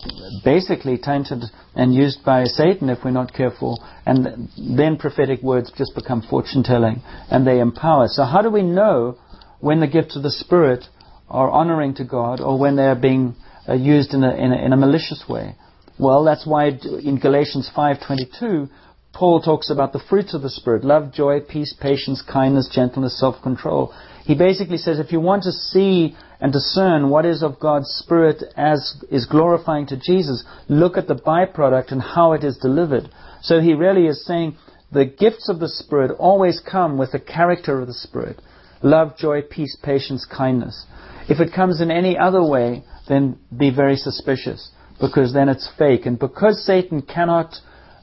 basically 0.43 0.97
tainted 0.97 1.43
and 1.75 1.93
used 1.93 2.23
by 2.23 2.45
Satan 2.45 2.89
if 2.89 2.99
we're 3.03 3.11
not 3.11 3.33
careful. 3.33 3.83
And 4.05 4.49
then 4.77 4.97
prophetic 4.97 5.41
words 5.41 5.71
just 5.77 5.95
become 5.95 6.21
fortune 6.21 6.63
telling 6.63 7.01
and 7.29 7.45
they 7.45 7.59
empower. 7.59 8.07
So 8.07 8.23
how 8.23 8.41
do 8.41 8.49
we 8.49 8.61
know 8.61 9.17
when 9.59 9.79
the 9.79 9.87
gifts 9.87 10.15
of 10.15 10.23
the 10.23 10.31
spirit 10.31 10.85
are 11.29 11.49
honoring 11.49 11.95
to 11.95 12.03
God 12.03 12.41
or 12.41 12.59
when 12.59 12.75
they're 12.75 12.95
being 12.95 13.35
uh, 13.67 13.73
used 13.73 14.13
in 14.13 14.23
a, 14.23 14.35
in, 14.35 14.51
a, 14.51 14.65
in 14.65 14.73
a 14.73 14.77
malicious 14.77 15.23
way. 15.27 15.55
Well, 15.99 16.23
that's 16.23 16.45
why 16.45 16.67
in 16.67 17.19
Galatians 17.21 17.69
5:22, 17.75 18.69
Paul 19.13 19.41
talks 19.41 19.69
about 19.69 19.93
the 19.93 20.01
fruits 20.09 20.33
of 20.33 20.41
the 20.41 20.49
Spirit: 20.49 20.83
love, 20.83 21.13
joy, 21.13 21.39
peace, 21.39 21.73
patience, 21.79 22.21
kindness, 22.21 22.69
gentleness, 22.73 23.19
self-control. 23.19 23.93
He 24.23 24.35
basically 24.35 24.77
says, 24.77 24.99
if 24.99 25.11
you 25.11 25.19
want 25.19 25.43
to 25.43 25.51
see 25.51 26.15
and 26.39 26.53
discern 26.53 27.09
what 27.09 27.25
is 27.25 27.43
of 27.43 27.59
God's 27.59 27.89
Spirit 27.89 28.43
as 28.55 29.03
is 29.11 29.25
glorifying 29.25 29.85
to 29.87 29.97
Jesus, 29.97 30.45
look 30.69 30.97
at 30.97 31.07
the 31.07 31.15
byproduct 31.15 31.91
and 31.91 32.01
how 32.01 32.31
it 32.33 32.43
is 32.43 32.57
delivered. 32.57 33.09
So 33.41 33.59
he 33.59 33.73
really 33.73 34.07
is 34.07 34.25
saying 34.25 34.55
the 34.91 35.05
gifts 35.05 35.49
of 35.49 35.59
the 35.59 35.67
Spirit 35.67 36.11
always 36.17 36.61
come 36.61 36.97
with 36.97 37.11
the 37.11 37.19
character 37.19 37.81
of 37.81 37.87
the 37.87 37.93
Spirit: 37.93 38.41
love, 38.81 39.17
joy, 39.17 39.41
peace, 39.41 39.77
patience, 39.83 40.25
kindness. 40.25 40.85
If 41.27 41.39
it 41.39 41.53
comes 41.53 41.81
in 41.81 41.91
any 41.91 42.17
other 42.17 42.43
way, 42.43 42.83
then 43.09 43.37
be 43.57 43.71
very 43.71 43.97
suspicious 43.97 44.71
because 45.01 45.33
then 45.33 45.49
it's 45.49 45.69
fake. 45.77 46.05
And 46.05 46.17
because 46.17 46.65
Satan 46.65 47.01
cannot 47.01 47.55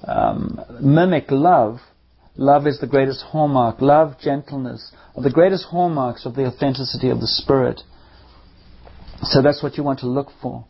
um, 0.06 0.60
mimic 0.82 1.30
love, 1.30 1.78
love 2.36 2.66
is 2.66 2.78
the 2.80 2.86
greatest 2.86 3.22
hallmark. 3.22 3.80
Love, 3.80 4.16
gentleness 4.20 4.92
are 5.16 5.22
the 5.22 5.30
greatest 5.30 5.66
hallmarks 5.66 6.26
of 6.26 6.34
the 6.34 6.46
authenticity 6.46 7.10
of 7.10 7.20
the 7.20 7.26
Spirit. 7.26 7.80
So 9.22 9.42
that's 9.42 9.62
what 9.62 9.76
you 9.76 9.84
want 9.84 10.00
to 10.00 10.06
look 10.06 10.28
for. 10.40 10.64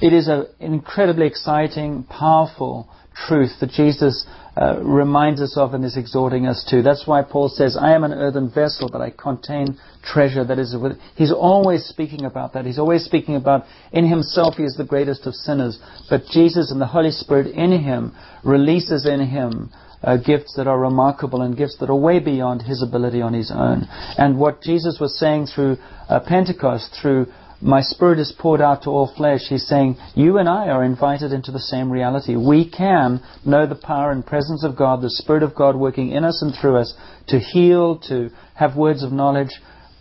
It 0.00 0.12
is 0.12 0.28
an 0.28 0.46
incredibly 0.60 1.26
exciting, 1.26 2.04
powerful 2.04 2.88
truth 3.26 3.50
that 3.60 3.70
Jesus 3.70 4.24
uh, 4.56 4.80
reminds 4.82 5.40
us 5.40 5.56
of 5.56 5.74
and 5.74 5.84
is 5.84 5.96
exhorting 5.96 6.46
us 6.46 6.64
to. 6.70 6.82
That's 6.82 7.06
why 7.06 7.22
Paul 7.22 7.48
says, 7.48 7.76
I 7.78 7.94
am 7.94 8.04
an 8.04 8.12
earthen 8.12 8.50
vessel, 8.50 8.88
but 8.90 9.00
I 9.00 9.10
contain 9.10 9.78
treasure 10.04 10.44
that 10.44 10.58
is 10.58 10.76
with. 10.80 10.98
He's 11.16 11.32
always 11.32 11.84
speaking 11.84 12.24
about 12.24 12.52
that. 12.52 12.64
He's 12.64 12.78
always 12.78 13.04
speaking 13.04 13.36
about 13.36 13.64
in 13.92 14.08
himself 14.08 14.54
he 14.54 14.62
is 14.62 14.76
the 14.76 14.84
greatest 14.84 15.26
of 15.26 15.34
sinners, 15.34 15.78
but 16.08 16.26
Jesus 16.26 16.70
and 16.70 16.80
the 16.80 16.86
Holy 16.86 17.10
Spirit 17.10 17.48
in 17.48 17.72
him 17.82 18.14
releases 18.44 19.06
in 19.06 19.26
him 19.26 19.70
uh, 20.02 20.16
gifts 20.16 20.54
that 20.56 20.66
are 20.66 20.78
remarkable 20.78 21.42
and 21.42 21.56
gifts 21.56 21.76
that 21.80 21.90
are 21.90 21.96
way 21.96 22.20
beyond 22.20 22.62
his 22.62 22.82
ability 22.82 23.20
on 23.20 23.34
his 23.34 23.50
own. 23.50 23.86
And 24.16 24.38
what 24.38 24.62
Jesus 24.62 24.98
was 25.00 25.18
saying 25.18 25.46
through 25.46 25.76
uh, 26.08 26.20
Pentecost, 26.20 26.96
through 27.00 27.26
my 27.60 27.80
spirit 27.80 28.20
is 28.20 28.32
poured 28.38 28.60
out 28.60 28.84
to 28.84 28.90
all 28.90 29.12
flesh, 29.16 29.40
he's 29.48 29.66
saying, 29.66 29.96
you 30.14 30.38
and 30.38 30.48
I 30.48 30.68
are 30.68 30.84
invited 30.84 31.32
into 31.32 31.50
the 31.50 31.58
same 31.58 31.90
reality. 31.90 32.36
We 32.36 32.70
can 32.70 33.20
know 33.44 33.66
the 33.66 33.74
power 33.74 34.12
and 34.12 34.24
presence 34.24 34.62
of 34.62 34.76
God, 34.76 35.02
the 35.02 35.10
Spirit 35.10 35.42
of 35.42 35.56
God 35.56 35.74
working 35.74 36.12
in 36.12 36.22
us 36.22 36.40
and 36.40 36.54
through 36.54 36.76
us 36.76 36.94
to 37.28 37.40
heal, 37.40 37.98
to 38.08 38.30
have 38.54 38.76
words 38.76 39.02
of 39.02 39.10
knowledge, 39.10 39.50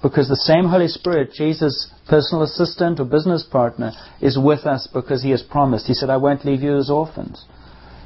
because 0.04 0.30
the 0.30 0.36
same 0.36 0.66
Holy 0.66 0.88
Spirit, 0.88 1.34
Jesus' 1.34 1.90
personal 2.08 2.44
assistant 2.44 3.00
or 3.00 3.06
business 3.06 3.44
partner, 3.52 3.92
is 4.22 4.38
with 4.38 4.68
us 4.68 4.88
because 4.94 5.24
he 5.24 5.32
has 5.32 5.42
promised. 5.42 5.88
He 5.88 5.96
said, 5.96 6.12
I 6.12 6.18
won't 6.18 6.46
leave 6.46 6.62
you 6.62 6.78
as 6.78 6.92
orphans. 6.92 7.44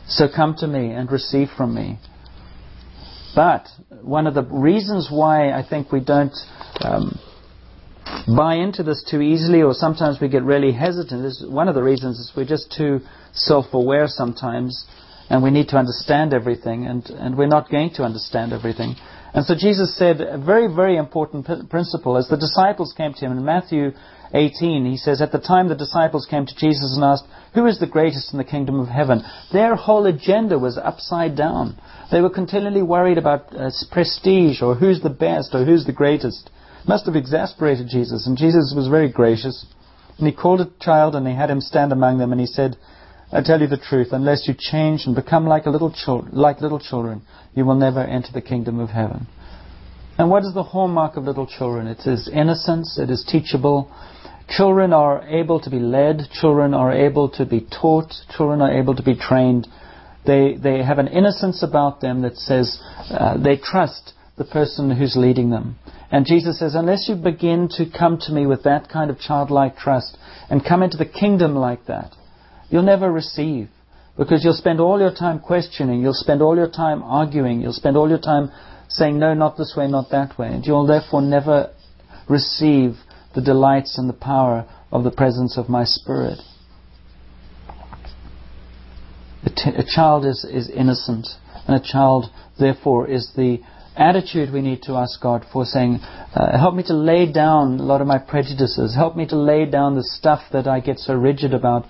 So 0.08 0.28
come 0.34 0.56
to 0.60 0.68
me 0.68 0.92
and 0.92 1.12
receive 1.12 1.50
from 1.56 1.74
me. 1.74 1.98
But 3.36 3.68
one 4.02 4.28
of 4.28 4.34
the 4.34 4.44
reasons 4.44 5.10
why 5.10 5.52
I 5.52 5.64
think 5.68 5.92
we 5.92 6.02
don't 6.02 6.36
um, 6.82 7.18
buy 8.36 8.56
into 8.56 8.84
this 8.84 9.04
too 9.10 9.22
easily, 9.22 9.62
or 9.62 9.74
sometimes 9.74 10.20
we 10.20 10.28
get 10.28 10.44
really 10.44 10.74
hesitant, 10.74 11.26
is 11.26 11.46
one 11.48 11.70
of 11.70 11.76
the 11.76 11.84
reasons 11.84 12.20
is 12.20 12.34
we're 12.36 12.46
just 12.46 12.74
too 12.76 13.00
self-aware 13.34 14.08
sometimes, 14.08 14.86
and 15.30 15.42
we 15.42 15.50
need 15.50 15.70
to 15.70 15.78
understand 15.78 16.34
everything, 16.34 16.86
and, 16.86 17.06
and 17.10 17.38
we're 17.38 17.48
not 17.48 17.70
going 17.70 17.92
to 17.96 18.04
understand 18.04 18.52
everything. 18.52 18.96
And 19.34 19.46
so 19.46 19.56
Jesus 19.58 19.98
said 19.98 20.20
a 20.20 20.38
very, 20.38 20.68
very 20.68 20.98
important 20.98 21.48
principle. 21.70 22.18
As 22.18 22.28
the 22.28 22.36
disciples 22.36 22.94
came 22.98 23.14
to 23.14 23.26
him 23.26 23.32
in 23.32 23.46
Matthew 23.46 23.92
18, 24.34 24.86
he 24.86 24.98
says, 24.98 25.22
At 25.22 25.32
the 25.32 25.40
time 25.40 25.68
the 25.68 25.76
disciples 25.76 26.28
came 26.30 26.46
to 26.46 26.56
Jesus 26.56 26.94
and 26.96 27.04
asked, 27.04 27.26
Who 27.54 27.66
is 27.66 27.80
the 27.80 27.88
greatest 27.88 28.32
in 28.32 28.38
the 28.38 28.44
kingdom 28.44 28.80
of 28.80 28.88
heaven? 28.88 29.24
Their 29.52 29.76
whole 29.76 30.06
agenda 30.06 30.58
was 30.58 30.78
upside 30.78 31.36
down. 31.36 31.78
They 32.12 32.22
were 32.22 32.30
continually 32.30 32.82
worried 32.82 33.18
about 33.18 33.56
uh, 33.56 33.70
prestige 33.92 34.62
or 34.62 34.76
who's 34.76 35.02
the 35.02 35.10
best 35.10 35.54
or 35.54 35.66
who's 35.66 35.86
the 35.86 35.94
greatest. 35.94 36.50
It 36.84 36.88
must 36.88 37.06
have 37.06 37.16
exasperated 37.16 37.88
Jesus. 37.90 38.26
And 38.26 38.38
Jesus 38.38 38.74
was 38.76 38.88
very 38.88 39.12
gracious. 39.12 39.66
And 40.18 40.28
he 40.28 40.34
called 40.34 40.62
a 40.62 40.72
child 40.80 41.16
and 41.16 41.28
he 41.28 41.34
had 41.34 41.50
him 41.50 41.62
stand 41.62 41.92
among 41.92 42.18
them 42.18 42.32
and 42.32 42.40
he 42.40 42.48
said, 42.48 42.78
I 43.34 43.42
tell 43.42 43.62
you 43.62 43.68
the 43.68 43.78
truth, 43.78 44.10
unless 44.12 44.48
you 44.48 44.54
change 44.58 45.04
and 45.06 45.16
become 45.16 45.48
like, 45.48 45.66
little 45.66 45.94
like 46.34 46.60
little 46.60 46.80
children, 46.80 47.22
you 47.54 47.64
will 47.64 47.76
never 47.76 48.02
enter 48.02 48.30
the 48.34 48.42
kingdom 48.42 48.80
of 48.80 48.90
heaven. 48.90 49.28
And 50.18 50.30
what 50.30 50.44
is 50.44 50.54
the 50.54 50.64
hallmark 50.64 51.16
of 51.16 51.24
little 51.24 51.48
children? 51.48 51.88
It 51.88 52.06
is 52.06 52.28
innocence, 52.28 53.00
it 53.00 53.10
is 53.10 53.24
teachable. 53.28 53.90
Children 54.52 54.92
are 54.92 55.24
able 55.28 55.62
to 55.62 55.70
be 55.70 55.80
led, 55.80 56.24
children 56.34 56.74
are 56.74 56.92
able 56.92 57.30
to 57.30 57.46
be 57.46 57.62
taught, 57.62 58.14
children 58.36 58.62
are 58.62 58.78
able 58.78 58.96
to 58.96 59.04
be 59.04 59.16
trained. 59.16 59.68
They, 60.26 60.58
they 60.62 60.84
have 60.84 61.00
an 61.00 61.08
innocence 61.08 61.64
about 61.64 62.02
them 62.02 62.22
that 62.24 62.36
says 62.36 62.78
uh, 63.10 63.38
they 63.42 63.56
trust 63.58 64.14
the 64.38 64.44
person 64.44 64.92
who's 64.92 65.16
leading 65.16 65.52
them. 65.52 65.78
And 66.12 66.26
Jesus 66.26 66.60
says, 66.60 66.76
unless 66.76 67.08
you 67.08 67.16
begin 67.16 67.70
to 67.78 67.86
come 67.98 68.18
to 68.22 68.34
me 68.34 68.46
with 68.46 68.64
that 68.64 68.90
kind 68.90 69.10
of 69.10 69.20
childlike 69.20 69.78
trust 69.78 70.18
and 70.50 70.66
come 70.66 70.84
into 70.84 70.98
the 70.98 71.06
kingdom 71.06 71.56
like 71.56 71.86
that, 71.86 72.14
you'll 72.70 72.84
never 72.84 73.10
receive. 73.10 73.70
Because 74.18 74.44
you'll 74.44 74.54
spend 74.54 74.82
all 74.82 75.00
your 75.00 75.16
time 75.16 75.40
questioning, 75.40 76.02
you'll 76.02 76.14
spend 76.14 76.42
all 76.42 76.58
your 76.58 76.70
time 76.70 77.02
arguing, 77.04 77.62
you'll 77.62 77.72
spend 77.72 77.96
all 77.96 78.10
your 78.10 78.20
time 78.20 78.52
saying, 78.90 79.18
no, 79.18 79.34
not 79.34 79.58
this 79.58 79.74
way, 79.78 79.88
not 79.88 80.10
that 80.12 80.38
way. 80.38 80.48
And 80.48 80.66
you'll 80.66 80.86
therefore 80.86 81.22
never 81.22 81.72
receive 82.28 82.98
the 83.36 83.42
delights 83.42 83.98
and 83.98 84.10
the 84.10 84.14
power 84.14 84.68
of 84.92 85.04
the 85.04 85.12
presence 85.12 85.58
of 85.58 85.70
my 85.70 85.84
Spirit. 85.84 86.40
A, 89.44 89.50
t- 89.50 89.76
a 89.76 89.84
child 89.84 90.26
is, 90.26 90.46
is 90.50 90.70
innocent, 90.70 91.28
and 91.68 91.76
a 91.76 91.84
child, 91.84 92.26
therefore, 92.60 93.10
is 93.10 93.32
the 93.36 93.60
attitude 93.96 94.54
we 94.54 94.62
need 94.62 94.82
to 94.84 94.94
ask 94.94 95.22
God 95.22 95.46
for, 95.52 95.66
saying, 95.66 96.00
uh, 96.36 96.58
Help 96.58 96.76
me 96.76 96.84
to 96.84 96.94
lay 96.94 97.32
down 97.32 97.80
a 97.80 97.84
lot 97.84 98.02
of 98.02 98.08
my 98.08 98.20
prejudices, 98.20 98.96
help 98.96 99.16
me 99.16 99.26
to 99.28 99.36
lay 99.36 99.66
down 99.66 99.96
the 99.96 100.04
stuff 100.04 100.42
that 100.52 100.68
I 100.68 100.80
get 100.80 101.00
so 101.00 101.14
rigid 101.14 101.54
about 101.54 101.86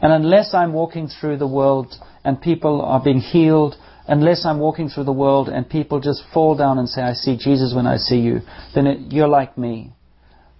and 0.00 0.12
unless 0.12 0.52
I'm 0.52 0.72
walking 0.72 1.08
through 1.08 1.38
the 1.38 1.46
world 1.46 1.94
and 2.24 2.40
people 2.40 2.82
are 2.82 3.02
being 3.02 3.20
healed, 3.20 3.76
unless 4.06 4.44
I'm 4.44 4.58
walking 4.58 4.88
through 4.88 5.04
the 5.04 5.12
world 5.12 5.48
and 5.48 5.68
people 5.68 6.00
just 6.00 6.22
fall 6.34 6.56
down 6.56 6.78
and 6.78 6.88
say, 6.88 7.02
I 7.02 7.14
see 7.14 7.36
Jesus 7.36 7.74
when 7.74 7.86
I 7.86 7.96
see 7.96 8.18
you, 8.18 8.40
then 8.74 8.86
it, 8.86 9.12
you're 9.12 9.28
like 9.28 9.56
me. 9.56 9.92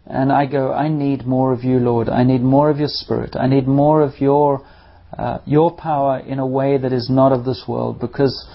And 0.06 0.30
I 0.30 0.46
go, 0.46 0.72
I 0.72 0.88
need 0.88 1.26
more 1.26 1.52
of 1.52 1.64
you, 1.64 1.78
Lord. 1.78 2.08
I 2.08 2.22
need 2.22 2.42
more 2.42 2.70
of 2.70 2.78
your 2.78 2.88
Spirit. 2.88 3.34
I 3.34 3.48
need 3.48 3.66
more 3.66 4.02
of 4.02 4.20
your, 4.20 4.64
uh, 5.18 5.38
your 5.44 5.76
power 5.76 6.18
in 6.20 6.38
a 6.38 6.46
way 6.46 6.78
that 6.78 6.92
is 6.92 7.10
not 7.10 7.32
of 7.32 7.44
this 7.44 7.64
world 7.66 8.00
because 8.00 8.48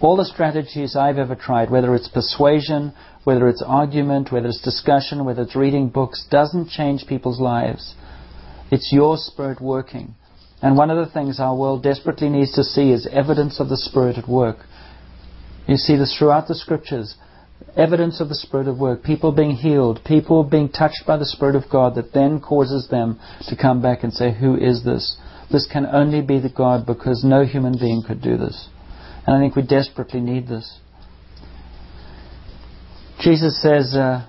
all 0.00 0.16
the 0.16 0.24
strategies 0.24 0.94
I've 0.94 1.18
ever 1.18 1.34
tried, 1.34 1.70
whether 1.70 1.94
it's 1.94 2.08
persuasion, 2.08 2.92
whether 3.24 3.48
it's 3.48 3.62
argument, 3.66 4.30
whether 4.30 4.48
it's 4.48 4.60
discussion, 4.60 5.24
whether 5.24 5.42
it's 5.42 5.56
reading 5.56 5.88
books, 5.88 6.26
doesn't 6.30 6.68
change 6.68 7.06
people's 7.06 7.40
lives. 7.40 7.94
It's 8.70 8.92
your 8.92 9.16
Spirit 9.16 9.60
working. 9.60 10.14
And 10.60 10.76
one 10.76 10.90
of 10.90 11.04
the 11.04 11.12
things 11.12 11.40
our 11.40 11.56
world 11.56 11.82
desperately 11.82 12.28
needs 12.28 12.52
to 12.52 12.64
see 12.64 12.90
is 12.90 13.06
evidence 13.10 13.60
of 13.60 13.68
the 13.68 13.76
Spirit 13.76 14.18
at 14.18 14.28
work. 14.28 14.58
You 15.66 15.76
see 15.76 15.96
this 15.96 16.16
throughout 16.18 16.48
the 16.48 16.54
Scriptures. 16.54 17.14
Evidence 17.76 18.20
of 18.20 18.28
the 18.28 18.34
Spirit 18.34 18.68
of 18.68 18.78
work. 18.78 19.02
People 19.02 19.32
being 19.32 19.56
healed. 19.56 20.00
People 20.04 20.44
being 20.44 20.68
touched 20.68 21.04
by 21.06 21.16
the 21.16 21.26
Spirit 21.26 21.54
of 21.54 21.70
God 21.70 21.94
that 21.96 22.12
then 22.12 22.40
causes 22.40 22.88
them 22.88 23.18
to 23.48 23.56
come 23.56 23.82
back 23.82 24.02
and 24.02 24.12
say, 24.12 24.32
Who 24.32 24.56
is 24.56 24.84
this? 24.84 25.16
This 25.50 25.66
can 25.70 25.86
only 25.86 26.20
be 26.20 26.40
the 26.40 26.50
God 26.50 26.86
because 26.86 27.24
no 27.24 27.44
human 27.44 27.78
being 27.78 28.02
could 28.06 28.20
do 28.20 28.36
this. 28.36 28.68
And 29.26 29.36
I 29.36 29.40
think 29.40 29.56
we 29.56 29.62
desperately 29.62 30.20
need 30.20 30.48
this. 30.48 30.78
Jesus 33.20 33.60
says 33.60 33.94
uh, 33.94 34.26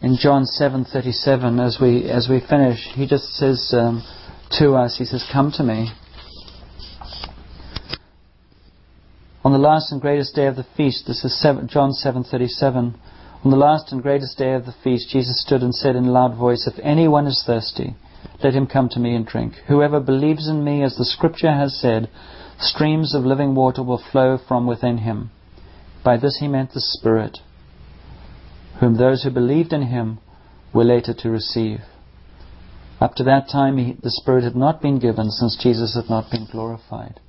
in 0.00 0.16
John 0.20 0.44
7:37, 0.44 1.64
as 1.64 1.78
we 1.80 2.10
as 2.10 2.28
we 2.28 2.40
finish, 2.40 2.78
he 2.94 3.06
just 3.06 3.24
says, 3.34 3.72
um, 3.72 4.02
to 4.52 4.74
us. 4.74 4.96
He 4.98 5.04
says, 5.04 5.24
Come 5.32 5.52
to 5.56 5.62
me. 5.62 5.90
On 9.44 9.52
the 9.52 9.58
last 9.58 9.92
and 9.92 10.00
greatest 10.00 10.34
day 10.34 10.46
of 10.46 10.56
the 10.56 10.66
feast, 10.76 11.06
this 11.06 11.24
is 11.24 11.40
John 11.68 11.92
7:37. 11.92 12.94
On 13.44 13.50
the 13.52 13.56
last 13.56 13.92
and 13.92 14.02
greatest 14.02 14.36
day 14.36 14.52
of 14.54 14.66
the 14.66 14.74
feast, 14.82 15.10
Jesus 15.10 15.40
stood 15.40 15.62
and 15.62 15.72
said 15.72 15.94
in 15.94 16.06
a 16.06 16.10
loud 16.10 16.34
voice, 16.34 16.66
If 16.66 16.76
anyone 16.82 17.28
is 17.28 17.44
thirsty, 17.46 17.94
let 18.42 18.54
him 18.54 18.66
come 18.66 18.88
to 18.88 18.98
me 18.98 19.14
and 19.14 19.24
drink. 19.24 19.54
Whoever 19.68 20.00
believes 20.00 20.48
in 20.48 20.64
me, 20.64 20.82
as 20.82 20.96
the 20.96 21.04
scripture 21.04 21.52
has 21.52 21.78
said, 21.78 22.10
streams 22.58 23.14
of 23.14 23.24
living 23.24 23.54
water 23.54 23.80
will 23.80 24.02
flow 24.10 24.38
from 24.38 24.66
within 24.66 24.98
him. 24.98 25.30
By 26.02 26.16
this 26.16 26.38
he 26.38 26.48
meant 26.48 26.72
the 26.72 26.80
Spirit, 26.80 27.38
whom 28.80 28.96
those 28.96 29.22
who 29.22 29.30
believed 29.30 29.72
in 29.72 29.82
him 29.82 30.18
were 30.72 30.84
later 30.84 31.14
to 31.14 31.30
receive. 31.30 31.82
Up 33.00 33.14
to 33.14 33.22
that 33.22 33.48
time, 33.48 33.78
he, 33.78 33.92
the 34.02 34.10
Spirit 34.10 34.42
had 34.42 34.56
not 34.56 34.82
been 34.82 34.98
given 34.98 35.30
since 35.30 35.56
Jesus 35.56 35.94
had 35.94 36.10
not 36.10 36.28
been 36.28 36.48
glorified. 36.50 37.20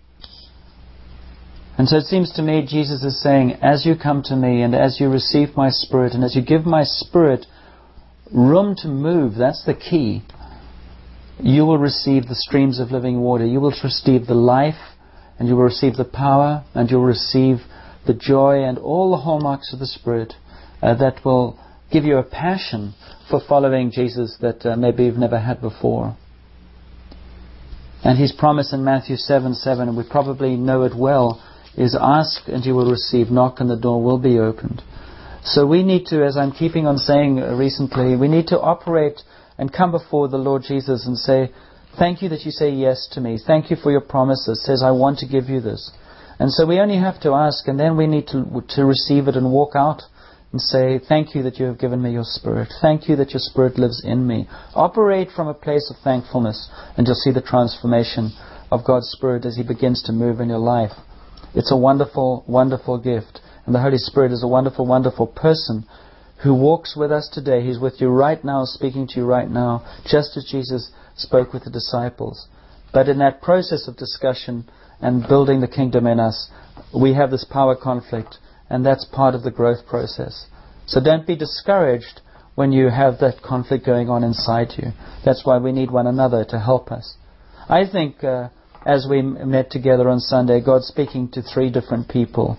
And 1.80 1.88
so 1.88 1.96
it 1.96 2.08
seems 2.08 2.34
to 2.34 2.42
me 2.42 2.66
Jesus 2.68 3.06
is 3.06 3.24
saying, 3.24 3.54
as 3.62 3.86
you 3.86 3.96
come 3.96 4.22
to 4.24 4.36
me 4.36 4.64
and 4.64 4.76
as 4.76 5.00
you 5.00 5.08
receive 5.08 5.56
my 5.56 5.70
Spirit 5.70 6.14
and 6.14 6.26
as 6.26 6.36
you 6.36 6.42
give 6.42 6.66
my 6.66 6.84
Spirit 6.84 7.46
room 8.34 8.76
to 8.80 8.90
move, 8.90 9.36
that's 9.36 9.64
the 9.66 9.74
key, 9.74 10.22
you 11.42 11.66
will 11.66 11.78
receive 11.78 12.28
the 12.28 12.36
streams 12.36 12.82
of 12.82 12.92
living 12.92 13.22
water. 13.22 13.46
You 13.46 13.62
will 13.62 13.74
receive 13.82 14.28
the 14.28 14.34
life 14.34 14.98
and 15.40 15.48
you 15.48 15.56
will 15.56 15.64
receive 15.64 15.96
the 15.96 16.04
power 16.04 16.66
and 16.76 16.92
you 16.92 16.98
will 16.98 17.06
receive 17.06 17.60
the 18.06 18.14
joy 18.14 18.62
and 18.62 18.78
all 18.78 19.12
the 19.12 19.24
hallmarks 19.24 19.72
of 19.72 19.80
the 19.80 19.88
Spirit 19.88 20.34
uh, 20.82 20.96
that 20.96 21.24
will 21.24 21.58
give 21.94 22.04
you 22.04 22.18
a 22.18 22.24
passion 22.24 22.94
for 23.30 23.40
following 23.48 23.90
Jesus 23.90 24.38
that 24.42 24.66
uh, 24.66 24.76
maybe 24.76 25.06
you've 25.06 25.16
never 25.16 25.40
had 25.40 25.62
before. 25.62 26.18
And 28.04 28.20
his 28.20 28.34
promise 28.34 28.74
in 28.74 28.84
Matthew 28.84 29.16
7 29.16 29.54
7, 29.54 29.88
and 29.88 29.96
we 29.96 30.04
probably 30.04 30.58
know 30.58 30.84
it 30.84 30.94
well, 30.94 31.42
is 31.80 31.98
ask 32.00 32.48
and 32.48 32.66
you 32.66 32.76
will 32.76 32.92
receive, 32.92 33.32
knock 33.32 33.60
and 33.60 33.70
the 33.70 33.78
door 33.78 34.04
will 34.04 34.20
be 34.20 34.38
opened. 34.38 34.84
So 35.44 35.66
we 35.66 35.82
need 35.82 36.06
to, 36.08 36.26
as 36.26 36.36
I'm 36.36 36.52
keeping 36.52 36.86
on 36.86 36.98
saying 36.98 37.40
uh, 37.40 37.56
recently, 37.56 38.18
we 38.18 38.28
need 38.28 38.48
to 38.48 38.60
operate 38.60 39.22
and 39.58 39.72
come 39.72 39.92
before 39.92 40.28
the 40.28 40.38
Lord 40.38 40.64
Jesus 40.68 41.08
and 41.08 41.18
say, 41.18 41.52
Thank 41.98 42.22
you 42.22 42.30
that 42.30 42.46
you 42.46 42.52
say 42.52 42.70
yes 42.70 43.08
to 43.14 43.22
me. 43.22 43.40
Thank 43.46 43.72
you 43.72 43.76
for 43.76 43.92
your 43.92 44.02
promises. 44.02 44.64
Says, 44.64 44.84
I 44.84 44.92
want 44.92 45.20
to 45.20 45.28
give 45.28 45.50
you 45.50 45.60
this. 45.60 45.92
And 46.38 46.52
so 46.52 46.66
we 46.66 46.80
only 46.80 46.98
have 46.98 47.20
to 47.22 47.34
ask, 47.34 47.68
and 47.68 47.80
then 47.80 47.98
we 47.98 48.08
need 48.08 48.28
to, 48.28 48.64
to 48.76 48.86
receive 48.86 49.28
it 49.28 49.36
and 49.36 49.52
walk 49.52 49.72
out 49.76 50.04
and 50.52 50.62
say, 50.62 51.00
Thank 51.00 51.34
you 51.34 51.44
that 51.44 51.58
you 51.58 51.66
have 51.66 51.80
given 51.80 52.02
me 52.02 52.12
your 52.12 52.24
Spirit. 52.26 52.70
Thank 52.82 53.10
you 53.10 53.16
that 53.16 53.32
your 53.32 53.40
Spirit 53.40 53.80
lives 53.80 54.04
in 54.06 54.28
me. 54.28 54.48
Operate 54.76 55.30
from 55.36 55.48
a 55.48 55.54
place 55.54 55.90
of 55.90 56.02
thankfulness, 56.04 56.70
and 56.98 57.08
you'll 57.08 57.16
see 57.16 57.32
the 57.32 57.42
transformation 57.42 58.32
of 58.72 58.86
God's 58.86 59.10
Spirit 59.10 59.46
as 59.46 59.56
He 59.56 59.64
begins 59.64 60.04
to 60.04 60.14
move 60.14 60.40
in 60.40 60.50
your 60.50 60.60
life. 60.60 60.92
It's 61.54 61.72
a 61.72 61.78
wonderful, 61.78 62.44
wonderful 62.48 62.98
gift. 62.98 63.42
And 63.66 63.74
the 63.76 63.82
Holy 63.82 63.98
Spirit 63.98 64.32
is 64.32 64.44
a 64.44 64.48
wonderful, 64.48 64.86
wonderful 64.86 65.28
person 65.28 65.86
who 66.44 66.54
walks 66.54 66.96
with 66.96 67.12
us 67.12 67.30
today. 67.32 67.66
He's 67.66 67.80
with 67.80 68.00
you 68.00 68.10
right 68.10 68.44
now, 68.44 68.64
speaking 68.66 69.08
to 69.08 69.20
you 69.20 69.26
right 69.26 69.50
now, 69.50 69.86
just 70.06 70.38
as 70.38 70.48
Jesus 70.50 70.92
spoke 71.16 71.54
with 71.54 71.66
the 71.66 71.70
disciples. 71.70 72.48
But 72.94 73.10
in 73.10 73.20
that 73.20 73.42
process 73.42 73.88
of 73.88 73.98
discussion 73.98 74.70
and 75.02 75.28
building 75.28 75.62
the 75.62 75.68
kingdom 75.68 76.08
in 76.08 76.20
us, 76.20 76.50
we 76.98 77.14
have 77.14 77.32
this 77.32 77.46
power 77.46 77.76
conflict 77.76 78.38
and 78.70 78.86
that's 78.86 79.06
part 79.06 79.36
of 79.36 79.44
the 79.44 79.52
growth 79.52 79.86
process. 79.88 80.46
So 80.86 81.02
don't 81.04 81.28
be 81.28 81.36
discouraged 81.36 82.22
when 82.56 82.72
you 82.72 82.90
have 82.90 83.20
that 83.20 83.42
conflict 83.42 83.86
going 83.86 84.10
on 84.10 84.24
inside 84.24 84.70
you. 84.78 84.92
That's 85.26 85.46
why 85.46 85.58
we 85.58 85.72
need 85.72 85.92
one 85.92 86.08
another 86.08 86.46
to 86.50 86.60
help 86.60 86.92
us. 86.92 87.16
I 87.68 87.84
think 87.90 88.24
uh, 88.24 88.50
as 88.86 89.08
we 89.10 89.22
met 89.22 89.72
together 89.72 90.10
on 90.10 90.20
Sunday, 90.20 90.62
God 90.62 90.84
speaking 90.84 91.30
to 91.34 91.42
three 91.42 91.70
different 91.70 92.10
people. 92.10 92.58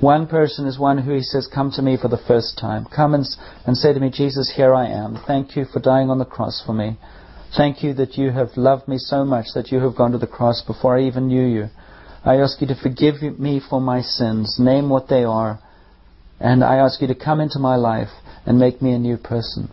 One 0.00 0.26
person 0.26 0.66
is 0.66 0.78
one 0.78 0.98
who 0.98 1.14
He 1.14 1.22
says, 1.22 1.48
Come 1.52 1.72
to 1.72 1.82
me 1.82 1.96
for 2.00 2.08
the 2.08 2.22
first 2.28 2.56
time. 2.58 2.86
Come 2.94 3.14
and, 3.14 3.26
and 3.66 3.76
say 3.76 3.92
to 3.92 4.00
me, 4.00 4.10
Jesus, 4.10 4.52
here 4.54 4.74
I 4.74 4.86
am. 4.86 5.18
Thank 5.26 5.56
you 5.56 5.64
for 5.64 5.80
dying 5.80 6.08
on 6.08 6.18
the 6.18 6.24
cross 6.24 6.62
for 6.64 6.72
me. 6.72 6.96
Thank 7.56 7.82
you 7.82 7.94
that 7.94 8.16
you 8.16 8.30
have 8.30 8.56
loved 8.56 8.88
me 8.88 8.98
so 8.98 9.24
much 9.24 9.46
that 9.54 9.72
you 9.72 9.80
have 9.80 9.96
gone 9.96 10.12
to 10.12 10.18
the 10.18 10.26
cross 10.26 10.62
before 10.66 10.96
I 10.96 11.02
even 11.02 11.28
knew 11.28 11.46
you. 11.46 11.68
I 12.24 12.36
ask 12.36 12.60
you 12.60 12.66
to 12.68 12.80
forgive 12.80 13.22
me 13.38 13.60
for 13.60 13.80
my 13.80 14.02
sins. 14.02 14.56
Name 14.58 14.88
what 14.88 15.08
they 15.08 15.24
are. 15.24 15.58
And 16.38 16.62
I 16.62 16.76
ask 16.76 17.00
you 17.00 17.08
to 17.08 17.14
come 17.14 17.40
into 17.40 17.58
my 17.58 17.76
life 17.76 18.10
and 18.46 18.58
make 18.58 18.80
me 18.80 18.92
a 18.92 18.98
new 18.98 19.16
person. 19.16 19.70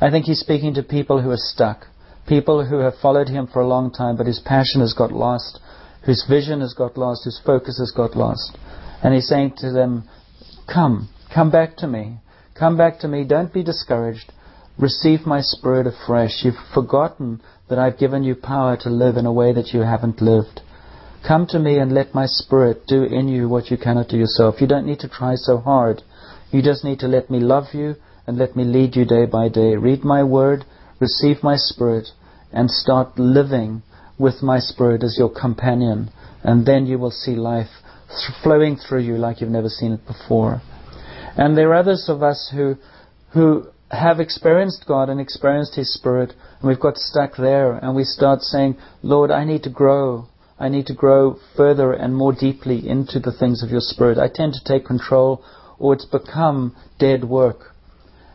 I 0.00 0.10
think 0.10 0.26
he's 0.26 0.40
speaking 0.40 0.74
to 0.74 0.82
people 0.82 1.20
who 1.20 1.30
are 1.30 1.36
stuck, 1.36 1.86
people 2.26 2.64
who 2.64 2.78
have 2.78 2.94
followed 3.00 3.28
him 3.28 3.46
for 3.46 3.60
a 3.60 3.66
long 3.66 3.92
time, 3.92 4.16
but 4.16 4.26
his 4.26 4.40
passion 4.40 4.80
has 4.80 4.94
got 4.94 5.12
lost, 5.12 5.60
whose 6.04 6.24
vision 6.28 6.60
has 6.60 6.74
got 6.74 6.96
lost, 6.96 7.22
whose 7.24 7.40
focus 7.44 7.78
has 7.78 7.90
got 7.90 8.16
lost. 8.16 8.56
And 9.02 9.14
he's 9.14 9.28
saying 9.28 9.54
to 9.58 9.70
them, 9.70 10.08
Come, 10.72 11.08
come 11.32 11.50
back 11.50 11.76
to 11.78 11.86
me. 11.86 12.18
Come 12.58 12.76
back 12.76 13.00
to 13.00 13.08
me. 13.08 13.24
Don't 13.24 13.52
be 13.52 13.62
discouraged. 13.62 14.32
Receive 14.78 15.26
my 15.26 15.40
spirit 15.40 15.86
afresh. 15.86 16.42
You've 16.44 16.54
forgotten 16.72 17.40
that 17.68 17.78
I've 17.78 17.98
given 17.98 18.24
you 18.24 18.34
power 18.34 18.76
to 18.78 18.90
live 18.90 19.16
in 19.16 19.26
a 19.26 19.32
way 19.32 19.52
that 19.52 19.72
you 19.72 19.80
haven't 19.80 20.20
lived. 20.20 20.60
Come 21.26 21.46
to 21.48 21.58
me 21.58 21.78
and 21.78 21.92
let 21.92 22.14
my 22.14 22.26
spirit 22.26 22.86
do 22.86 23.02
in 23.02 23.28
you 23.28 23.48
what 23.48 23.70
you 23.70 23.78
cannot 23.78 24.08
do 24.08 24.16
yourself. 24.18 24.60
You 24.60 24.66
don't 24.66 24.86
need 24.86 25.00
to 25.00 25.08
try 25.08 25.36
so 25.36 25.58
hard. 25.58 26.02
You 26.50 26.62
just 26.62 26.84
need 26.84 27.00
to 27.00 27.08
let 27.08 27.30
me 27.30 27.40
love 27.40 27.72
you 27.72 27.96
and 28.26 28.36
let 28.36 28.56
me 28.56 28.64
lead 28.64 28.94
you 28.94 29.04
day 29.04 29.26
by 29.26 29.48
day. 29.48 29.76
Read 29.76 30.04
my 30.04 30.22
word, 30.22 30.64
receive 31.06 31.42
my 31.42 31.56
spirit, 31.56 32.06
and 32.52 32.70
start 32.70 33.18
living 33.18 33.82
with 34.18 34.42
my 34.42 34.58
spirit 34.58 35.02
as 35.02 35.16
your 35.18 35.32
companion. 35.44 35.98
And 36.42 36.64
then 36.64 36.86
you 36.86 36.98
will 36.98 37.10
see 37.10 37.36
life 37.36 37.72
flowing 38.42 38.76
through 38.76 39.02
you 39.08 39.16
like 39.16 39.40
you've 39.40 39.58
never 39.60 39.68
seen 39.68 39.92
it 39.92 40.06
before. 40.06 40.62
And 41.36 41.56
there 41.56 41.70
are 41.70 41.82
others 41.84 42.06
of 42.08 42.22
us 42.22 42.40
who, 42.54 42.76
who 43.32 43.66
have 43.90 44.20
experienced 44.20 44.84
God 44.86 45.08
and 45.08 45.20
experienced 45.20 45.74
His 45.74 45.92
Spirit, 45.92 46.30
and 46.58 46.68
we've 46.68 46.86
got 46.88 46.96
stuck 46.96 47.36
there, 47.36 47.72
and 47.72 47.94
we 47.94 48.04
start 48.04 48.40
saying, 48.42 48.76
Lord, 49.02 49.30
I 49.30 49.44
need 49.44 49.62
to 49.64 49.70
grow. 49.70 50.28
I 50.58 50.68
need 50.68 50.86
to 50.86 50.94
grow 50.94 51.38
further 51.56 51.92
and 51.92 52.14
more 52.14 52.32
deeply 52.32 52.88
into 52.88 53.18
the 53.18 53.32
things 53.32 53.62
of 53.62 53.70
your 53.70 53.80
Spirit. 53.80 54.18
I 54.18 54.28
tend 54.32 54.54
to 54.54 54.64
take 54.64 54.86
control 54.86 55.44
or 55.78 55.94
it's 55.94 56.06
become 56.06 56.76
dead 56.98 57.24
work. 57.24 57.74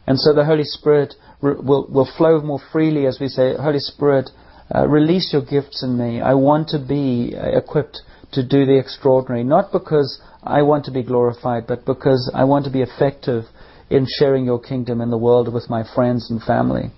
And 0.06 0.20
so 0.20 0.34
the 0.34 0.46
Holy 0.46 0.66
Spirit 0.66 1.16
will, 1.42 1.88
will 1.90 2.10
flow 2.18 2.42
more 2.42 2.60
freely 2.72 3.06
as 3.06 3.18
we 3.20 3.28
say, 3.28 3.56
Holy 3.56 3.80
Spirit, 3.80 4.30
uh, 4.74 4.88
release 4.88 5.34
your 5.34 5.44
gifts 5.44 5.84
in 5.84 5.98
me. 5.98 6.22
I 6.22 6.34
want 6.36 6.70
to 6.70 6.80
be 6.80 7.36
uh, 7.36 7.58
equipped 7.58 8.02
to 8.34 8.48
do 8.48 8.66
the 8.66 8.78
extraordinary, 8.78 9.44
not 9.44 9.72
because 9.72 10.22
I 10.44 10.62
want 10.62 10.86
to 10.86 10.92
be 10.92 11.04
glorified, 11.04 11.66
but 11.68 11.86
because 11.86 12.32
I 12.34 12.44
want 12.44 12.66
to 12.66 12.72
be 12.72 12.82
effective 12.82 13.46
in 13.90 14.06
sharing 14.20 14.46
your 14.46 14.62
kingdom 14.62 15.02
in 15.02 15.10
the 15.10 15.18
world 15.18 15.52
with 15.52 15.70
my 15.70 15.84
friends 15.96 16.30
and 16.30 16.42
family. 16.42 16.92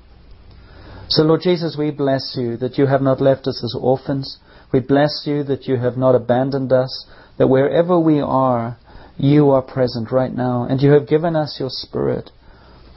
So, 1.07 1.23
Lord 1.23 1.41
Jesus, 1.41 1.75
we 1.77 1.91
bless 1.91 2.35
you 2.37 2.57
that 2.57 2.77
you 2.77 2.85
have 2.87 3.01
not 3.01 3.21
left 3.21 3.47
us 3.47 3.63
as 3.63 3.75
orphans. 3.79 4.37
We 4.73 4.79
bless 4.79 5.23
you 5.25 5.43
that 5.43 5.65
you 5.67 5.77
have 5.77 5.97
not 5.97 6.15
abandoned 6.15 6.71
us, 6.71 7.05
that 7.37 7.47
wherever 7.47 7.99
we 7.99 8.19
are, 8.19 8.77
you 9.17 9.51
are 9.51 9.61
present 9.61 10.11
right 10.11 10.33
now, 10.33 10.65
and 10.69 10.81
you 10.81 10.91
have 10.91 11.07
given 11.07 11.35
us 11.35 11.57
your 11.59 11.69
Spirit. 11.69 12.31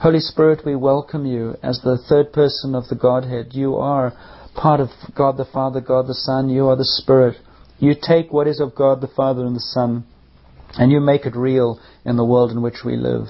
Holy 0.04 0.20
Spirit, 0.20 0.66
we 0.66 0.76
welcome 0.76 1.24
you 1.24 1.56
as 1.62 1.80
the 1.80 1.96
third 1.96 2.30
person 2.30 2.74
of 2.74 2.86
the 2.88 2.94
Godhead. 2.94 3.54
You 3.54 3.76
are 3.76 4.12
part 4.54 4.78
of 4.78 4.90
God 5.16 5.38
the 5.38 5.46
Father, 5.46 5.80
God 5.80 6.08
the 6.08 6.12
Son. 6.12 6.50
You 6.50 6.66
are 6.66 6.76
the 6.76 6.84
Spirit. 6.84 7.38
You 7.78 7.94
take 7.98 8.30
what 8.30 8.46
is 8.46 8.60
of 8.60 8.74
God 8.74 9.00
the 9.00 9.08
Father 9.08 9.46
and 9.46 9.56
the 9.56 9.60
Son, 9.60 10.04
and 10.74 10.92
you 10.92 11.00
make 11.00 11.24
it 11.24 11.34
real 11.34 11.80
in 12.04 12.18
the 12.18 12.24
world 12.26 12.50
in 12.50 12.60
which 12.60 12.84
we 12.84 12.98
live. 12.98 13.28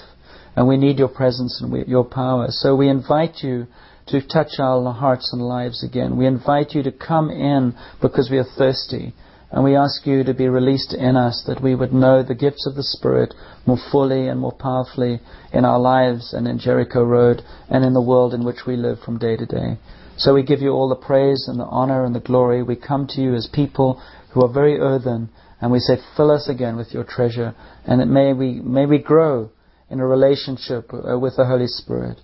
And 0.56 0.66
we 0.66 0.76
need 0.76 0.98
your 0.98 1.06
presence 1.06 1.62
and 1.62 1.86
your 1.86 2.02
power. 2.02 2.46
So 2.48 2.74
we 2.74 2.88
invite 2.88 3.36
you 3.44 3.68
to 4.08 4.26
touch 4.26 4.58
our 4.58 4.92
hearts 4.92 5.32
and 5.32 5.40
lives 5.42 5.84
again. 5.84 6.16
We 6.16 6.26
invite 6.26 6.72
you 6.72 6.82
to 6.82 6.90
come 6.90 7.30
in 7.30 7.76
because 8.02 8.30
we 8.32 8.38
are 8.38 8.46
thirsty. 8.58 9.14
And 9.50 9.62
we 9.62 9.76
ask 9.76 10.06
you 10.06 10.24
to 10.24 10.34
be 10.34 10.48
released 10.48 10.92
in 10.94 11.16
us 11.16 11.44
that 11.46 11.62
we 11.62 11.74
would 11.74 11.92
know 11.92 12.22
the 12.22 12.34
gifts 12.34 12.66
of 12.66 12.74
the 12.74 12.82
Spirit 12.82 13.34
more 13.66 13.78
fully 13.92 14.28
and 14.28 14.40
more 14.40 14.52
powerfully 14.52 15.20
in 15.52 15.64
our 15.64 15.78
lives 15.78 16.32
and 16.32 16.48
in 16.48 16.58
Jericho 16.58 17.04
Road 17.04 17.42
and 17.68 17.84
in 17.84 17.94
the 17.94 18.02
world 18.02 18.34
in 18.34 18.44
which 18.44 18.66
we 18.66 18.76
live 18.76 18.98
from 19.04 19.18
day 19.18 19.36
to 19.36 19.46
day. 19.46 19.78
So 20.16 20.34
we 20.34 20.42
give 20.42 20.60
you 20.60 20.70
all 20.70 20.88
the 20.88 21.06
praise 21.06 21.46
and 21.48 21.58
the 21.58 21.64
honor 21.64 22.04
and 22.04 22.14
the 22.14 22.20
glory. 22.20 22.62
We 22.62 22.76
come 22.76 23.06
to 23.10 23.20
you 23.20 23.34
as 23.34 23.48
people 23.52 24.02
who 24.32 24.44
are 24.44 24.52
very 24.52 24.78
earthen 24.78 25.30
and 25.60 25.70
we 25.70 25.78
say, 25.78 25.94
fill 26.16 26.30
us 26.30 26.48
again 26.48 26.76
with 26.76 26.92
your 26.92 27.04
treasure 27.04 27.54
and 27.86 28.00
that 28.00 28.06
may 28.06 28.32
we, 28.32 28.60
may 28.60 28.86
we 28.86 28.98
grow 28.98 29.50
in 29.90 30.00
a 30.00 30.06
relationship 30.06 30.92
uh, 30.92 31.18
with 31.18 31.36
the 31.36 31.46
Holy 31.46 31.66
Spirit. 31.66 32.20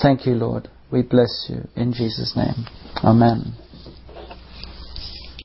Thank 0.00 0.26
you, 0.26 0.34
Lord. 0.34 0.68
We 0.90 1.02
bless 1.02 1.46
you 1.48 1.68
in 1.76 1.92
Jesus' 1.92 2.34
name. 2.36 2.66
Amen. 3.04 3.67